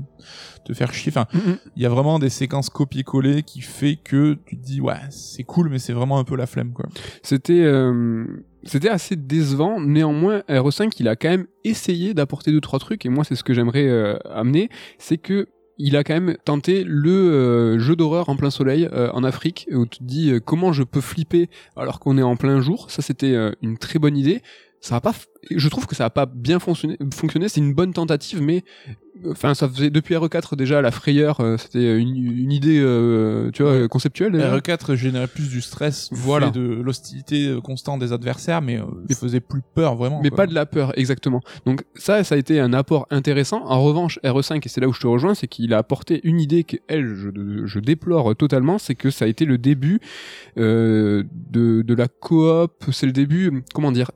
[0.65, 1.11] te faire chier.
[1.11, 1.57] Enfin, Mhm.
[1.75, 5.45] il y a vraiment des séquences copier-coller qui fait que tu te dis ouais c'est
[5.45, 6.87] cool, mais c'est vraiment un peu la flemme quoi.
[7.23, 9.81] C'était euh, c'était assez décevant.
[9.81, 13.45] Néanmoins, RE5, il a quand même essayé d'apporter deux trois trucs et moi c'est ce
[13.45, 14.69] que j'aimerais euh, amener,
[14.99, 15.47] c'est que
[15.77, 19.67] il a quand même tenté le euh, jeu d'horreur en plein soleil euh, en Afrique
[19.73, 22.91] où tu te dis comment je peux flipper alors qu'on est en plein jour.
[22.91, 24.41] Ça c'était une très bonne idée.
[24.81, 25.15] Ça a pas,
[25.51, 26.97] je trouve que ça a pas bien fonctionné.
[27.13, 28.63] Fonctionné, c'est une bonne tentative, mais
[29.31, 33.63] enfin ça faisait depuis RE4 déjà la frayeur, euh, c'était une, une idée, euh, tu
[33.63, 34.33] vois, conceptuelle.
[34.33, 34.57] déjà.
[34.57, 36.51] RE4 générait plus du stress, Voilà.
[36.51, 40.21] de l'hostilité euh, constante des adversaires, mais, euh, Mais- faisait plus peur vraiment.
[40.23, 40.39] mais quoi.
[40.39, 41.41] pas de la peur exactement.
[41.65, 43.63] Donc ça, ça a été un apport intéressant.
[43.67, 46.41] En revanche, RE5 et c'est là où je te rejoins, c'est qu'il a apporté une
[46.41, 47.31] idée que elle, je,
[47.67, 50.01] je déplore totalement, c'est que ça a été le début
[50.57, 51.25] de,
[51.83, 52.73] de la coop.
[52.91, 54.11] C'est le début, comment dire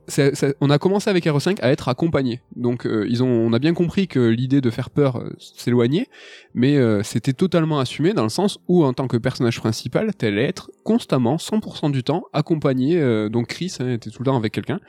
[0.60, 2.42] On a commencé avec RE5 à être accompagné.
[2.56, 6.08] Donc euh, on a bien compris que l'idée de faire peur euh, s'éloignait,
[6.54, 10.44] mais euh, c'était totalement assumé dans le sens où en tant que personnage principal, t'allais
[10.44, 12.98] être constamment, 100% du temps, accompagné.
[13.30, 14.80] donc Chris hein, était tout le temps avec quelqu'un.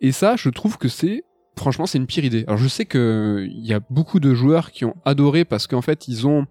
[0.00, 1.24] Et ça, je trouve que c'est
[1.56, 2.44] franchement c'est une pire idée.
[2.46, 5.82] Alors je sais que il y a beaucoup de joueurs qui ont adoré parce qu'en
[5.82, 6.46] fait ils ont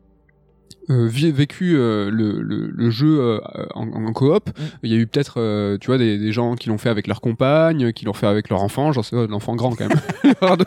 [0.90, 3.40] euh, vécu euh, le, le, le jeu euh,
[3.76, 4.50] en, en coop.
[4.84, 7.08] Il y a eu peut-être euh, tu vois des, des gens qui l'ont fait avec
[7.08, 10.00] leur compagne, qui l'ont fait avec leur enfant, j'en sais euh, l'enfant grand quand même.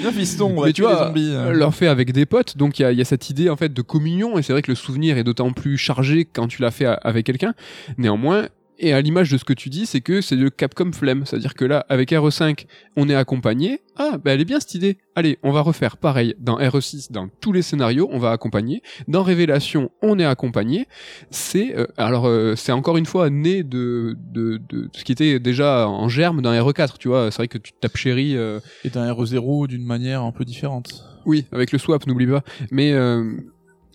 [0.00, 1.30] Bien fiston, on Mais tu vois, zombies.
[1.32, 1.46] euh.
[1.48, 3.56] Euh, leur fait avec des potes, donc il y a, y a cette idée en
[3.56, 6.60] fait de communion, et c'est vrai que le souvenir est d'autant plus chargé quand tu
[6.62, 7.54] l'as fait a- avec quelqu'un.
[7.98, 8.48] Néanmoins,
[8.80, 11.54] et à l'image de ce que tu dis, c'est que c'est le Capcom flemme, c'est-à-dire
[11.54, 12.66] que là, avec RE5,
[12.96, 13.80] on est accompagné.
[13.96, 14.98] Ah, bah elle est bien cette idée.
[15.14, 18.82] Allez, on va refaire pareil dans RE6, dans tous les scénarios, on va accompagner.
[19.08, 20.86] Dans Révélation, on est accompagné.
[21.30, 25.38] C'est euh, alors euh, c'est encore une fois né de, de de ce qui était
[25.38, 26.96] déjà en germe dans RE4.
[26.98, 28.36] Tu vois, c'est vrai que tu tapes chéri.
[28.36, 31.04] euh, Et d'un RE0 d'une manière un peu différente.
[31.26, 32.42] oui, avec le swap, n'oublie pas.
[32.70, 32.92] Mais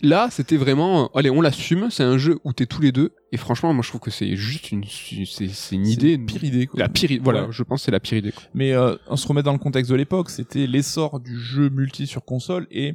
[0.02, 1.88] là, c'était vraiment, allez, on l'assume.
[1.90, 3.12] C'est un jeu où t'es tous les deux.
[3.36, 6.16] Et franchement, moi, je trouve que c'est juste une, c'est, c'est une idée.
[6.16, 6.80] la pire idée quoi.
[6.80, 7.48] La pire, i- voilà, Ouais.
[7.52, 8.32] je pense que c'est la pire idée.
[8.32, 8.42] quoi.
[8.54, 12.06] Mais euh, on se remet dans le contexte de l'époque, c'était l'essor du jeu multi
[12.06, 12.94] sur console et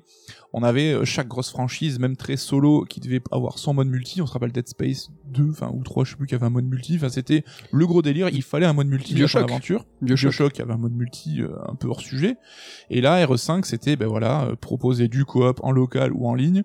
[0.54, 4.20] on avait euh, chaque grosse franchise, même très solo, qui devait avoir son mode multi.
[4.20, 6.50] On se rappelle Dead Space 2, enfin ou 3, je sais plus, qui avait un
[6.50, 6.96] mode multi.
[6.96, 8.30] Enfin, c'était le gros délire.
[8.30, 9.42] Il fallait un mode multi Bioshock.
[9.44, 9.86] dans l'aventure.
[10.02, 10.32] Bioshock.
[10.32, 12.36] Bioshock avait un mode multi euh, un peu hors sujet.
[12.90, 16.64] Et là, RE5, c'était ben voilà, euh, proposer du coop en local ou en ligne.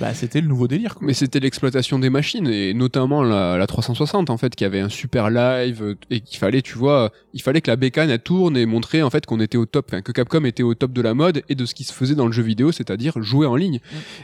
[0.00, 0.94] Bah, c'était le nouveau délire.
[0.94, 1.06] Quoi.
[1.06, 4.88] Mais c'était l'exploitation des machines et notamment la, la 360 en fait qui avait un
[4.88, 8.66] super live et qu'il fallait tu vois il fallait que la bécane elle tourne et
[8.66, 11.14] montrer en fait qu'on était au top enfin, que Capcom était au top de la
[11.14, 13.80] mode et de ce qui se faisait dans le jeu vidéo c'est-à-dire jouer en ligne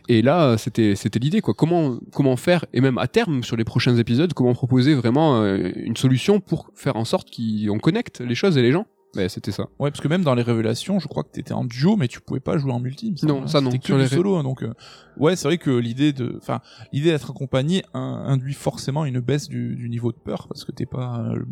[0.09, 3.65] et là c'était c'était l'idée quoi comment comment faire et même à terme sur les
[3.65, 8.35] prochains épisodes comment proposer vraiment euh, une solution pour faire en sorte qu'on connecte les
[8.35, 8.87] choses et les gens?
[9.29, 11.97] C'était ça Ouais, parce que même dans les révélations, je crois que t'étais en duo,
[11.97, 13.15] mais tu pouvais pas jouer en multi.
[13.23, 13.47] Non, hein.
[13.49, 14.73] ça non, C'était que du solo, hein, donc euh,
[15.17, 16.61] ouais, c'est vrai que l'idée de, enfin,
[16.93, 20.73] l'idée d'être accompagné in- induit forcément une baisse du, du niveau de peur parce que
[20.73, 21.43] t'es pas, euh,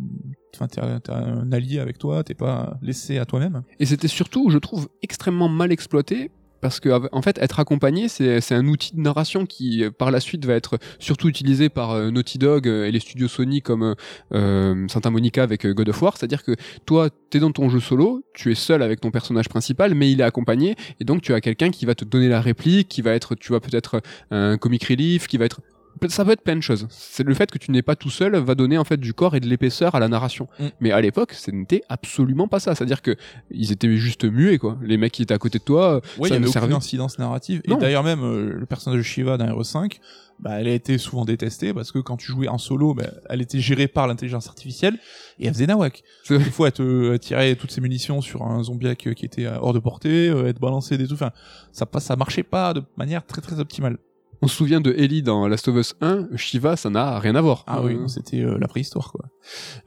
[0.54, 3.62] enfin, t'as un allié avec toi, t'es pas laissé à toi-même.
[3.80, 6.30] Et c'était surtout, je trouve, extrêmement mal exploité.
[6.66, 10.18] Parce que en fait, être accompagné, c'est un outil de narration qui, euh, par la
[10.18, 13.94] suite, va être surtout utilisé par euh, Naughty Dog euh, et les studios Sony comme
[14.32, 16.16] Santa Monica avec God of War.
[16.16, 19.94] C'est-à-dire que toi, t'es dans ton jeu solo, tu es seul avec ton personnage principal,
[19.94, 22.88] mais il est accompagné, et donc tu as quelqu'un qui va te donner la réplique,
[22.88, 24.02] qui va être, tu vois, peut-être
[24.32, 25.60] un comic relief, qui va être
[26.08, 26.86] ça peut être plein de choses.
[26.90, 29.34] C'est le fait que tu n'es pas tout seul va donner en fait du corps
[29.34, 30.48] et de l'épaisseur à la narration.
[30.58, 30.66] Mm.
[30.80, 32.74] Mais à l'époque, ce n'était absolument pas ça.
[32.74, 33.16] C'est-à-dire que
[33.50, 34.78] ils étaient juste muets quoi.
[34.82, 36.52] Les mecs qui étaient à côté de toi, Ouais, il ça y avait ne aucune
[36.52, 36.74] servait.
[36.74, 37.62] incidence narrative.
[37.66, 37.76] Non.
[37.76, 39.98] Et d'ailleurs même euh, le personnage de Shiva dans RE5,
[40.38, 43.40] bah, elle a été souvent détestée parce que quand tu jouais en solo, bah, elle
[43.40, 44.98] était gérée par l'intelligence artificielle
[45.38, 46.02] et elle faisait nawak.
[46.28, 49.58] Des fois, elle te tirait toutes ses munitions sur un zombiac euh, qui était euh,
[49.60, 51.14] hors de portée, euh, elle te balançait des tout.
[51.14, 51.30] Enfin,
[51.72, 53.96] ça ça marchait pas de manière très très optimale.
[54.42, 57.40] On se souvient de Ellie dans Last of Us 1, Shiva, ça n'a rien à
[57.40, 57.64] voir.
[57.66, 59.26] Ah Euh, oui, non, c'était euh, la préhistoire quoi.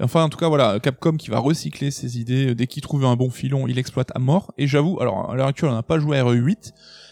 [0.02, 3.06] Enfin, en tout cas, voilà, Capcom qui va recycler ses idées euh, dès qu'il trouve
[3.06, 4.52] un bon filon, il exploite à mort.
[4.58, 6.72] Et j'avoue, alors à l'heure actuelle, on n'a pas joué à RE8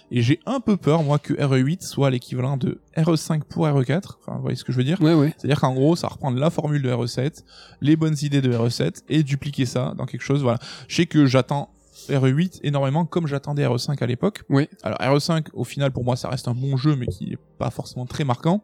[0.10, 4.02] et j'ai un peu peur moi que RE8 soit l'équivalent de RE5 pour RE4.
[4.22, 5.02] Enfin, vous voyez ce que je veux dire?
[5.02, 5.34] Ouais ouais.
[5.38, 7.44] C'est-à-dire qu'en gros, ça reprend la formule de RE7,
[7.82, 10.42] les bonnes idées de RE7 et dupliquer ça dans quelque chose.
[10.44, 10.60] Voilà.
[10.88, 11.70] Je sais que j'attends
[12.10, 14.44] RE8 énormément comme j'attendais RE5 à l'époque.
[14.50, 14.68] Oui.
[14.84, 17.70] Alors RE5, au final, pour moi, ça reste un bon jeu, mais qui est pas
[17.70, 18.64] forcément très marquant.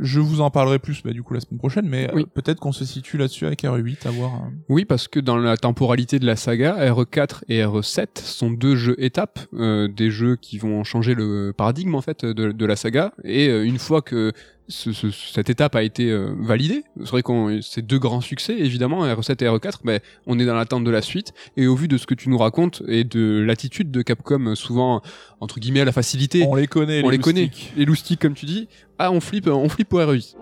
[0.00, 2.72] Je vous en parlerai plus, bah, du coup, la semaine prochaine, mais euh, peut-être qu'on
[2.72, 4.34] se situe là-dessus avec RE8, à voir.
[4.36, 4.48] euh.
[4.68, 8.94] Oui, parce que dans la temporalité de la saga, RE4 et RE7 sont deux jeux
[9.02, 13.12] étapes, euh, des jeux qui vont changer le paradigme en fait de, de la saga.
[13.24, 14.32] Et euh, une fois que
[14.72, 16.84] cette étape a été euh, validée.
[17.00, 20.54] C'est vrai qu'on c'est deux grands succès évidemment R7 et R4, mais on est dans
[20.54, 23.42] l'attente de la suite et au vu de ce que tu nous racontes et de
[23.46, 25.02] l'attitude de Capcom euh, souvent
[25.40, 26.44] entre guillemets à la facilité.
[26.48, 27.50] On les connaît, on les, les connaît.
[27.76, 28.68] Les loustiques comme tu dis.
[28.98, 30.36] Ah on flippe, on flippe pour R8.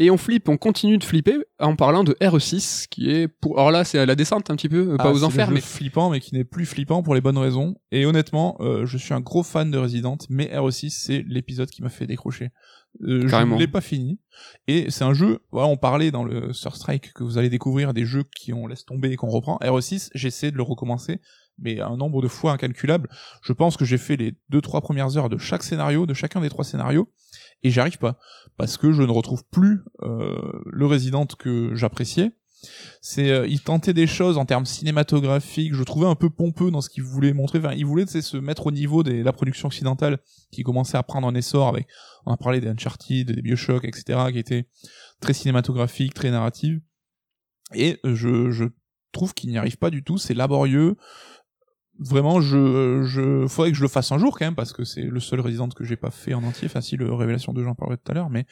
[0.00, 3.58] Et on flippe, on continue de flipper en parlant de RE6, qui est pour.
[3.58, 5.60] Alors là, c'est à la descente un petit peu, euh, pas Ah, aux enfers, mais
[5.60, 7.74] flippant, mais qui n'est plus flippant pour les bonnes raisons.
[7.90, 11.82] Et honnêtement, euh, je suis un gros fan de Resident, mais RE6, c'est l'épisode qui
[11.82, 12.50] m'a fait décrocher.
[13.02, 13.56] Euh, je Carrément.
[13.56, 14.20] ne l'ai pas fini.
[14.68, 17.92] Et c'est un jeu, voilà, on parlait dans le Sur Strike que vous allez découvrir
[17.92, 19.58] des jeux qui on laisse tomber et qu'on reprend.
[19.62, 21.20] RE6, j'essaie de le recommencer,
[21.58, 23.08] mais un nombre de fois incalculable.
[23.42, 26.40] Je pense que j'ai fait les deux, trois premières heures de chaque scénario, de chacun
[26.40, 27.08] des trois scénarios,
[27.62, 28.18] et j'arrive pas.
[28.56, 30.36] Parce que je ne retrouve plus euh,
[30.66, 32.32] le Resident que j'appréciais.
[33.00, 35.74] C'est, euh, il tentait des choses en termes cinématographiques.
[35.74, 37.58] Je trouvais un peu pompeux dans ce qu'il voulait montrer.
[37.58, 40.18] Enfin, il voulait se mettre au niveau de la production occidentale
[40.50, 41.86] qui commençait à prendre un essor avec.
[42.26, 44.66] On a parlé des Uncharted, des Bioshock, etc., qui étaient
[45.20, 46.80] très cinématographiques, très narratives.
[47.74, 48.64] Et je, je
[49.12, 50.18] trouve qu'il n'y arrive pas du tout.
[50.18, 50.96] C'est laborieux.
[51.98, 55.02] Vraiment, je, je, faudrait que je le fasse un jour quand même parce que c'est
[55.02, 56.66] le seul Resident que j'ai pas fait en entier.
[56.66, 58.46] Enfin, si le Révélation 2, j'en parlerai tout à l'heure, mais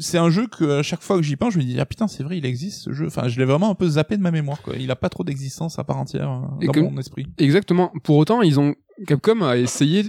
[0.00, 2.08] c'est un jeu que à chaque fois que j'y pense, je me dis ah putain
[2.08, 3.06] c'est vrai il existe ce jeu.
[3.06, 4.74] Enfin je l'ai vraiment un peu zappé de ma mémoire quoi.
[4.78, 7.26] Il a pas trop d'existence à part entière euh, dans que- mon esprit.
[7.38, 7.92] Exactement.
[8.02, 8.74] Pour autant, ils ont
[9.06, 10.04] Capcom a essayé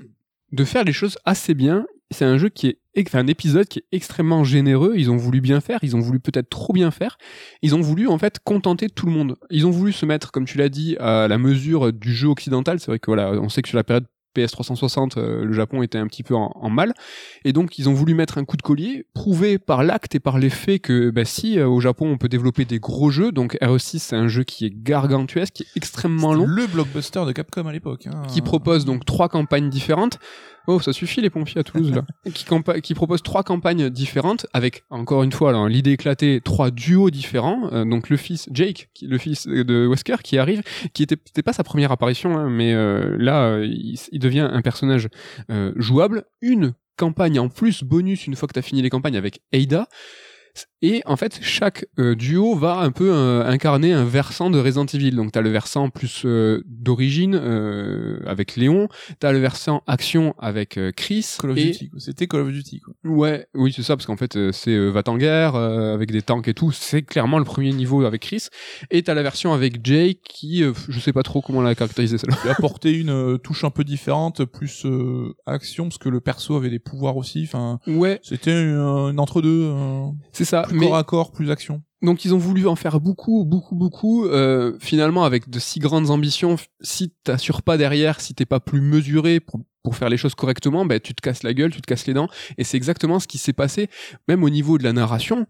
[0.53, 1.85] de faire les choses assez bien.
[2.09, 2.79] C'est un jeu qui est,
[3.13, 4.93] un épisode qui est extrêmement généreux.
[4.95, 5.79] Ils ont voulu bien faire.
[5.83, 7.17] Ils ont voulu peut-être trop bien faire.
[7.61, 9.35] Ils ont voulu en fait contenter tout le monde.
[9.49, 12.79] Ils ont voulu se mettre, comme tu l'as dit, à la mesure du jeu occidental.
[12.79, 14.05] C'est vrai que voilà, on sait que sur la période
[14.35, 16.93] PS360, euh, le Japon était un petit peu en, en mal,
[17.43, 20.37] et donc ils ont voulu mettre un coup de collier, prouver par l'acte et par
[20.37, 23.57] les faits que bah, si euh, au Japon on peut développer des gros jeux, donc
[23.61, 27.65] RE6 c'est un jeu qui est gargantuesque, qui est extrêmement long, Le blockbuster de Capcom
[27.65, 28.07] à l'époque.
[28.07, 28.23] Hein.
[28.27, 30.19] qui propose donc trois campagnes différentes.
[30.67, 32.05] Oh, ça suffit les pompiers à Toulouse là.
[32.33, 32.45] qui,
[32.81, 37.69] qui propose trois campagnes différentes avec encore une fois l'idée éclatée trois duos différents.
[37.71, 40.63] Euh, donc le fils Jake, qui, le fils de Wesker qui arrive,
[40.93, 45.09] qui était pas sa première apparition, hein, mais euh, là il, il devient un personnage
[45.51, 46.23] euh, jouable.
[46.41, 49.87] Une campagne en plus bonus une fois que t'as fini les campagnes avec Ada.
[50.81, 54.85] Et en fait, chaque euh, duo va un peu euh, incarner un versant de Resident
[54.85, 55.11] Evil.
[55.11, 58.87] Donc, t'as le versant plus euh, d'origine euh, avec Léon,
[59.19, 61.25] t'as le versant action avec euh, Chris.
[61.39, 61.71] Call of et...
[61.71, 61.91] Duty.
[61.97, 62.81] C'était Call of Duty.
[62.81, 62.93] Quoi.
[63.03, 66.11] Ouais, oui, c'est ça, parce qu'en fait, euh, c'est euh, va en guerre euh, avec
[66.11, 66.71] des tanks et tout.
[66.71, 68.47] C'est clairement le premier niveau avec Chris.
[68.91, 72.17] Et t'as la version avec Jake qui, euh, je sais pas trop comment la caractériser
[72.19, 72.37] celle-là.
[72.43, 76.55] Qui apportait une euh, touche un peu différente, plus euh, action parce que le perso
[76.57, 77.43] avait des pouvoirs aussi.
[77.45, 79.63] Enfin, Ouais, c'était une, une entre deux.
[79.63, 80.05] euh,
[80.45, 80.63] c'est ça.
[80.63, 81.81] plus mais corps à corps, plus action.
[82.01, 84.25] Donc ils ont voulu en faire beaucoup, beaucoup, beaucoup.
[84.25, 88.81] Euh, finalement, avec de si grandes ambitions, si t'assures pas derrière, si t'es pas plus
[88.81, 91.87] mesuré pour, pour faire les choses correctement, ben tu te casses la gueule, tu te
[91.87, 92.29] casses les dents.
[92.57, 93.89] Et c'est exactement ce qui s'est passé,
[94.27, 95.47] même au niveau de la narration.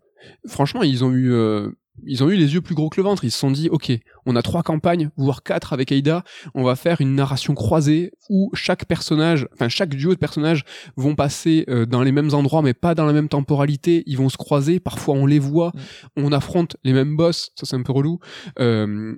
[0.47, 1.69] Franchement, ils ont eu, euh,
[2.03, 3.23] ils ont eu les yeux plus gros que le ventre.
[3.23, 3.91] Ils se sont dit, ok,
[4.25, 6.23] on a trois campagnes, voire quatre avec Aida.
[6.53, 10.63] On va faire une narration croisée où chaque personnage, enfin chaque duo de personnages
[10.97, 14.03] vont passer euh, dans les mêmes endroits, mais pas dans la même temporalité.
[14.07, 14.79] Ils vont se croiser.
[14.79, 15.71] Parfois, on les voit.
[16.17, 16.23] Mm.
[16.25, 17.51] On affronte les mêmes boss.
[17.55, 18.19] Ça, c'est un peu relou.
[18.59, 19.15] Euh,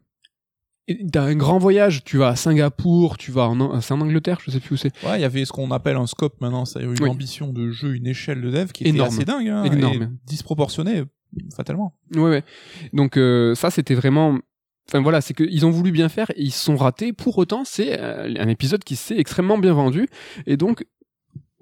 [1.12, 4.40] T'as un grand voyage, tu vas à Singapour, tu vas en, An- c'est en Angleterre,
[4.42, 4.94] je sais plus où c'est.
[5.06, 6.64] Ouais, il y avait ce qu'on appelle un scope maintenant.
[6.64, 7.10] Ça a eu une Oui.
[7.10, 9.10] ambition de jeu, une échelle de dev qui Énorme.
[9.10, 9.50] assez dingue.
[9.50, 10.04] Hein, Énorme.
[10.04, 11.04] et disproportionnée,
[11.56, 11.94] fatalement.
[12.16, 12.44] Ouais, ouais.
[12.94, 14.40] Donc euh, ça, c'était vraiment.
[14.90, 17.12] Enfin voilà, c'est qu'ils ont voulu bien faire et ils sont ratés.
[17.12, 20.08] Pour autant, c'est euh, un épisode qui s'est extrêmement bien vendu.
[20.46, 20.86] Et donc,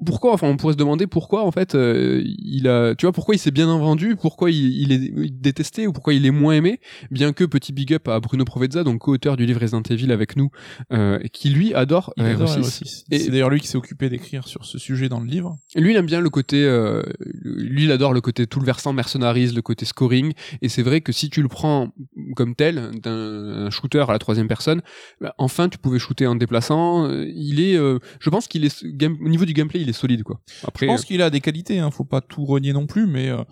[0.04, 2.96] pourquoi Enfin, on pourrait se demander pourquoi en fait euh, il a.
[2.96, 6.26] Tu vois pourquoi il s'est bien vendu Pourquoi il, il est détesté ou pourquoi il
[6.26, 6.80] est moins aimé
[7.12, 10.36] Bien que petit big up à Bruno Provezza, donc co-auteur du livre Resident Evil avec
[10.36, 10.50] nous,
[10.92, 12.62] euh, qui lui adore, Il euh, adore RE6.
[12.82, 13.04] RE6.
[13.12, 15.56] Et- C'est d'ailleurs lui qui s'est occupé d'écrire sur ce sujet dans le livre.
[15.76, 17.02] Lui, il aime bien le côté, euh,
[17.44, 20.34] lui, il adore le côté tout le versant mercenaries, le côté scoring.
[20.62, 21.94] Et c'est vrai que si tu le prends
[22.36, 24.82] comme tel, d'un un shooter à la troisième personne,
[25.22, 27.10] bah, enfin, tu pouvais shooter en déplaçant.
[27.12, 27.76] Il est,
[28.20, 30.42] je pense qu'il est, game- au niveau du gameplay, il est solide, quoi.
[30.64, 33.30] Après, Je pense qu'il a des qualités, hein, faut pas tout renier non plus, mais
[33.30, 33.44] euh,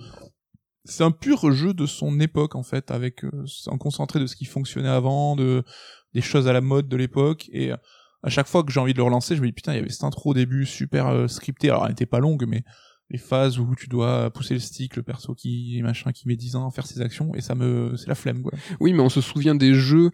[0.86, 4.36] c'est un pur jeu de son époque en fait, avec euh, un concentré de ce
[4.36, 5.64] qui fonctionnait avant, de
[6.14, 7.78] des choses à la mode de l'époque, et euh,
[8.22, 9.80] à chaque fois que j'ai envie de le relancer, je me dis putain, il y
[9.80, 12.64] avait cette intro au début super euh, scriptée, alors elle n'était pas longue, mais
[13.10, 16.56] les phases où tu dois pousser le stick, le perso qui machin qui met 10
[16.56, 18.52] ans à faire ses actions, et ça me c'est la flemme quoi.
[18.80, 20.12] oui, mais on se souvient des jeux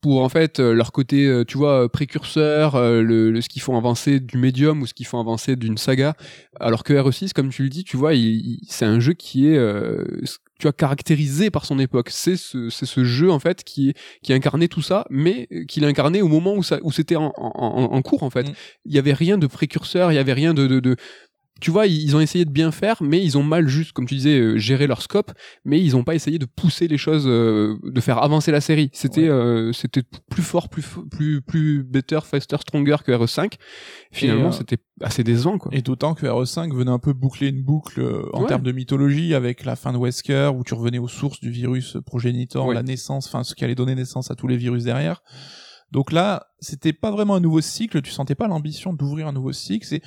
[0.00, 3.62] pour en fait euh, leur côté, euh, tu vois, précurseur, euh, le, le- ce qu'ils
[3.62, 6.14] font avancer du médium ou ce qu'ils font avancer d'une saga.
[6.60, 9.48] Alors que RE6, comme tu le dis, tu vois, il- il- c'est un jeu qui
[9.48, 10.04] est, euh,
[10.58, 12.08] tu vois, caractérisé par son époque.
[12.10, 13.92] C'est ce, c'est ce jeu en fait qui,
[14.22, 17.32] qui incarnait tout ça, mais qu'il a incarné au moment où ça, où c'était en,
[17.36, 18.48] en, en- en cours en fait.
[18.48, 18.52] Mm.
[18.86, 20.96] Il y avait rien de précurseur, il y avait rien de, de, de
[21.60, 24.16] tu vois, ils ont essayé de bien faire, mais ils ont mal juste, comme tu
[24.16, 25.32] disais, euh, géré leur scope,
[25.64, 28.90] mais ils ont pas essayé de pousser les choses, euh, de faire avancer la série.
[28.92, 29.28] C'était, Ouais.
[29.30, 33.52] euh, c'était plus fort, plus, plus, plus better, faster, stronger que RE5.
[34.12, 35.70] Finalement, euh, c'était assez décevant, quoi.
[35.74, 38.02] Et d'autant que RE5 venait un peu boucler une boucle
[38.32, 38.48] en Ouais.
[38.48, 41.96] termes de mythologie avec la fin de Wesker où tu revenais aux sources du virus
[42.04, 42.74] progénitor, Ouais.
[42.74, 45.22] la naissance, enfin ce qui allait donner naissance à tous les virus derrière.
[45.92, 49.52] Donc là, c'était pas vraiment un nouveau cycle, tu sentais pas l'ambition d'ouvrir un nouveau
[49.52, 50.02] cycle, c'est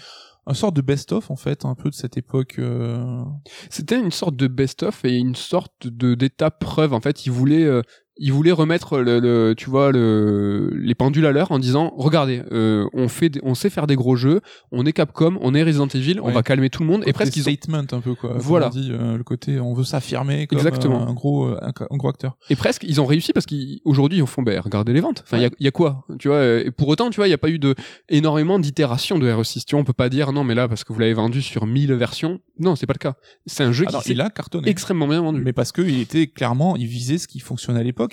[0.47, 2.55] un sort de best-of en fait, un peu de cette époque.
[2.57, 3.23] euh,
[3.69, 6.93] C'était une sorte de best-of et une sorte de d'étape preuve.
[6.93, 7.81] En fait, ils voulaient, euh,
[8.19, 12.41] ils voulaient remettre le, le- tu vois, le, les pendules à l'heure en disant, regardez,
[12.51, 14.41] euh, on fait, des- on sait faire des gros jeux,
[14.71, 17.03] on est Capcom, on est Resident Evil, on va calmer tout le monde.
[17.05, 18.33] Et presque ils ont, statement un peu quoi.
[18.37, 18.69] Voilà.
[18.69, 21.03] Dit, euh, le côté on veut s'affirmer comme Exactement.
[21.03, 22.37] euh, un gros euh, un, un gros acteur.
[22.49, 25.23] et presque ils ont réussi parce qu'aujourd'hui ils font, ben regardez les ventes.
[25.25, 26.43] Enfin, il y a- il y, a quoi, tu vois.
[26.45, 27.75] Et pour autant, tu vois, il y a pas eu de
[28.09, 29.63] énormément d'itérations de RE6.
[29.65, 31.65] Tu vois, on peut pas dire non, mais là parce que vous l'avez vendu sur
[31.65, 32.39] 1000 versions.
[32.59, 33.15] Non, c'est pas le cas.
[33.45, 34.69] C'est un jeu Alors, qui il a cartonné.
[34.69, 35.41] extrêmement bien vendu.
[35.43, 38.06] mais parce que il était clairement, il visait ce qui fonctionnait à l'époque.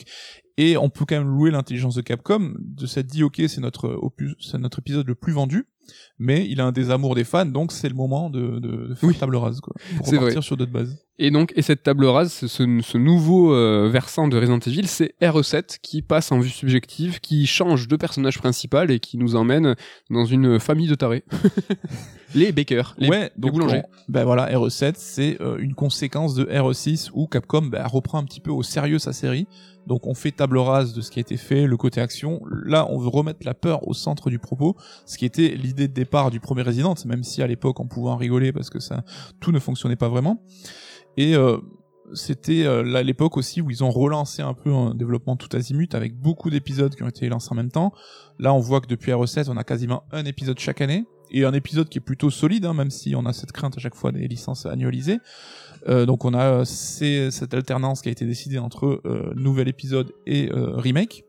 [0.57, 3.89] Et on peut quand même louer l'intelligence de Capcom de s'être dit ok c'est notre
[4.01, 5.67] opus, c'est notre épisode le plus vendu,
[6.19, 9.09] mais il a un désamour des fans donc c'est le moment de, de, de faire
[9.09, 9.17] Oui.
[9.17, 10.43] table rase quoi pour repartir vrai.
[10.43, 10.97] sur d'autres bases.
[11.19, 15.79] Et donc, et cette table rase, ce nouveau euh, versant de Resident Evil, c'est RE7
[15.81, 19.77] qui passe en vue subjective, qui change de personnage principal et qui nous emmène
[20.11, 21.25] dans une famille de tarés.
[22.35, 23.83] les bakers, les, ouais, les donc boulangers.
[24.09, 28.41] ben voilà, RE7 c'est euh, une conséquence de RE6 où Capcom ben, reprend un petit
[28.41, 29.47] peu au sérieux sa série.
[29.87, 32.41] Donc on fait table rase de ce qui a été fait, le côté action.
[32.51, 35.93] Là, on veut remettre la peur au centre du propos, ce qui était l'idée de
[35.93, 39.05] départ du premier Resident, même si à l'époque on pouvait en rigoler parce que ça
[39.41, 40.43] tout ne fonctionnait pas vraiment.
[41.17, 41.59] Et euh,
[42.13, 45.95] c'était euh, là l'époque aussi où ils ont relancé un peu un développement tout azimut
[45.95, 47.93] avec beaucoup d'épisodes qui ont été lancés en même temps.
[48.39, 51.05] Là, on voit que depuis RE7, on a quasiment un épisode chaque année
[51.35, 53.81] et un épisode qui est plutôt solide, hein, même si on a cette crainte à
[53.81, 55.19] chaque fois des licences annualisées.
[55.89, 60.51] Euh, donc on a cette alternance qui a été décidée entre euh, nouvel épisode et
[60.53, 61.25] euh, remake.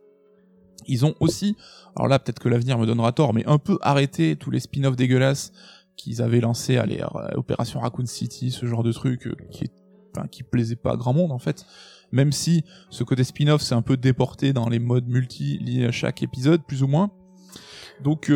[0.87, 1.57] Ils ont aussi,
[1.95, 4.95] alors là peut-être que l'avenir me donnera tort, mais un peu arrêté tous les spin-offs
[4.95, 5.51] dégueulasses
[5.97, 9.71] qu'ils avaient lancés à l'ère euh, Opération Raccoon City, ce genre de truc qui,
[10.15, 11.65] enfin, plaisait pas à grand monde en fait.
[12.11, 15.91] Même si ce côté spin-off s'est un peu déporté dans les modes multi liés à
[15.91, 17.09] chaque épisode, plus ou moins.
[18.03, 18.31] Donc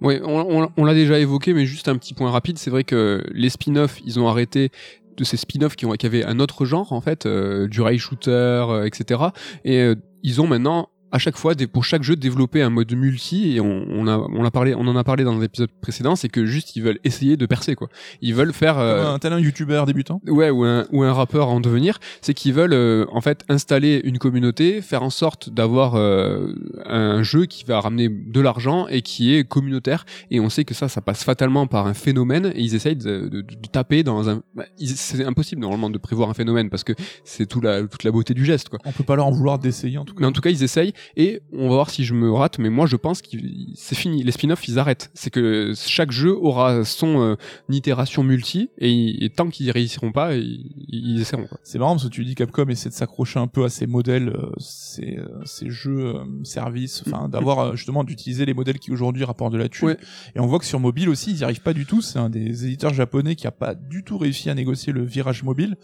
[0.00, 2.58] Oui, on, l'a déjà évoqué, mais juste un petit point rapide.
[2.58, 4.70] C'est vrai que les spin-offs, ils ont arrêté
[5.16, 8.84] de ces spin-offs qui, avaient un autre genre, en fait, euh, du rail shooter, euh,
[8.84, 9.20] etc.
[9.64, 13.54] Et euh, ils ont maintenant, à chaque fois, pour chaque jeu, développé un mode multi.
[13.56, 16.28] Et on, on, a, on, a parlé, on en a parlé dans l'épisode précédent, c'est
[16.28, 17.88] que juste, ils veulent essayer de percer, quoi.
[18.20, 18.78] Ils veulent faire...
[18.78, 20.20] euh, un tel un youtubeur débutant.
[20.26, 24.00] Ouais, ou un, ou un rappeur en devenir, c'est qu'ils veulent euh, en fait installer
[24.04, 26.52] une communauté, faire en sorte d'avoir euh,
[26.84, 30.04] un jeu qui va ramener de l'argent et qui est communautaire.
[30.30, 33.28] Et on sait que ça, ça passe fatalement par un phénomène et ils essayent de,
[33.28, 34.42] de- de taper dans un.
[34.54, 36.92] bah, c'est impossible normalement de prévoir un phénomène parce que
[37.24, 38.78] c'est tout la, toute la beauté du geste, quoi.
[38.84, 40.20] On peut pas leur en vouloir d'essayer en tout cas.
[40.20, 42.58] Mais en tout cas, ils essayent et on va voir si je me rate.
[42.58, 43.28] Mais moi, je pense que
[43.74, 44.22] c'est fini.
[44.22, 45.10] Les spin-offs, ils arrêtent.
[45.14, 47.34] C'est que chaque jeu aura son euh,
[47.68, 51.46] itération multi et, et tant qu'ils réussiront pas, ils, ils essaieront.
[51.62, 54.28] C'est marrant parce que tu dis Capcom essaie de s'accrocher un peu à ces modèles,
[54.28, 58.90] euh, ces, euh, ces jeux, euh, services, enfin d'avoir euh, justement d'utiliser les modèles qui
[58.90, 59.88] aujourd'hui rapportent de la thune.
[59.88, 59.98] Ouais.
[60.34, 62.00] Et on voit que sur mobile aussi, ils y arrivent pas du tout.
[62.00, 65.42] C'est un des éditeurs japonais qui a pas du tout réussi à négocier le virage
[65.42, 65.76] mobile.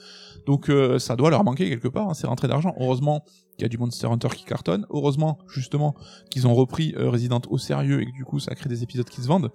[0.47, 2.75] Donc euh, ça doit leur manquer quelque part, hein, ces rentrées d'argent.
[2.81, 3.25] Heureusement
[3.57, 4.87] qu'il y a du Monster Hunter qui cartonne.
[4.91, 5.02] Heureusement
[5.49, 5.95] justement
[6.31, 9.09] qu'ils ont repris euh, Resident au sérieux et que du coup ça crée des épisodes
[9.09, 9.51] qui se vendent.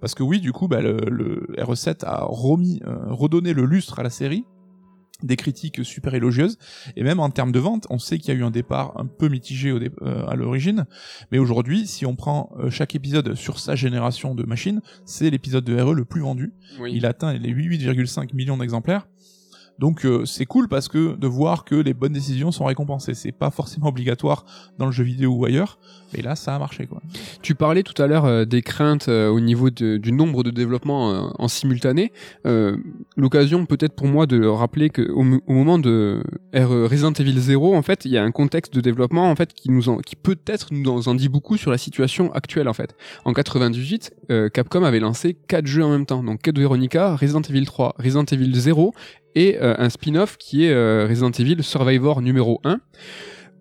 [0.00, 3.98] Parce que oui, du coup, bah, le, le RE7 a remis, euh, redonné le lustre
[3.98, 4.44] à la série
[5.22, 6.56] des critiques super élogieuses.
[6.96, 9.04] Et même en termes de vente on sait qu'il y a eu un départ un
[9.04, 10.86] peu mitigé au dé- euh, à l'origine.
[11.30, 15.64] Mais aujourd'hui si on prend euh, chaque épisode sur sa génération de machines c'est l'épisode
[15.64, 16.54] de RE le plus vendu.
[16.94, 19.08] Il atteint les 8,5 millions d'exemplaires
[19.80, 23.14] donc euh, c'est cool parce que de voir que les bonnes décisions sont récompensées.
[23.14, 24.44] C'est pas forcément obligatoire
[24.76, 25.78] dans le jeu vidéo ou ailleurs
[26.14, 27.00] mais là ça a marché quoi
[27.42, 31.12] Tu parlais tout à l'heure euh, des craintes euh, au niveau du nombre de développements
[31.12, 32.12] euh, en simultané.
[33.16, 36.22] L'occasion peut-être pour moi de rappeler que au, mo- au moment de
[36.52, 39.52] R- Resident Evil 0, en fait, il y a un contexte de développement en fait
[39.52, 39.68] qui
[40.06, 42.94] qui peut-être nous en, dit beaucoup sur la situation actuelle en fait.
[43.24, 47.42] En 98, euh, Capcom avait lancé quatre jeux en même temps, donc Code Veronica, Resident
[47.42, 48.94] Evil 3, Resident Evil 0
[49.36, 52.80] et un spin-off qui est Resident Evil Survivor numéro 1.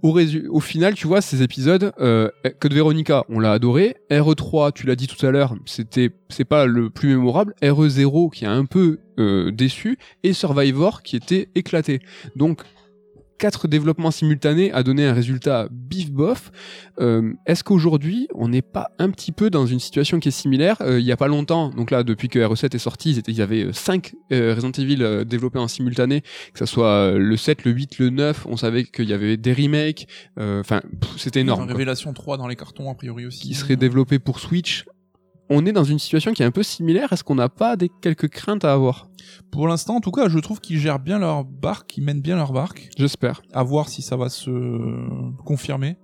[0.02, 3.98] Au, final, tu vois, ces épisodes, euh, Code Veronica, on l'a adoré.
[4.10, 7.54] RE3, tu l'as dit tout à l'heure, c'était, c'est pas le plus mémorable.
[7.62, 12.00] RE0, qui a un peu euh, déçu, et Survivor, qui était éclaté.
[12.36, 12.62] Donc,
[13.40, 16.52] quatre développements simultanés a donné un résultat bif bof.
[17.00, 20.78] Euh, Est-ce qu'aujourd'hui, on n'est pas un petit peu dans une situation qui est similaire?
[20.82, 23.32] Euh, Il y a pas longtemps, donc là, depuis que RE7 est sorti, ils, étaient,
[23.32, 27.64] ils avaient 5 Resident Evil euh, développés en simultané, que ce soit euh, le 7,
[27.64, 30.08] le 8, le 9, on savait qu'il y avait des remakes,
[30.38, 30.82] euh, enfin,
[31.18, 31.68] c'était énorme.
[31.68, 33.48] Révélation 3 dans les cartons, a priori aussi.
[33.48, 34.86] qui serait développé pour Switch.
[35.50, 37.12] On est dans une situation qui est un peu similaire.
[37.12, 39.08] Est-ce qu'on n'a pas des quelques craintes à avoir
[39.52, 42.36] Pour l'instant, en tout cas, je trouve qu'ils gèrent bien leur barque, ils mènent bien
[42.36, 42.90] leur barque.
[42.98, 43.42] J'espère.
[43.52, 44.52] À voir si ça va se
[45.44, 45.98] confirmer.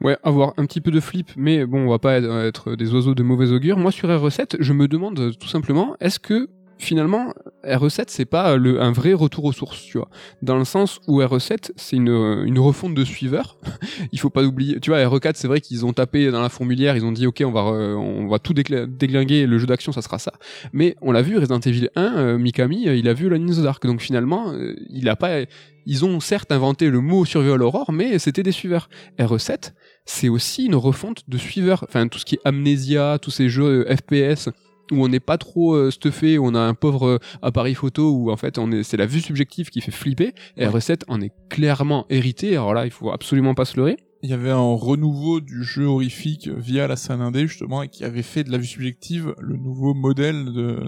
[0.00, 3.14] Ouais, avoir un petit peu de flip, mais bon, on va pas être- des oiseaux
[3.14, 3.76] de mauvais augure.
[3.76, 6.48] Moi, sur RE7, je me demande tout simplement, est-ce que
[6.80, 7.32] finalement
[7.64, 10.08] RE7 c'est pas le, un vrai retour aux sources, tu vois,
[10.42, 12.08] dans le sens où RE7 c'est une,
[12.46, 13.58] une refonte de suiveur.
[14.12, 16.96] Il faut pas oublier, tu vois, RE4 c'est vrai qu'ils ont tapé dans la fourmilière,
[16.96, 20.18] ils ont dit ok on va on va tout déglinguer, le jeu d'action ça sera
[20.18, 20.32] ça.
[20.72, 23.54] Mais on l'a vu Resident Evil 1, euh, Mikami euh, il a vu Alone in
[23.54, 25.40] the Dark, donc finalement euh, il a pas,
[25.86, 28.88] ils ont certes inventé le mot survival horror, mais c'était des suiveurs.
[29.18, 29.72] RE7
[30.10, 31.84] c'est aussi une refonte de suiveurs.
[31.88, 34.48] Enfin, tout ce qui est Amnesia, tous ces jeux euh, FPS
[34.90, 38.10] où on n'est pas trop euh, stuffé, où on a un pauvre euh, appareil photo
[38.12, 40.34] où en fait on est, c'est la vue subjective qui fait flipper.
[40.56, 40.72] Et Ouais.
[40.78, 42.52] R7 en est clairement hérité.
[42.52, 43.96] Alors là, il faut absolument pas se leurrer.
[44.22, 48.04] Il y avait un renouveau du jeu horrifique via la scène indé, justement, et qui
[48.04, 50.78] avait fait de la vue subjective le nouveau modèle de,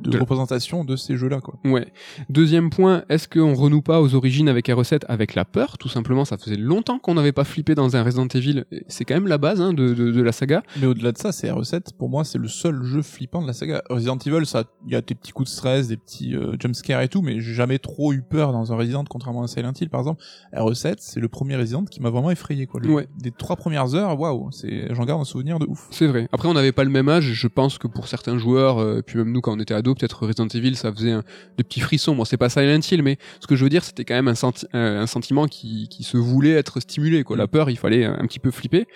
[0.00, 1.58] de, De- représentation de ces jeux-là, quoi.
[1.64, 1.88] Ouais.
[2.28, 6.24] Deuxième point, est-ce qu'on renoue pas aux origines avec R7 avec la peur Tout simplement,
[6.24, 8.64] ça faisait longtemps qu'on n'avait pas flippé dans un Resident Evil.
[8.88, 10.62] C'est quand même la base hein, de, de, de la saga.
[10.80, 13.52] Mais au-delà de ça, c'est RE7, pour moi, c'est le seul jeu flippant de la
[13.52, 13.82] saga.
[13.90, 17.02] Resident Evil, ça, il y a des petits coups de stress, des petits euh, jumpscares
[17.02, 19.90] et tout, mais j'ai jamais trop eu peur dans un Resident, contrairement à Silent Hill,
[19.90, 20.22] par exemple.
[20.54, 22.80] RE7, c'est le premier Resident qui m'a vraiment effrayé, quoi.
[22.80, 23.06] Le- Ouais.
[23.18, 25.88] Des trois premières heures, waouh, c'est, j'en garde un souvenir de ouf.
[25.90, 26.28] C'est vrai.
[26.32, 27.24] Après, on n'avait pas le même âge.
[27.32, 30.24] Je pense que pour certains joueurs, euh, puis même nous quand on était ados, peut-être
[30.24, 31.22] Resident Evil, ça faisait un,
[31.56, 32.14] des petits frissons.
[32.14, 34.34] Bon, c'est pas Silent Hill, mais ce que je veux dire, c'était quand même un,
[34.34, 37.24] senti- un, un sentiment qui, qui se voulait être stimulé.
[37.24, 37.36] Quoi.
[37.36, 37.48] La Mm.
[37.48, 38.86] peur, il fallait un petit peu flipper.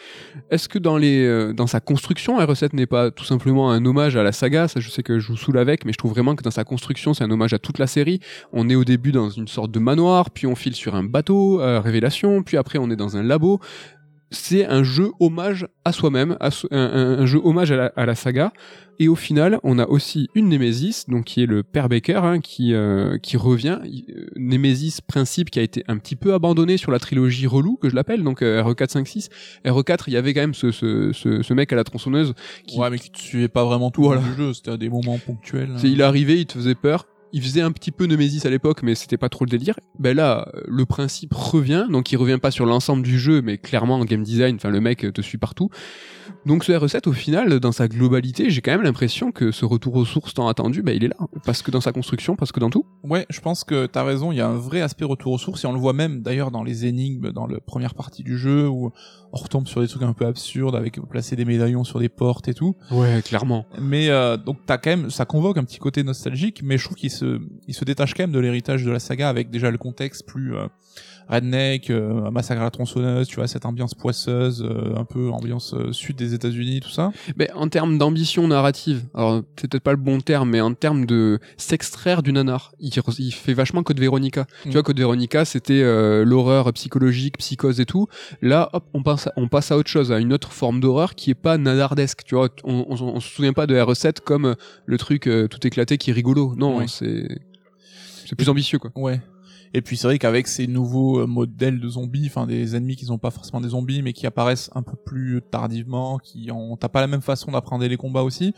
[0.50, 4.16] Est-ce que dans les euh, dans sa construction, R7 n'est pas tout simplement un hommage
[4.16, 4.68] à la saga?
[4.68, 6.64] Ça, je sais que je vous saoule avec, mais je trouve vraiment que dans sa
[6.64, 8.20] construction, c'est un hommage à toute la série.
[8.52, 11.60] On est au début dans une sorte de manoir, puis on file sur un bateau,
[11.60, 13.60] euh, révélation, puis après on est dans un labo
[14.32, 18.06] c'est un jeu hommage à soi-même, so- un, un- un jeu hommage à la, à
[18.06, 18.52] la saga.
[18.98, 22.40] Et au final, on a aussi une Némésis, donc qui est le père Baker, hein,
[22.40, 23.78] qui euh, qui revient.
[23.84, 27.88] Euh, Némésis principe qui a été un petit peu abandonné sur la trilogie relou que
[27.88, 29.28] je l'appelle, donc euh, RE4 5 6.
[29.64, 32.34] RE4, il y avait quand même ce ce, ce, ce mec à la tronçonneuse
[32.66, 34.20] qui Ouais, mais qui te suivait pas vraiment tout Voilà.
[34.20, 35.70] le jeu, c'était à des moments ponctuels.
[35.78, 37.06] c'est- il arrivé, il te faisait peur.
[37.32, 39.74] Il faisait un petit peu Nemesis à l'époque, mais c'était pas trop le délire.
[39.98, 43.96] Ben là, le principe revient, donc il revient pas sur l'ensemble du jeu, mais clairement
[43.96, 45.70] en game design, enfin le mec euh, te suit partout.
[46.46, 49.94] Donc ce R7 au final, dans sa globalité, j'ai quand même l'impression que ce retour
[49.96, 52.60] aux sources tant attendu, ben il est là, parce que dans sa construction, parce que
[52.60, 52.86] dans tout.
[53.02, 55.64] Ouais, je pense que t'as raison, il y a un vrai aspect retour aux sources,
[55.64, 58.68] et on le voit même d'ailleurs dans les énigmes, dans la première partie du jeu,
[58.68, 58.92] où
[59.32, 62.48] on retombe sur des trucs un peu absurdes, avec placer des médaillons sur des portes
[62.48, 62.76] et tout.
[62.90, 63.66] Ouais, clairement.
[63.80, 66.96] Mais euh, donc t'as quand même, ça convoque un petit côté nostalgique, mais je trouve
[66.96, 69.78] qu'il se, il se détache quand même de l'héritage de la saga, avec déjà le
[69.78, 70.66] contexte plus euh,
[71.28, 75.74] redneck, euh, massacre à la tronçonneuse, tu vois, cette ambiance poisseuse, euh, un peu ambiance
[75.74, 77.12] euh, sud des États-Unis, tout ça.
[77.36, 81.06] Ben, en termes d'ambition narrative, alors c'est peut-être pas le bon terme, mais en termes
[81.06, 84.46] de s'extraire du nanar, il, il fait vachement Code Veronica.
[84.62, 84.72] Tu Mm.
[84.72, 88.06] vois, Code Veronica, c'était euh, l'horreur psychologique, psychose et tout.
[88.40, 91.14] Là, hop, on passe, à, on passe à autre chose, à une autre forme d'horreur
[91.14, 92.22] qui est pas nanardesque.
[92.24, 94.54] Tu vois, on, on, on se souvient pas de R7 comme euh,
[94.86, 96.54] le truc euh, tout éclaté qui est rigolo.
[96.56, 97.26] Non, c'est
[98.26, 98.90] c'est plus ambitieux quoi.
[98.96, 99.20] Ouais.
[99.74, 103.06] Et puis c'est vrai qu'avec ces nouveaux euh, modèles de zombies, enfin des ennemis qui
[103.06, 106.88] sont pas forcément des zombies, mais qui apparaissent un peu plus tardivement, qui ont, t'as
[106.88, 108.54] pas la même façon d'apprendre les combats aussi.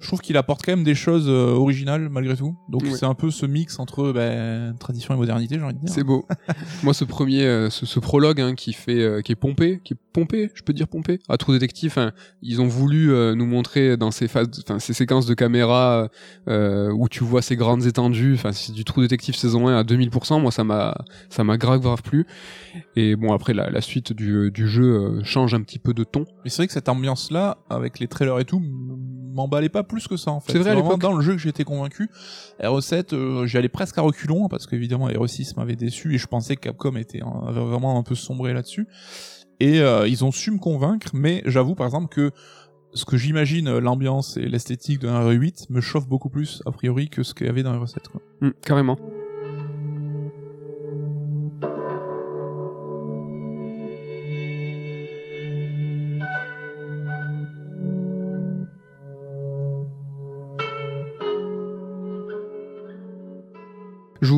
[0.00, 2.56] Je trouve qu'il apporte quand même des choses euh, originales malgré tout.
[2.68, 5.88] Donc c'est un peu ce mix entre ben, tradition et modernité, j'ai envie de dire.
[5.88, 6.26] C'est beau.
[6.82, 9.94] Moi, ce premier, euh, ce, ce prologue hein, qui fait, euh, qui est pompé, qui
[9.94, 11.94] est pompé, je peux dire pompé, à True Détective.
[11.96, 12.12] hein,
[12.42, 16.08] ils ont voulu euh, nous montrer dans ces phases, enfin ces séquences de caméra
[16.46, 18.34] où tu vois ces grandes étendues.
[18.34, 20.40] Enfin, c'est du True Détective saison 1 à 2000%.
[20.40, 20.94] Moi, ça m'a,
[21.30, 22.26] ça m'a grave grave plu.
[22.96, 26.24] Et bon, après la, la suite du, du jeu change un petit peu de ton.
[26.44, 28.60] Mais c'est vrai que cette ambiance-là, avec les trailers et tout,
[29.34, 30.52] m'emballait pas plus que ça en fait.
[30.52, 31.00] C'est vrai, à l'époque.
[31.00, 32.10] dans le jeu que j'étais convaincu.
[32.62, 36.56] RE7, euh, j'y allais presque à reculons parce qu'évidemment RE6 m'avait déçu et je pensais
[36.56, 38.86] que Capcom était avait vraiment un peu sombré là-dessus.
[39.60, 42.32] Et euh, ils ont su me convaincre, mais j'avoue par exemple que
[42.92, 47.08] ce que j'imagine euh, l'ambiance et l'esthétique d'un RE8 me chauffe beaucoup plus a priori
[47.08, 48.20] que ce qu'il y avait dans RE7 quoi.
[48.40, 48.98] Mm, carrément.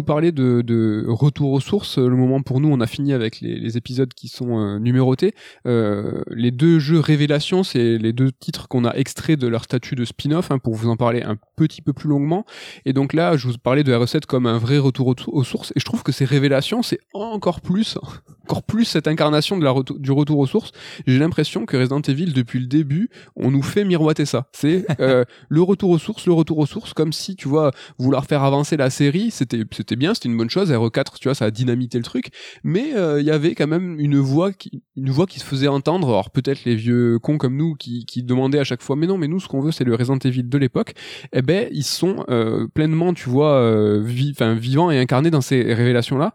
[0.07, 1.99] Parlais de, retour aux sources.
[1.99, 5.35] Le moment pour nous, on a fini avec les, épisodes qui sont euh, numérotés.
[5.67, 9.97] Euh, les deux jeux révélations, c'est les deux titres qu'on a extraits de leur statut
[9.97, 12.47] de spin-off hein, pour vous en parler un petit peu plus longuement.
[12.85, 15.73] Et donc là, je vous parlais de R7 comme un vrai retour aux, sources.
[15.75, 17.99] Et je trouve que ces révélations, c'est encore plus,
[18.45, 20.71] encore plus cette incarnation de la du retour aux sources.
[21.09, 24.47] J'ai l'impression que Resident Evil, depuis le début, on nous fait miroiter ça.
[24.53, 28.27] C'est euh, le retour aux sources, le retour aux sources, comme si, tu vois, vouloir
[28.27, 30.71] faire avancer la série, c'était bien, c'était une bonne chose.
[30.71, 32.31] RE4, tu vois, ça a dynamité le truc,
[32.63, 35.69] mais euh, il y avait quand même une voix qui une voix qui se faisait
[35.69, 36.09] entendre.
[36.09, 39.29] Alors peut-être les vieux cons comme nous qui demandaient à chaque fois, mais non, mais
[39.29, 40.95] nous ce qu'on veut c'est le Resident Evil de l'époque.
[41.33, 45.63] Eh ben ils sont euh, pleinement, tu vois, euh, vi vivants et incarnés dans ces
[45.75, 46.33] révélations là.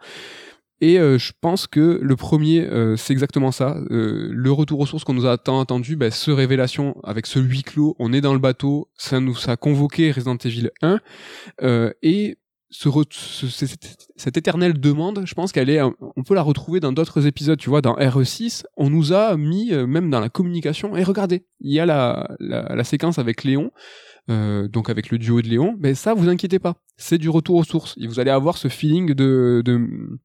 [0.83, 2.67] Et je pense que le premier,
[2.97, 3.77] c'est exactement ça.
[3.91, 7.61] Le retour aux sources qu'on nous a tant attendu, ben, ce révélation avec ce huis
[7.61, 10.99] clos, on est dans le bateau, ça nous a convoqué Resident Evil 1.
[12.01, 12.35] et
[12.71, 13.65] ce, ce,
[14.15, 17.59] cette, éternelle demande, je pense qu'elle est, on peut la retrouver dans d'autres épisodes.
[17.59, 20.95] Tu vois, dans RE6, on nous a mis même dans la communication.
[20.95, 23.71] Et regardez, il y a la, la, la séquence avec Léon.
[24.29, 27.55] Euh, donc avec le duo de Léon, mais ça vous inquiétez pas, c'est du retour
[27.55, 27.95] aux sources.
[27.97, 30.19] Et vous allez avoir ce feeling de, de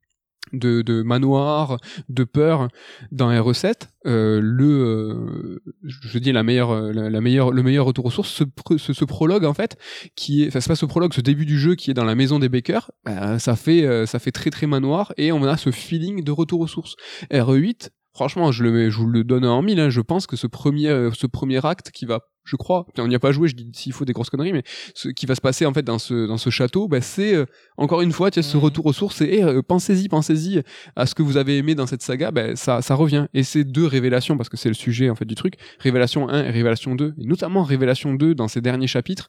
[0.52, 1.78] de, de manoir,
[2.08, 2.68] de peur
[3.12, 8.06] dans r 7 euh, le, euh, je dis la meilleure, la, meilleure, le meilleur retour
[8.06, 9.76] aux sources, ce, ce, prologue en fait,
[10.14, 12.38] qui est, enfin c'est ce prologue, ce début du jeu qui est dans la maison
[12.38, 15.70] des Baker, bah, ça fait, euh, ça fait très très manoir et on a ce
[15.70, 16.94] feeling de retour aux sources.
[17.32, 19.80] RE8, franchement, je le, je vous le donne en mille.
[19.80, 22.86] Hein, je pense que ce premier, ce premier acte qui va je crois.
[22.96, 24.62] On n'y a pas joué, je dis s'il faut des grosses conneries, mais
[24.94, 27.44] ce qui va se passer en fait dans ce dans ce château, bah, c'est euh,
[27.76, 28.62] encore une fois, tu sais, ce mhm.
[28.62, 29.20] retour aux sources.
[29.20, 30.62] Et euh, pensez-y, pensez-y
[30.94, 33.26] à ce que vous avez aimé dans cette saga, bah, ça ça revient.
[33.34, 36.44] Et ces deux révélations, parce que c'est le sujet en fait du truc, révélation 1
[36.44, 39.28] et révélation 2, et notamment révélation 2 dans ces derniers chapitres.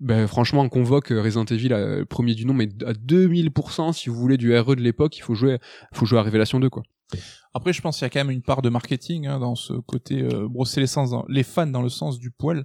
[0.00, 4.16] Ben franchement, on convoque Resident Evil à, premier du nom, mais à 2000%, si vous
[4.16, 5.58] voulez du RE de l'époque, il faut jouer,
[5.92, 6.82] faut jouer à Révélation 2, quoi.
[7.52, 9.74] Après, je pense qu'il y a quand même une part de marketing hein, dans ce
[9.74, 10.84] côté euh, brosser
[11.28, 12.64] les fans dans le sens du poil,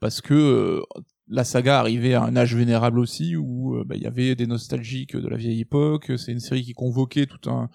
[0.00, 0.82] parce que euh,
[1.28, 4.46] la saga arrivait à un âge vénérable aussi où euh, bah, il y avait des
[4.46, 6.12] nostalgiques de la vieille époque.
[6.16, 7.68] C'est une série qui convoquait tout un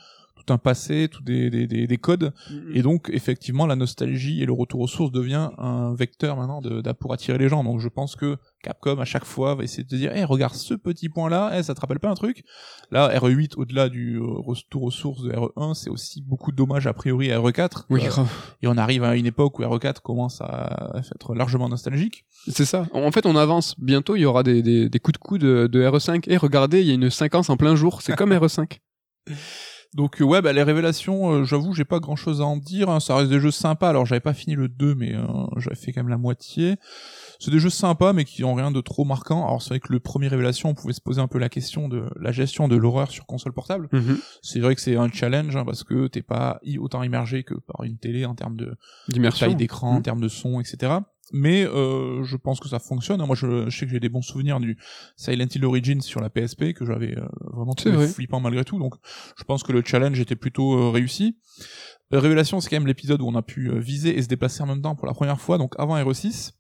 [0.44, 2.34] tout un passé, tout des, des, des, codes.
[2.50, 2.76] Mm-hmm.
[2.76, 6.82] Et donc, effectivement, la nostalgie et le retour aux sources devient un vecteur maintenant de,
[6.94, 7.64] pour attirer les gens.
[7.64, 10.54] Donc, je pense que Capcom, à chaque fois, va essayer de te dire, hey, regarde
[10.54, 12.44] ce petit point-là, hey, ça te rappelle pas un truc?
[12.92, 16.94] Là, RE8, au-delà du euh, retour aux sources de RE1, c'est aussi beaucoup d'hommages a
[16.94, 17.86] priori à RE4.
[17.90, 18.24] Oui, euh,
[18.62, 22.26] et on arrive à une époque où RE4 commence à être largement nostalgique.
[22.48, 22.88] C'est ça.
[22.94, 23.76] En fait, on avance.
[23.80, 26.24] Bientôt, il y aura des, des, des coups de coude de, de RE5.
[26.28, 28.02] Et regardez, il y a une séquence en plein jour.
[28.02, 28.80] C'est comme RE5.
[29.94, 32.90] Donc euh, ouais, bah, les révélations, euh, j'avoue, j'ai pas grand chose à en dire.
[32.90, 33.02] Hein.
[33.02, 33.90] Ça reste des jeux sympas.
[33.90, 35.24] Alors j'avais pas fini le 2, mais euh,
[35.58, 36.78] j'avais fait quand même la moitié.
[37.40, 39.46] C'est des jeux sympas, mais qui ont rien de trop marquant.
[39.46, 41.90] Alors c'est vrai que le premier révélation, on pouvait se poser un peu la question
[41.90, 43.90] de la gestion de l'horreur sur console portable.
[43.92, 44.18] Mhm.
[44.42, 47.84] C'est vrai que c'est un challenge hein, parce que t'es pas autant immergé que par
[47.84, 48.78] une télé en termes de
[49.38, 50.04] taille d'écran, en mhm.
[50.04, 51.00] termes de son, etc
[51.34, 53.24] mais euh, je pense que ça fonctionne.
[53.26, 54.78] Moi, je, sais que j'ai des bons souvenirs du
[55.16, 58.80] Silent Hill Origins sur la PSP que j'avais euh, vraiment trouvé flippant malgré tout.
[58.80, 58.96] Donc,
[59.38, 61.38] je pense que le challenge était plutôt euh, réussi.
[62.12, 64.82] Révélation, c'est quand même l'épisode où on a pu viser et se déplacer en même
[64.82, 66.52] temps pour la première fois, donc avant RE6.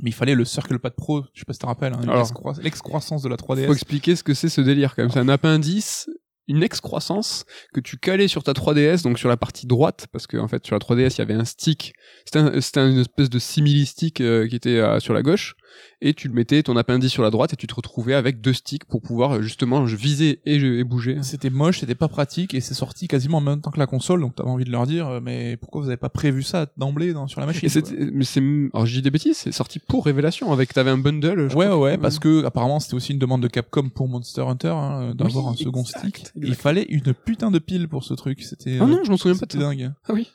[0.00, 2.24] Mais il fallait le Circle Pad Pro, je sais pas si tu te rappelles, hein,
[2.60, 3.66] l'excroissance de la 3DS.
[3.66, 5.12] Faut expliquer ce que c'est ce délire quand même.
[5.12, 6.08] C'est un appendice
[6.48, 10.36] une excroissance que tu calais sur ta 3DS, donc sur la partie droite, parce que
[10.36, 11.94] en fait sur la 3DS il y avait un stick,
[12.24, 15.54] c'était un, une espèce de simili-stick euh, qui était euh, sur la gauche,
[16.00, 18.52] et tu le mettais ton appendice sur la droite et tu te retrouvais avec deux
[18.52, 21.18] sticks pour pouvoir euh, justement viser et, bouger.
[21.22, 24.20] C'était moche, c'était pas pratique et c'est sorti quasiment en même temps que la console,
[24.20, 27.40] donc t'avais envie de leur dire mais pourquoi vous avez pas prévu ça d'emblée sur
[27.40, 27.68] la machine
[28.12, 28.42] Mais c'est,
[28.72, 31.48] alors je dis des bêtises, c'est sorti pour Révélation avec t'avais un bundle.
[31.54, 35.14] ouais ouais, parce que apparemment c'était aussi une demande de Capcom pour Monster Hunter hein,
[35.14, 36.26] d'avoir un second stick.
[36.36, 38.78] Il fallait une putain de pile pour ce truc, c'était.
[38.80, 39.46] Ah non, je m'en souviens pas.
[39.50, 39.92] C'était dingue.
[40.08, 40.30] Ah oui.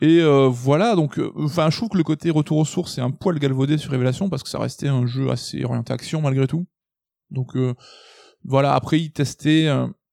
[0.00, 3.00] Et euh, voilà, donc, euh, enfin, je trouve que le côté retour aux sources c'est
[3.00, 6.46] un poil galvaudé sur Révélation parce que ça restait un jeu assez orienté action malgré
[6.46, 6.66] tout.
[7.30, 7.74] Donc euh,
[8.44, 9.68] voilà, après il testait.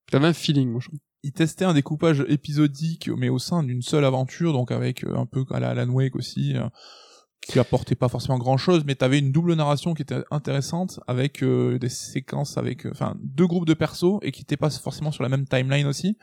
[0.10, 1.00] T'avais un feeling, moi je trouve.
[1.26, 5.46] Il testait un découpage épisodique, mais au sein d'une seule aventure, donc avec un peu
[5.52, 6.54] à la Alan Wake aussi
[7.48, 11.44] qui apportait pas forcément grand chose, mais t'avais une double narration qui était intéressante avec
[11.44, 15.12] euh, des séquences avec, euh, enfin, deux groupes de persos et qui n'étaient pas forcément
[15.12, 16.18] sur la même timeline aussi.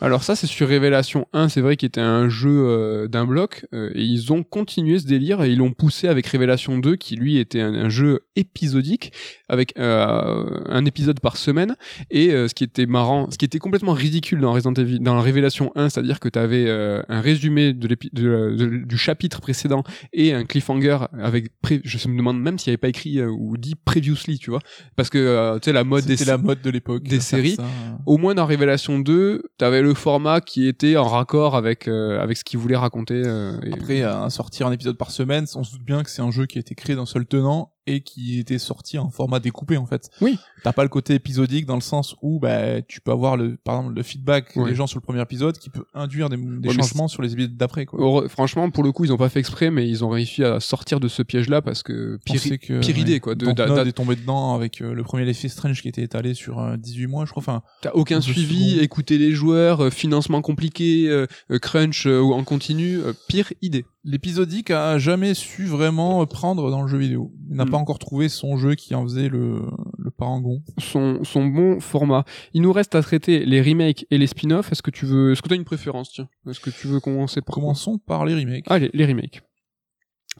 [0.00, 3.66] Alors ça, c'est sur Révélation 1, c'est vrai qu'il était un jeu euh, d'un bloc
[3.72, 7.38] et ils ont continué ce délire et ils l'ont poussé avec Révélation 2 qui lui
[7.38, 9.12] était un, jeu épisodique
[9.48, 11.76] avec un épisode par semaine
[12.10, 16.28] et ce qui était marrant, ce qui était complètement ridicule dans Révélation 1, c'est-à-dire que
[16.28, 22.40] t'avais un résumé de, du chapitre précédent et un cliffhanger avec pré- je me demande
[22.40, 24.60] même s'il n'y avait pas écrit euh, ou dit previously, tu vois,
[24.96, 27.02] parce que euh, tu sais la mode des C'était la mode de l'époque.
[27.04, 27.56] des séries.
[27.56, 27.64] ça.
[28.06, 32.36] au moins dans Révélation 2, t'avais le format qui était en raccord avec euh, avec
[32.36, 33.22] ce qu'il voulait raconter.
[33.24, 36.22] euh, et- Après, à sortir un épisode par semaine, on se doute bien que c'est
[36.22, 39.40] un jeu qui a été créé d'un seul tenant et qui était sorti en format
[39.40, 40.10] découpé en fait.
[40.20, 40.38] Oui.
[40.62, 43.76] T'as pas le côté épisodique dans le sens où bah tu peux avoir le par
[43.76, 46.36] exemple le feedback des gens sur le premier épisode qui peut induire des,
[46.70, 48.28] changements sur les épisodes d'après quoi.
[48.28, 51.00] Franchement, pour le coup, ils ont pas fait exprès, mais ils ont réussi à sortir
[51.00, 53.92] de ce piège-là parce que pire, pensais que, pire ouais, idée, quoi, de- Dontnod est
[53.92, 57.24] tombé dedans avec euh, le premier is Strange qui était étalé sur euh, 18 mois,
[57.24, 57.42] je crois.
[57.42, 62.32] Enfin, T'as aucun suivi, écouter les joueurs, euh, financement compliqué, euh, euh, crunch euh, ou
[62.32, 63.84] en continu, euh, pire idée.
[64.04, 67.32] L'épisodique a jamais su vraiment prendre dans le jeu vidéo.
[67.50, 67.70] Il n'a Mm.
[67.70, 69.62] pas encore trouvé son jeu qui en faisait le,
[69.98, 70.62] le parangon.
[70.78, 72.24] Son, son bon format.
[72.54, 74.72] Il nous reste à traiter les remakes et les spin-offs.
[74.72, 76.28] Est-ce que tu veux, est-ce que t'as une préférence, tiens?
[76.48, 78.64] Est-ce que tu veux commencer par Commençons par les remakes.
[78.68, 79.42] Allez, les remakes.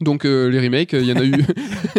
[0.00, 1.32] Donc euh, les remakes, il y en a eu.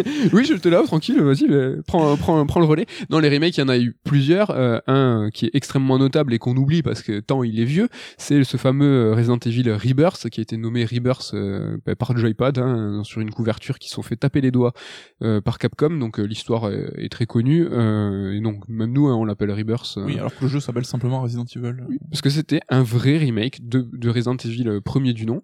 [0.32, 1.46] oui, je te là, tranquille, vas-y,
[1.86, 2.86] prends, prends, prends le relais.
[3.08, 4.50] Non, les remakes, il y en a eu plusieurs.
[4.50, 7.88] Euh, un qui est extrêmement notable et qu'on oublie parce que tant il est vieux,
[8.18, 12.16] c'est ce fameux euh, Resident Evil Rebirth qui a été nommé Rebirth euh, bah, par
[12.16, 14.72] Joypad hein, sur une couverture qui sont fait taper les doigts
[15.22, 15.90] euh, par Capcom.
[15.98, 19.52] Donc euh, l'histoire est, est très connue euh, et donc même nous, hein, on l'appelle
[19.52, 19.94] Rebirth.
[19.98, 21.76] euh, Oui, alors que le jeu s'appelle simplement Resident Evil.
[21.88, 25.42] oui, parce que c'était un vrai remake de, de Resident Evil euh, premier du nom.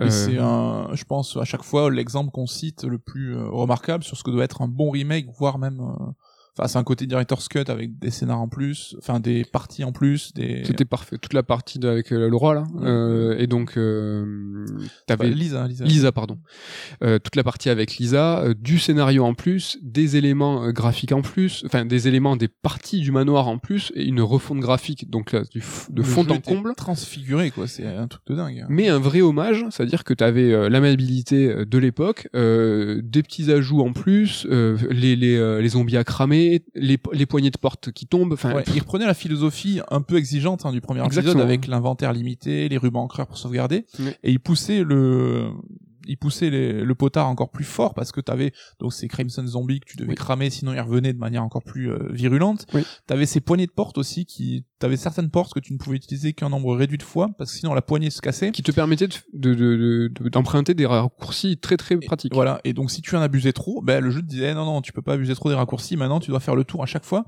[0.00, 4.04] Euh, c'est un, je pense, à chaque fois, l'exemple qu'on cite le plus euh, remarquable
[4.04, 6.12] sur ce que doit être un bon remake, voire même, euh,
[6.60, 9.92] enfin, c'est un côté director's cut avec des scénars en plus, enfin, des parties en
[9.92, 10.62] plus, des...
[10.64, 11.16] C'était parfait.
[11.18, 14.64] Toute la partie de- avec euh, le roi là, euh, et donc euh,
[15.06, 15.84] t'avais Lisa, Lisa.
[15.84, 16.38] Lisa, pardon.
[17.00, 21.84] Toute la partie avec Lisa, du scénario en plus, des éléments graphiques en plus, enfin
[21.84, 25.62] des éléments des parties du manoir en plus, et une refonte graphique, donc là, du
[25.90, 26.74] de fond en comble.
[26.76, 28.66] Transfiguré, quoi, c'est un truc de dingue.
[28.68, 33.92] Mais un vrai hommage, c'est-à-dire que tu avais l'amabilité de l'époque, des petits ajouts en
[33.92, 34.46] plus,
[34.90, 38.64] les, les, les zombies à cramer, les, les poignées de porte qui tombent, enfin Ouais,
[38.74, 41.32] il reprenait la philosophie un peu exigeante hein, du premier Exactement.
[41.32, 43.86] épisode avec l'inventaire limité, les rubans encreurs pour sauvegarder,
[44.22, 45.50] et il poussait le,
[46.06, 49.80] il poussait les- le potard encore plus fort parce que t'avais donc ces Crimson Zombies
[49.80, 50.14] que tu devais Oui.
[50.14, 52.66] cramer sinon ils revenaient de manière encore plus euh, virulente.
[52.74, 52.82] Oui.
[53.06, 56.32] T'avais ces poignées de porte aussi qui, t'avais certaines portes que tu ne pouvais utiliser
[56.32, 58.50] qu'un nombre réduit de fois parce que sinon la poignée se cassait.
[58.52, 62.34] qui te permettait de- de- de- de- d'emprunter des raccourcis très très pratiques.
[62.34, 62.60] Voilà.
[62.64, 64.92] Et donc si tu en abusais trop, ben le jeu te disait non non tu
[64.92, 65.96] peux pas abuser trop des raccourcis.
[65.96, 67.24] Maintenant tu dois faire le tour à chaque fois.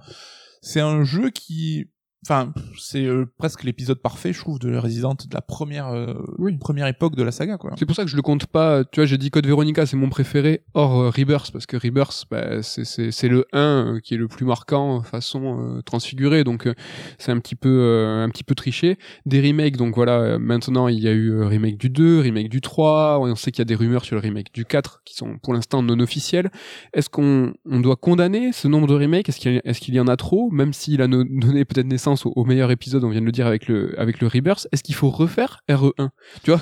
[0.64, 1.86] C'est un jeu qui,
[2.24, 6.56] enfin c'est euh, presque l'épisode parfait je trouve de Resident de la première euh, Oui.
[6.58, 7.72] première époque de la saga quoi.
[7.78, 8.84] C'est pour ça que je le compte pas.
[8.84, 12.24] Tu vois, j'ai dit Code Veronica, c'est mon préféré, hors euh, Rebirth, parce que Rebirth,
[12.30, 13.58] bah, c'est- c'est c'est le 1
[13.96, 16.74] euh, qui est le plus marquant euh, façon euh, transfigurée, donc euh,
[17.18, 18.98] c'est un petit peu euh, un petit peu triché.
[19.26, 22.48] Des remakes, donc voilà, euh, maintenant il y a eu euh, remake du 2, remake
[22.48, 25.14] du 3, on sait qu'il y a des rumeurs sur le remake du 4 qui
[25.14, 26.50] sont pour l'instant non officielles.
[26.94, 29.28] Est-ce qu'on on doit condamner ce nombre de remakes?
[29.28, 30.50] Est-ce qu'il est-ce qu'il y en a trop?
[30.50, 33.46] Même s'il a donné peut-être naissance au, au meilleur épisode, on vient de le dire
[33.46, 36.08] avec le avec le Rebirth, est-ce qu'il faut refaire RE1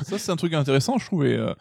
[0.04, 1.52] Ça c'est un truc intéressant je trouve et euh,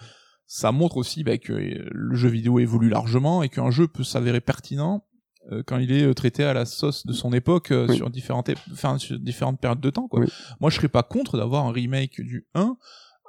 [0.46, 4.04] ça montre aussi bah, que euh, le jeu vidéo évolue largement et qu'un jeu peut
[4.04, 5.04] s'avérer pertinent
[5.52, 7.96] euh, quand il est traité à la sauce de son époque euh, Oui.
[7.96, 10.20] sur différentes ép- enfin, sur différentes périodes de temps quoi.
[10.22, 10.28] Oui.
[10.60, 12.76] Moi je serais pas contre d'avoir un remake du 1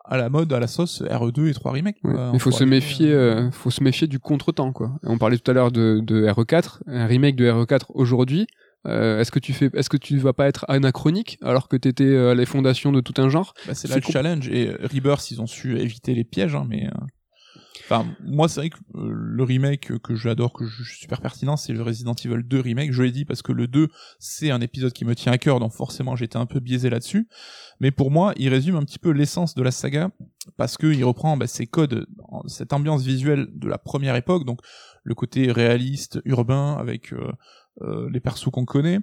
[0.06, 1.98] à la mode à la sauce RE2 et 3 remakes.
[2.02, 2.30] Ouais, quoi.
[2.34, 4.98] il faut se méfier, euh, faut se méfier du contretemps quoi.
[5.04, 8.46] On parlait tout à l'heure de, de RE4, un remake de RE4 aujourd'hui.
[8.86, 12.04] Euh, est-ce que tu fais, est-ce que tu vas pas être anachronique alors que t'étais
[12.04, 13.52] euh, à les fondations de tout un genre?
[13.66, 14.48] Bah, c'est là le challenge.
[14.48, 16.90] Et euh, Rebirth ils ont su éviter les pièges hein, mais euh,
[17.84, 21.58] enfin moi c'est vrai que euh, le remake que j'adore que je suis super pertinent
[21.58, 22.92] c'est le Resident Evil 2 remake.
[22.92, 23.88] Je l'ai dit parce que le 2
[24.18, 27.28] c'est un épisode qui me tient à cœur donc forcément j'étais un peu biaisé là-dessus.
[27.80, 30.10] Mais pour moi il résume un petit peu l'essence de la saga
[30.56, 32.06] parce que il reprend bah, ces codes
[32.46, 34.46] cette ambiance visuelle de la première époque.
[34.46, 34.60] Donc
[35.02, 37.32] le côté réaliste urbain avec euh, euh,
[38.12, 38.98] les persos qu'on connaît.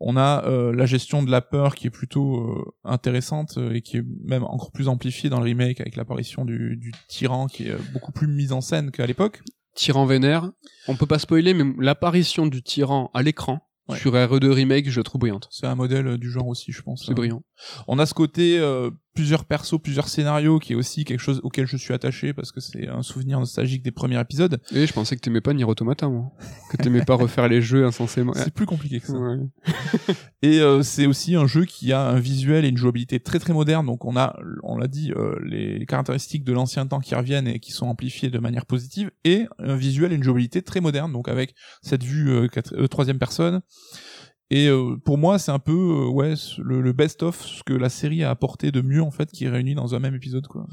[0.00, 3.82] On a euh, la gestion de la peur qui est plutôt euh, intéressante euh, et
[3.82, 7.68] qui est même encore plus amplifiée dans le remake avec l'apparition du, du tyran qui
[7.68, 9.42] est euh, beaucoup plus mise en scène qu'à l'époque.
[9.74, 10.50] Tyran vénère.
[10.88, 13.60] On peut pas spoiler, mais l'apparition du tyran à l'écran
[13.90, 13.96] Ouais.
[13.98, 15.48] sur RE2 remake, je la trouve brillante.
[15.50, 17.06] C'est un modèle euh, du genre aussi, je pense.
[17.06, 17.42] C'est brillant.
[17.86, 21.66] On a ce côté euh, plusieurs persos, plusieurs scénarios qui est aussi quelque chose auquel
[21.66, 24.60] je suis attaché parce que c'est un souvenir nostalgique des premiers épisodes.
[24.70, 26.30] Et je pensais que t'aimais pas Nier Automata, moi.
[26.70, 28.32] Que t'aimais pas refaire les jeux insensément.
[28.36, 29.18] C'est plus compliqué que ça.
[29.18, 29.38] Ouais.
[30.42, 33.52] Et euh, c'est aussi un jeu qui a un visuel et une jouabilité très très
[33.52, 33.86] moderne.
[33.86, 37.58] Donc on a, on l'a dit, euh, les caractéristiques de l'ancien temps qui reviennent et
[37.58, 41.12] qui sont amplifiées de manière positive, et un visuel et une jouabilité très moderne.
[41.12, 43.62] Donc avec cette vue euh, euh, troisième personne
[44.50, 47.90] Et euh, pour moi, c'est un peu euh, ouais le, le best-of ce que la
[47.90, 50.66] série a apporté de mieux en fait, qui est réuni dans un même épisode quoi.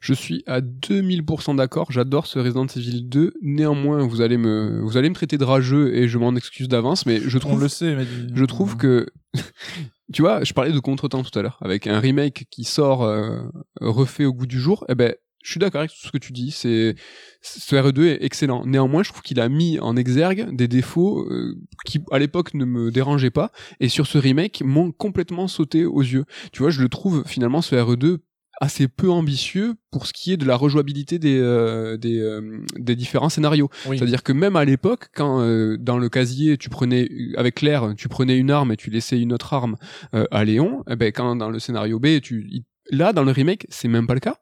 [0.00, 1.92] Je suis à 2000% d'accord.
[1.92, 3.34] J'adore ce Resident Evil 2.
[3.42, 7.06] Néanmoins, vous allez me vous allez me traiter de rageux et je m'en excuse d'avance,
[7.06, 9.06] mais je On trouve le sait, mais je trouve que
[10.12, 13.42] tu vois, je parlais de contretemps tout à l'heure avec un remake qui sort euh,
[13.80, 14.84] refait au goût du jour.
[14.88, 16.50] Eh ben, je suis d'accord avec tout ce que tu dis.
[16.50, 16.94] C'est
[17.40, 18.66] ce RE2 est excellent.
[18.66, 22.64] Néanmoins, je trouve qu'il a mis en exergue des défauts euh, qui à l'époque ne
[22.64, 23.50] me dérangeaient pas
[23.80, 26.24] et sur ce remake m'ont complètement sauté aux yeux.
[26.52, 28.18] Tu vois, je le trouve finalement ce RE2
[28.60, 32.94] assez peu ambitieux pour ce qui est de la rejouabilité des euh, des, euh, des
[32.94, 33.70] différents scénarios.
[33.86, 33.96] Oui.
[33.96, 38.08] C'est-à-dire que même à l'époque, quand euh, dans le casier tu prenais avec Claire, tu
[38.08, 39.76] prenais une arme et tu laissais une autre arme
[40.14, 43.66] euh, à Léon, eh ben quand dans le scénario B, tu là dans le remake,
[43.70, 44.36] c'est même pas le cas.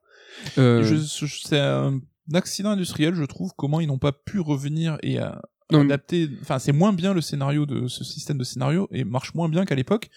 [0.59, 0.97] Euh, Je,
[1.27, 2.01] je- c'est un
[2.35, 5.19] accident industriel, je trouve, comment ils n'ont pas pu revenir et
[5.70, 6.28] Non, adapter.
[6.43, 9.65] Enfin, c'est moins bien le scénario de ce système de scénario et marche moins bien
[9.65, 10.09] qu'à l'époque.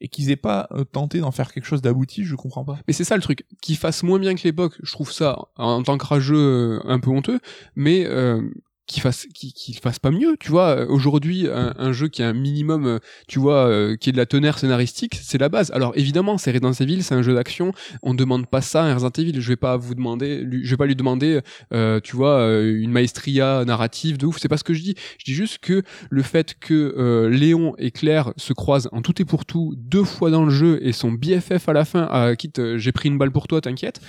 [0.00, 2.78] Et qu'ils aient pas euh, tenté d'en faire quelque chose d'abouti, je comprends pas.
[2.88, 5.82] Mais c'est ça le truc, qu'il fasse moins bien que l'époque, je trouve ça en
[5.84, 7.38] tant que rageux euh, un peu honteux,
[7.76, 8.42] mais euh,
[8.86, 10.76] qu'il fasse qu'il fasse pas mieux, tu vois.
[10.76, 12.98] Euh, Aujourd'hui, un, un jeu qui a un minimum, euh,
[13.28, 15.70] tu vois, euh, qui est de la teneur scénaristique, c'est la base.
[15.72, 19.10] Alors évidemment, c'est Resident Evil, c'est un jeu d'action, on demande pas ça à Resident
[19.16, 19.40] Evil.
[19.40, 21.40] Je vais pas vous demander, je vais pas lui demander,
[21.72, 24.38] euh, tu vois, euh, une maestria narrative de ouf.
[24.38, 24.94] C'est pas ce que je dis.
[25.18, 29.20] Je dis juste que le fait que euh, Léon et Claire se croisent en tout
[29.20, 32.36] et pour tout deux fois dans le jeu et son BFF à la fin, ah,
[32.36, 34.00] quitte, j'ai pris une balle pour toi, t'inquiète.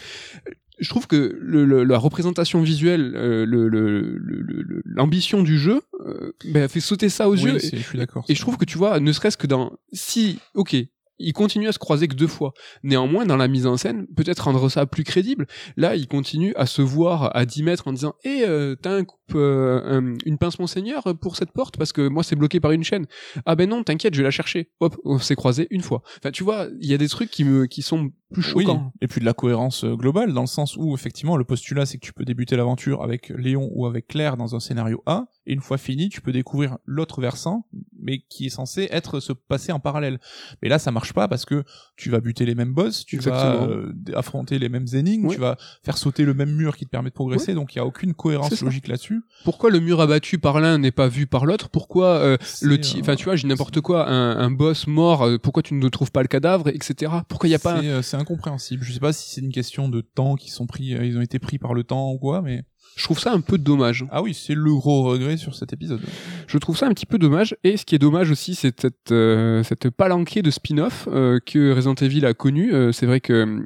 [0.79, 5.57] Je trouve que le, le- la représentation visuelle, euh, le- le- le- le- l'ambition du
[5.57, 7.59] jeu, euh, ben, fait sauter ça aux Oui, yeux.
[7.59, 8.25] je suis d'accord.
[8.27, 10.75] Et je trouve que tu vois, ne serait-ce que dans si, ok,
[11.19, 12.53] ils continuent à se croiser que deux fois.
[12.83, 15.47] Néanmoins, dans la mise en scène, peut-être rendre ça plus crédible.
[15.77, 19.03] Là, ils continuent à se voir à 10 mètres en disant, eh, euh, t'as un
[19.03, 22.71] coupe, euh, un- une pince monseigneur pour cette porte parce que moi c'est bloqué par
[22.71, 23.05] une chaîne.
[23.45, 24.69] Ah ben non, t'inquiète, je vais la chercher.
[24.79, 26.01] Hop, on s'est croisés une fois.
[26.19, 28.91] Enfin, tu vois, il y a des trucs qui me, qui sont plus Oui, choquants.
[29.01, 31.97] et puis de la cohérence euh, globale, dans le sens où effectivement le postulat c'est
[31.97, 35.53] que tu peux débuter l'aventure avec Léon ou avec Claire dans un scénario A, et
[35.53, 37.67] une fois fini, tu peux découvrir l'autre versant,
[37.99, 40.19] mais qui est censé être se passer en parallèle.
[40.61, 41.63] Mais là, ça marche pas parce que
[41.97, 43.67] tu vas buter les mêmes boss, tu Exactement.
[43.67, 46.89] vas euh, affronter les mêmes énigmes, tu vas faire sauter le même mur qui te
[46.89, 49.21] permet de progresser, donc il y a aucune cohérence logique là-dessus.
[49.43, 51.69] Pourquoi le mur abattu par l'un n'est pas vu par l'autre?
[51.69, 55.37] Pourquoi euh, le euh, enfin tu vois, j'ai n'importe quoi, un, un boss mort, euh,
[55.37, 57.11] pourquoi tu ne trouves pas le cadavre, etc.
[57.27, 58.83] Pourquoi il y a pas C'est euh, incompréhensible.
[58.83, 61.21] Je sais pas si c'est une question de temps qui sont pris, euh, ils ont
[61.21, 62.63] été pris par le temps ou quoi, mais
[62.95, 64.05] Je trouve ça un peu dommage.
[64.11, 66.01] ah oui, c'est le gros regret sur cet épisode.
[66.47, 67.55] Je trouve ça un petit peu dommage.
[67.63, 71.73] Et ce qui est dommage aussi, c'est cette, euh, cette palanquée de spin-off euh, que
[71.73, 72.73] Resident Evil a connu.
[72.73, 73.65] Euh, c'est vrai que euh,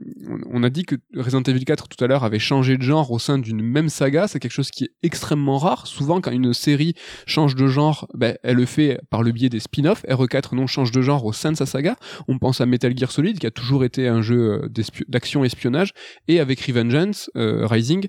[0.52, 3.20] on a dit que Resident Evil 4 tout à l'heure avait changé de genre au
[3.20, 4.28] sein d'une même saga.
[4.28, 5.88] C'est quelque chose qui est extrêmement rare.
[5.88, 6.96] Souvent, quand une série
[7.26, 10.04] change de genre, ben, elle le fait par le biais des spin-offs.
[10.06, 11.96] RE4 non change de genre au sein de sa saga.
[12.28, 15.92] On pense à Metal Gear Solid qui a toujours été un jeu euh, d'action espionnage.
[16.28, 18.08] Et avec Revengeance, euh, Rising,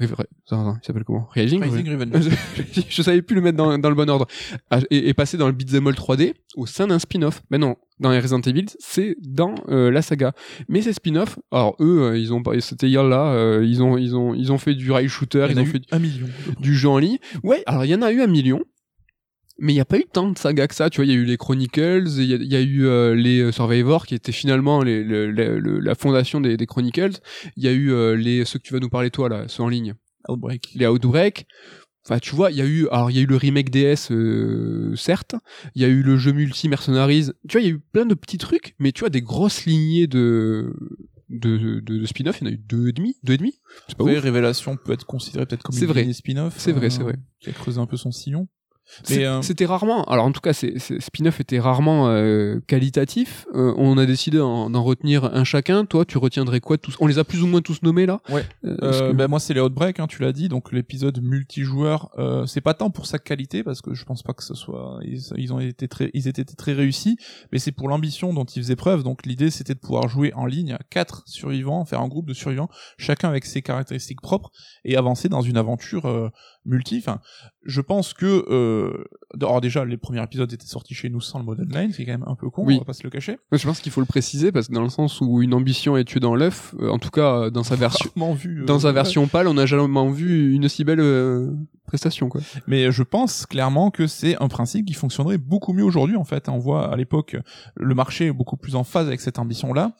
[0.00, 0.06] euh,
[0.46, 1.26] attends, attends, il s'appelle comment?
[1.32, 2.28] Rising, Rising Revenge.
[2.72, 4.26] je, je savais plus le mettre dans, dans le bon ordre.
[4.70, 7.42] Ah, Et, et passer dans le beat'em all 3D au sein d'un spin-off.
[7.50, 10.32] Mais non, dans les Resident Evil, c'est dans euh, la saga.
[10.68, 13.96] Mais ces spin-offs, alors eux, euh, ils ont pas, c'était hier là, euh, ils ont,
[13.98, 16.26] ils ont, ils ont fait du rail shooter, Il ils ont fait un million.
[16.60, 17.18] du jeu en ligne.
[17.42, 18.60] Ouais, alors il y en a eu un million.
[19.60, 21.14] Mais il n'y a pas eu tant de sagas que ça, tu vois, il y
[21.16, 24.14] a eu les Chronicles, il y, a- il y a eu euh, les Survivors qui
[24.14, 27.18] étaient finalement les, la fondation des, des Chronicles,
[27.56, 29.64] il y a eu euh, les ceux que tu vas nous parler toi là, ceux
[29.64, 29.94] en ligne
[30.28, 30.70] Outbreak.
[30.74, 31.46] les Outbreak.
[32.04, 34.10] Enfin, tu vois, il y a eu, alors il y a eu le remake DS,
[34.10, 35.34] euh, certes.
[35.74, 37.32] Il y a eu le jeu multi Mercenaries.
[37.48, 39.66] Tu vois, il y a eu plein de petits trucs, mais tu vois des grosses
[39.66, 40.74] lignées de
[41.28, 42.38] de, de, de spin-off.
[42.40, 43.60] Il y en a eu deux et demi, deux et demi.
[43.88, 44.18] C'est pas ouf.
[44.18, 46.54] Révélation peut être considéré peut-être comme C'est une spin-off.
[46.56, 47.16] C'est vrai, euh, c'est vrai.
[47.40, 48.48] Qui a creusé un peu son sillon.
[49.10, 50.04] Euh, C'était rarement.
[50.04, 53.46] Alors en tout cas, c'est c'est- spin-off était rarement euh, qualitatif.
[53.54, 55.84] Euh, on a décidé d'en retenir un chacun.
[55.84, 58.20] Toi, tu retiendrais quoi tous On les a plus ou moins tous nommés là?
[58.30, 58.44] Ouais.
[58.64, 62.46] Euh, que- bah, moi c'est les Outbreak, hein, tu l'as dit, donc l'épisode multijoueur, euh,
[62.46, 65.20] c'est pas tant pour sa qualité parce que je pense pas que ce soit, ils,
[65.36, 67.16] ils ont été très, ils étaient très réussis,
[67.52, 69.02] mais c'est pour l'ambition dont ils faisaient preuve.
[69.02, 72.34] Donc l'idée c'était de pouvoir jouer en ligne à quatre survivants, faire un groupe de
[72.34, 74.50] survivants, chacun avec ses caractéristiques propres
[74.84, 76.30] et avancer dans une aventure euh,
[76.68, 76.98] multi.
[76.98, 77.20] Enfin,
[77.64, 79.04] je pense que, euh,
[79.40, 82.12] alors déjà les premiers épisodes étaient sortis chez nous sans le mode online, c'est quand
[82.12, 82.76] même un peu con, Oui.
[82.76, 83.32] on va pas se le cacher.
[83.50, 85.96] Moi, je pense qu'il faut le préciser parce que dans le sens où une ambition
[85.96, 88.62] est tuée dans l'œuf, euh, en tout cas euh, dans sa version vu.
[88.62, 91.00] euh, dans sa version pâle, on n'a jamais vu une aussi belle
[91.86, 92.40] prestation quoi.
[92.66, 96.48] Mais je pense clairement que c'est un principe qui fonctionnerait beaucoup mieux aujourd'hui en fait.
[96.48, 97.36] On voit à l'époque
[97.76, 99.92] le marché est beaucoup plus en phase avec cette ambition-là.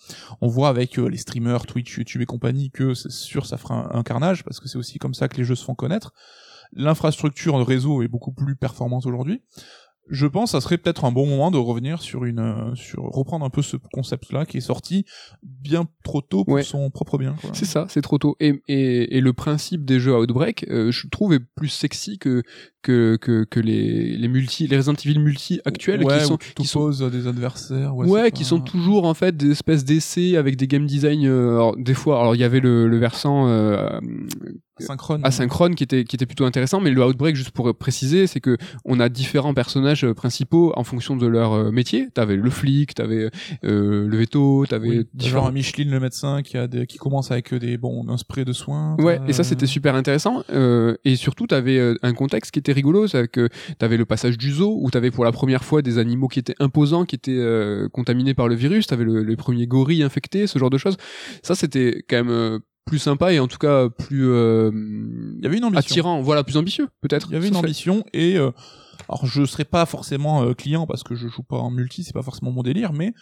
[0.42, 3.98] On voit avec les streamers, Twitch, YouTube et compagnie que c'est sûr ça fera un,
[3.98, 6.12] un carnage parce que c'est aussi comme ça que les jeux se font connaître.
[6.72, 9.42] L'infrastructure de réseau est beaucoup plus performante aujourd'hui.
[10.10, 13.44] je pense ça serait peut-être un bon moment de revenir sur une euh, sur reprendre
[13.44, 15.04] un peu ce concept là qui est sorti
[15.42, 16.62] bien trop tôt pour Ouais.
[16.62, 17.36] son propre bien.
[17.52, 18.34] C'est ça, c'est trop tôt.
[18.40, 22.42] Et, et, et le principe des jeux Outbreak, euh, je trouve, est plus sexy que
[22.82, 26.66] que que, que les les multi, les Resident Evil multi actuels ouais, qui sont qui
[26.66, 30.56] sont des adversaires ouais, Ouais, qui pas- sont toujours en fait des espèces d'essais avec
[30.56, 31.26] des game design.
[31.26, 34.00] euh, alors, des fois, alors il y avait le, le versant euh,
[34.80, 38.40] synchrone asynchrone qui était qui était plutôt intéressant, mais le Outbreak, juste pour préciser, c'est
[38.40, 42.09] que on a différents personnages euh, principaux en fonction de leur euh, métier.
[42.14, 43.30] T'avais le flic, t'avais
[43.64, 45.46] euh, le veto, t'avais Oui, genre différents.
[45.48, 48.52] un Micheline le médecin qui a des, qui commence avec des bon un spray de
[48.52, 50.42] soins Ouais, et ça c'était super intéressant.
[50.50, 53.48] Euh, et surtout, t'avais un contexte qui était rigolo, c'est que
[53.78, 56.55] t'avais le passage du zoo où t'avais pour la première fois des animaux qui étaient
[56.60, 58.86] imposants, qui étaient euh, contaminés par le virus.
[58.86, 60.96] T'avais le, les premiers gorilles infectés, ce genre de choses.
[61.42, 65.59] Ça c'était quand même plus sympa et en tout cas plus euh, il y avait
[65.59, 67.28] une ambition attirant, voilà, plus ambitieux peut-être.
[67.31, 68.51] Il y avait une ambition et euh,
[69.09, 72.15] alors je serais pas forcément euh, client parce que je joue pas en multi, c'est
[72.15, 73.12] pas forcément mon délire, mais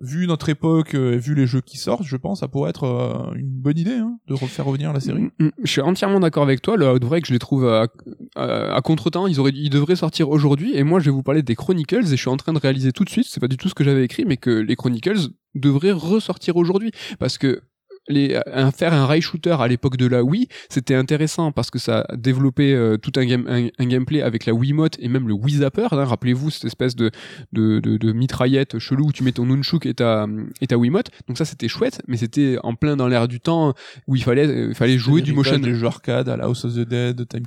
[0.00, 3.32] vu notre époque, et vu les jeux qui sortent, je pense que ça pourrait être
[3.36, 5.22] une bonne idée hein, de refaire revenir la série.
[5.22, 5.50] Mm, mm.
[5.62, 6.76] Je suis entièrement d'accord avec toi.
[6.76, 7.86] Le Outbreak, je les trouve à,
[8.34, 9.28] à, à contre-temps.
[9.28, 10.72] Ils auraient, ils devraient sortir aujourd'hui.
[10.74, 12.06] Et moi, je vais vous parler des Chronicles.
[12.06, 13.28] Et je suis en train de réaliser tout de suite.
[13.30, 16.90] C'est pas du tout ce que j'avais écrit, mais que les Chronicles devraient ressortir aujourd'hui
[17.20, 17.62] parce que
[18.08, 21.78] les, un, faire un rail shooter à l'époque de la Wii, c'était intéressant parce que
[21.78, 25.34] ça développait euh, tout un, game, un, un gameplay avec la Wiimote et même le
[25.34, 25.88] Wii Zapper.
[25.90, 26.04] hein.
[26.04, 27.10] Rappelez-vous cette espèce de,
[27.52, 30.26] de, de, de mitraillette chelou où tu mets ton nunchuk et ta,
[30.60, 31.10] et ta Wiimote.
[31.28, 33.74] Donc ça, c'était chouette, mais c'était en plein dans l'air du temps
[34.06, 35.58] où il fallait, euh, il fallait jouer du motion.
[35.58, 37.44] des jeux arcade à la House of the Dead, Time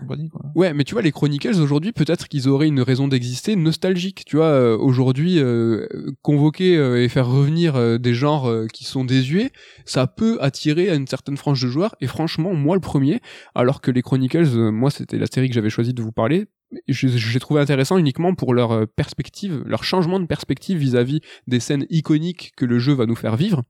[0.00, 0.42] compagnie quoi.
[0.54, 4.24] Ouais, mais tu vois, les Chronicles aujourd'hui, peut-être qu'ils auraient une raison d'exister nostalgique.
[4.26, 5.86] Tu vois, euh, aujourd'hui, euh,
[6.22, 9.50] convoquer euh, et faire revenir euh, des genres qui sont désuets,
[9.84, 11.94] ça peut attirer à une certaine frange de joueurs.
[12.00, 13.20] Et franchement, moi le premier,
[13.54, 16.46] alors que les Chronicles, euh, moi c'était la série que j'avais choisi de vous parler.
[16.88, 21.86] L'ai trouvé intéressant uniquement pour leur euh, perspective, leur changement de perspective vis-à-vis des scènes
[21.90, 23.62] iconiques que le jeu va nous faire vivre.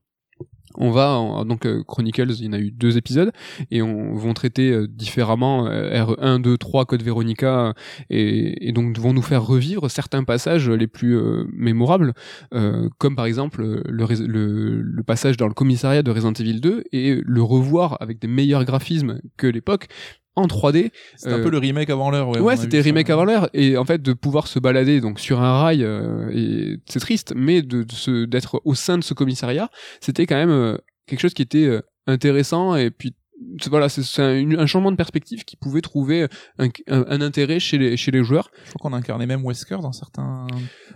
[0.77, 3.31] On va donc euh, Chronicles, il y en a eu deux épisodes
[3.71, 7.73] et on vont traiter euh, différemment euh, R1, 2, 3, Code Veronica
[8.09, 12.13] et, et donc vont nous faire revivre certains passages les plus euh, mémorables,
[12.53, 16.83] euh, comme par exemple euh, le, le passage dans le commissariat de Resident Evil 2
[16.91, 19.87] et le revoir avec des meilleurs graphismes que l'époque
[20.35, 22.29] en 3D C'était un Euh, peu le remake avant l'heure.
[22.29, 22.89] Ouais, Ouais, c'était vu ça.
[22.89, 26.29] remake avant l'heure et en fait de pouvoir se balader donc sur un rail euh,
[26.33, 29.69] et c'est triste, mais de, de d'être au sein de ce commissariat,
[30.01, 33.15] c'était quand même euh, quelque chose qui était euh, intéressant et puis
[33.61, 37.59] c'est- voilà, c'est c'est un, changement de perspective qui pouvait trouver un, un- un intérêt
[37.59, 38.49] chez les chez les joueurs.
[38.65, 40.47] Je crois qu'on incarnait même Wesker dans certains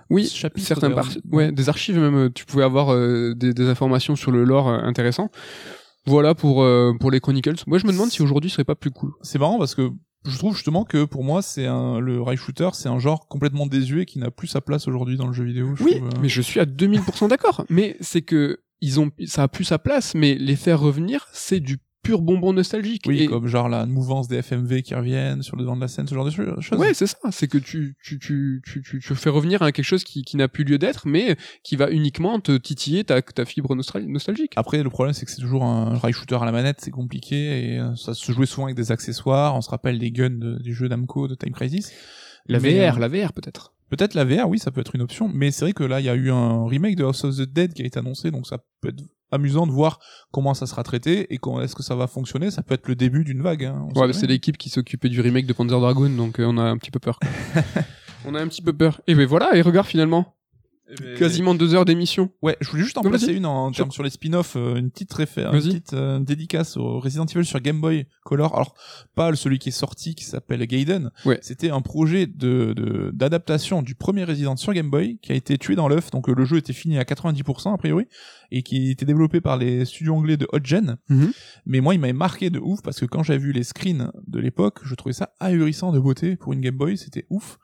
[0.10, 0.66] Oui, chapitres.
[0.68, 4.32] certains par ouais, des archives même euh, tu pouvais avoir euh, des, des informations sur
[4.32, 5.30] le lore euh, intéressant.
[6.10, 7.64] Voilà pour euh, pour les Chronicles.
[7.68, 9.12] Moi je me demande si aujourd'hui ce serait pas plus cool.
[9.22, 9.90] C'est marrant parce que
[10.26, 13.68] je trouve justement que pour moi c'est un le rail shooter c'est un genre complètement
[13.68, 15.76] désuet qui n'a plus sa place aujourd'hui dans le jeu vidéo.
[15.76, 16.20] je Oui, trouve, euh.
[16.22, 17.64] mais je suis à 2000% d'accord.
[17.70, 21.60] Mais c'est que ils ont, ça a plus sa place, mais les faire revenir, c'est
[21.60, 23.04] du pur bonbon nostalgique.
[23.08, 25.88] Oui, Et- comme genre la mouvance des FMV qui reviennent sur le devant de la
[25.88, 26.80] scène, ce genre de cho- choses.
[26.80, 27.18] Ouais, c'est ça.
[27.32, 30.38] C'est que tu, tu, tu, tu, tu, tu fais revenir à quelque chose qui, qui
[30.38, 34.54] n'a plus lieu d'être, mais qui va uniquement te titiller ta, ta fibre nostal- nostalgique.
[34.56, 37.74] Après, le problème, c'est que c'est toujours un rail shooter à la manette, c'est compliqué,
[37.74, 39.56] et euh, ça se jouait souvent avec des accessoires.
[39.56, 41.92] On se rappelle des guns de- du jeu Namco de Time Crisis.
[42.48, 43.74] La VR, euh, la VR peut-être.
[43.90, 46.06] Peut-être la VR, oui, ça peut être une option, mais c'est vrai que là, il
[46.06, 48.48] y a eu un remake de House of the Dead qui a été annoncé, donc
[48.48, 50.00] ça peut être amusant de voir
[50.32, 52.52] comment ça sera traité et comment est-ce que ça va fonctionner.
[52.52, 53.66] Ça peut être le début d'une vague.
[53.66, 56.64] Hein, Ouais, c'est l'équipe qui s'occupait du remake de Panzer Dragoon, donc euh, on a
[56.64, 57.20] un petit peu peur.
[58.26, 59.02] on a un petit peu peur.
[59.08, 60.36] Et ben voilà, et regarde finalement,
[61.18, 62.32] Quasiment deux heures d'émission.
[62.42, 64.90] Ouais, je voulais juste en Non, placer une en termes sur les spin-offs, euh, une
[64.92, 68.56] petite référence, une petite euh, dédicace au Resident Evil sur Game Boy Color.
[68.56, 68.74] Alors
[69.16, 71.12] pas celui qui est sorti qui s'appelle Gaiden.
[71.26, 71.38] Ouais.
[71.42, 75.58] C'était un projet de de- d'adaptation du premier Resident sur Game Boy qui a été
[75.58, 76.12] tué dans l'œuf.
[76.12, 78.06] Donc euh, le jeu était fini à 90% a priori
[78.52, 80.98] et qui était développé par les studios anglais de Hotgen.
[81.10, 81.32] Mhm.
[81.66, 84.40] Mais moi, il m'avait marqué de ouf parce que quand j'avais vu les screens de
[84.40, 86.98] l'époque, je trouvais ça ahurissant de beauté pour une Game Boy.
[86.98, 87.58] C'était ouf.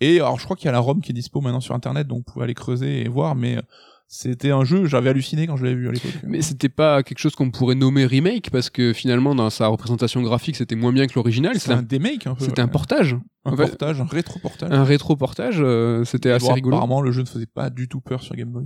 [0.00, 2.06] Et alors, je crois qu'il y a la ROM qui est dispo maintenant sur Internet,
[2.06, 3.34] donc vous pouvez aller creuser et voir.
[3.34, 3.62] Mais euh,
[4.10, 6.12] c'était un jeu, j'avais halluciné quand je l'avais vu à l'époque.
[6.24, 10.22] Mais c'était pas quelque chose qu'on pourrait nommer remake parce que finalement dans sa représentation
[10.22, 11.52] graphique c'était moins bien que l'original.
[11.54, 12.44] c'est C'était un un, démake un peu.
[12.46, 13.66] c'était un portage, un en fait.
[13.68, 14.72] portage, un rétro-portage.
[14.72, 15.56] un rétro-portage.
[15.60, 16.76] euh, c'était assez rigolo.
[16.76, 18.64] Apparemment, le jeu ne faisait pas du tout peur sur Game Boy.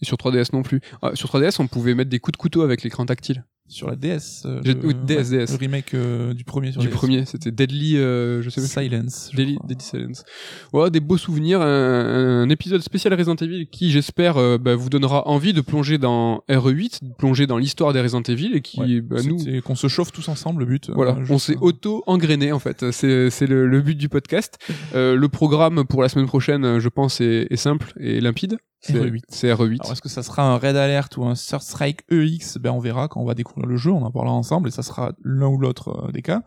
[0.00, 0.80] Et sur 3DS non plus.
[1.02, 3.44] Ah, sur 3DS on pouvait mettre des coups de couteau avec l'écran tactile.
[3.72, 4.42] Sur la DS.
[4.44, 5.52] euh, oui, DS, ouais, DS.
[5.52, 6.92] Le remake euh, du premier sur du DS.
[6.94, 8.66] premier, c'était Deadly, euh, je sais pas.
[8.66, 9.30] Silence.
[9.34, 9.56] Deadly.
[9.66, 10.24] Deadly Silence.
[10.72, 14.88] Ouais, des beaux souvenirs, un, un épisode spécial Resident Evil qui, j'espère, euh, bah, vous
[14.90, 18.80] donnera envie de plonger dans RE8, de plonger dans l'histoire des Resident Evil et qui,
[18.80, 20.90] Ouais, bah, nous, qu'on se chauffe tous ensemble, le but.
[20.90, 22.90] euh, Voilà, juste, on s'est euh, auto-engrainé en fait.
[22.92, 24.58] C'est c'est le, le but du podcast.
[24.94, 28.58] Euh, le programme pour la semaine prochaine, euh, je pense, est, est simple et limpide.
[28.84, 29.20] C'est RE8.
[29.28, 29.78] C'est RE8.
[29.80, 32.80] Alors est-ce que ça sera un Red Alert ou un Third Strike EX Ben on
[32.80, 35.46] verra quand on va découvrir le jeu, on en parlera ensemble et ça sera l'un
[35.46, 36.42] ou l'autre euh, des cas.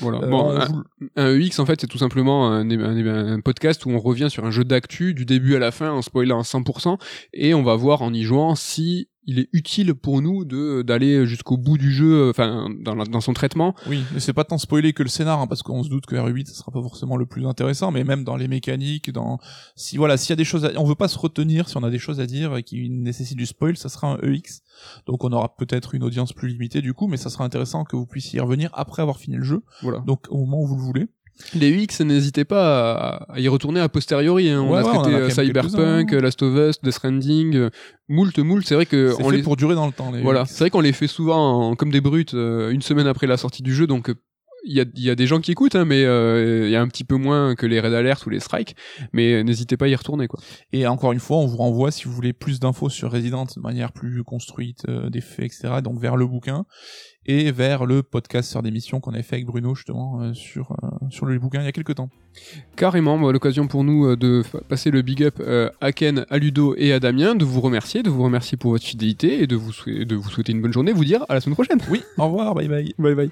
[0.00, 0.18] voilà.
[0.18, 0.58] Euh, bon,
[1.16, 4.28] on un, EX en fait, c'est tout simplement un, un- un podcast où on revient
[4.30, 6.98] sur un jeu d'actu du début à la fin en spoilant à 100%
[7.32, 11.26] et on va voir en y jouant si il est utile pour nous de d'aller
[11.26, 13.74] jusqu'au bout du jeu, euh, enfin dans, dans son traitement.
[13.86, 16.16] Oui, mais c'est pas tant spoiler que le scénar, hein, parce qu'on se doute que
[16.16, 19.38] RE8 ça sera pas forcément le plus intéressant, mais même dans les mécaniques, dans
[19.76, 20.70] si voilà, s'il y a des choses, à...
[20.76, 23.46] on veut pas se retenir si on a des choses à dire qui nécessitent du
[23.46, 24.62] spoil, ça sera un EX.
[25.06, 27.96] Donc on aura peut-être une audience plus limitée du coup, mais ça sera intéressant que
[27.96, 29.98] vous puissiez y revenir après avoir fini le jeu, Voilà.
[30.00, 31.06] donc au moment où vous le voulez.
[31.54, 34.50] Les UX, n'hésitez pas à, y retourner a posteriori.
[34.50, 34.60] hein.
[34.60, 36.20] On Ouais, a on traité euh, Cyberpunk, quelques-uns.
[36.22, 37.70] Last of Us, Death Stranding, euh,
[38.08, 38.64] moult, moult.
[38.66, 40.10] C'est vrai que on fait les, pour durer dans le temps.
[40.12, 43.06] Les voilà, c'est vrai qu'on les fait souvent en- comme des brutes euh, une semaine
[43.06, 44.12] après la sortie du jeu, donc
[44.68, 46.76] il y a, il y a des gens qui écoutent, hein, mais euh, il y
[46.76, 48.76] a un petit peu moins que les Red Alert ou les Strike.
[49.12, 50.40] Mais n'hésitez pas à y retourner, quoi.
[50.72, 53.60] Et encore une fois, on vous renvoie si vous voulez plus d'infos sur Resident de
[53.60, 55.80] manière plus construite, euh, des faits, etc.
[55.82, 56.66] Donc vers le bouquin
[57.28, 60.88] et vers le podcast sur d'émission qu'on avait fait avec Bruno justement euh, sur euh,
[61.10, 62.08] sur le bouquin il y a quelques temps.
[62.74, 66.38] Carrément, bah, l'occasion pour nous euh, de passer le big up euh, à Ken, à
[66.38, 69.56] Ludo et à Damien, de vous remercier, de vous remercier pour votre fidélité et de
[69.56, 71.80] vous, souhaiter, de vous souhaiter une bonne journée, vous dire à la semaine prochaine.
[71.90, 72.94] Oui, au revoir, bye bye.
[72.98, 73.30] Bye bye.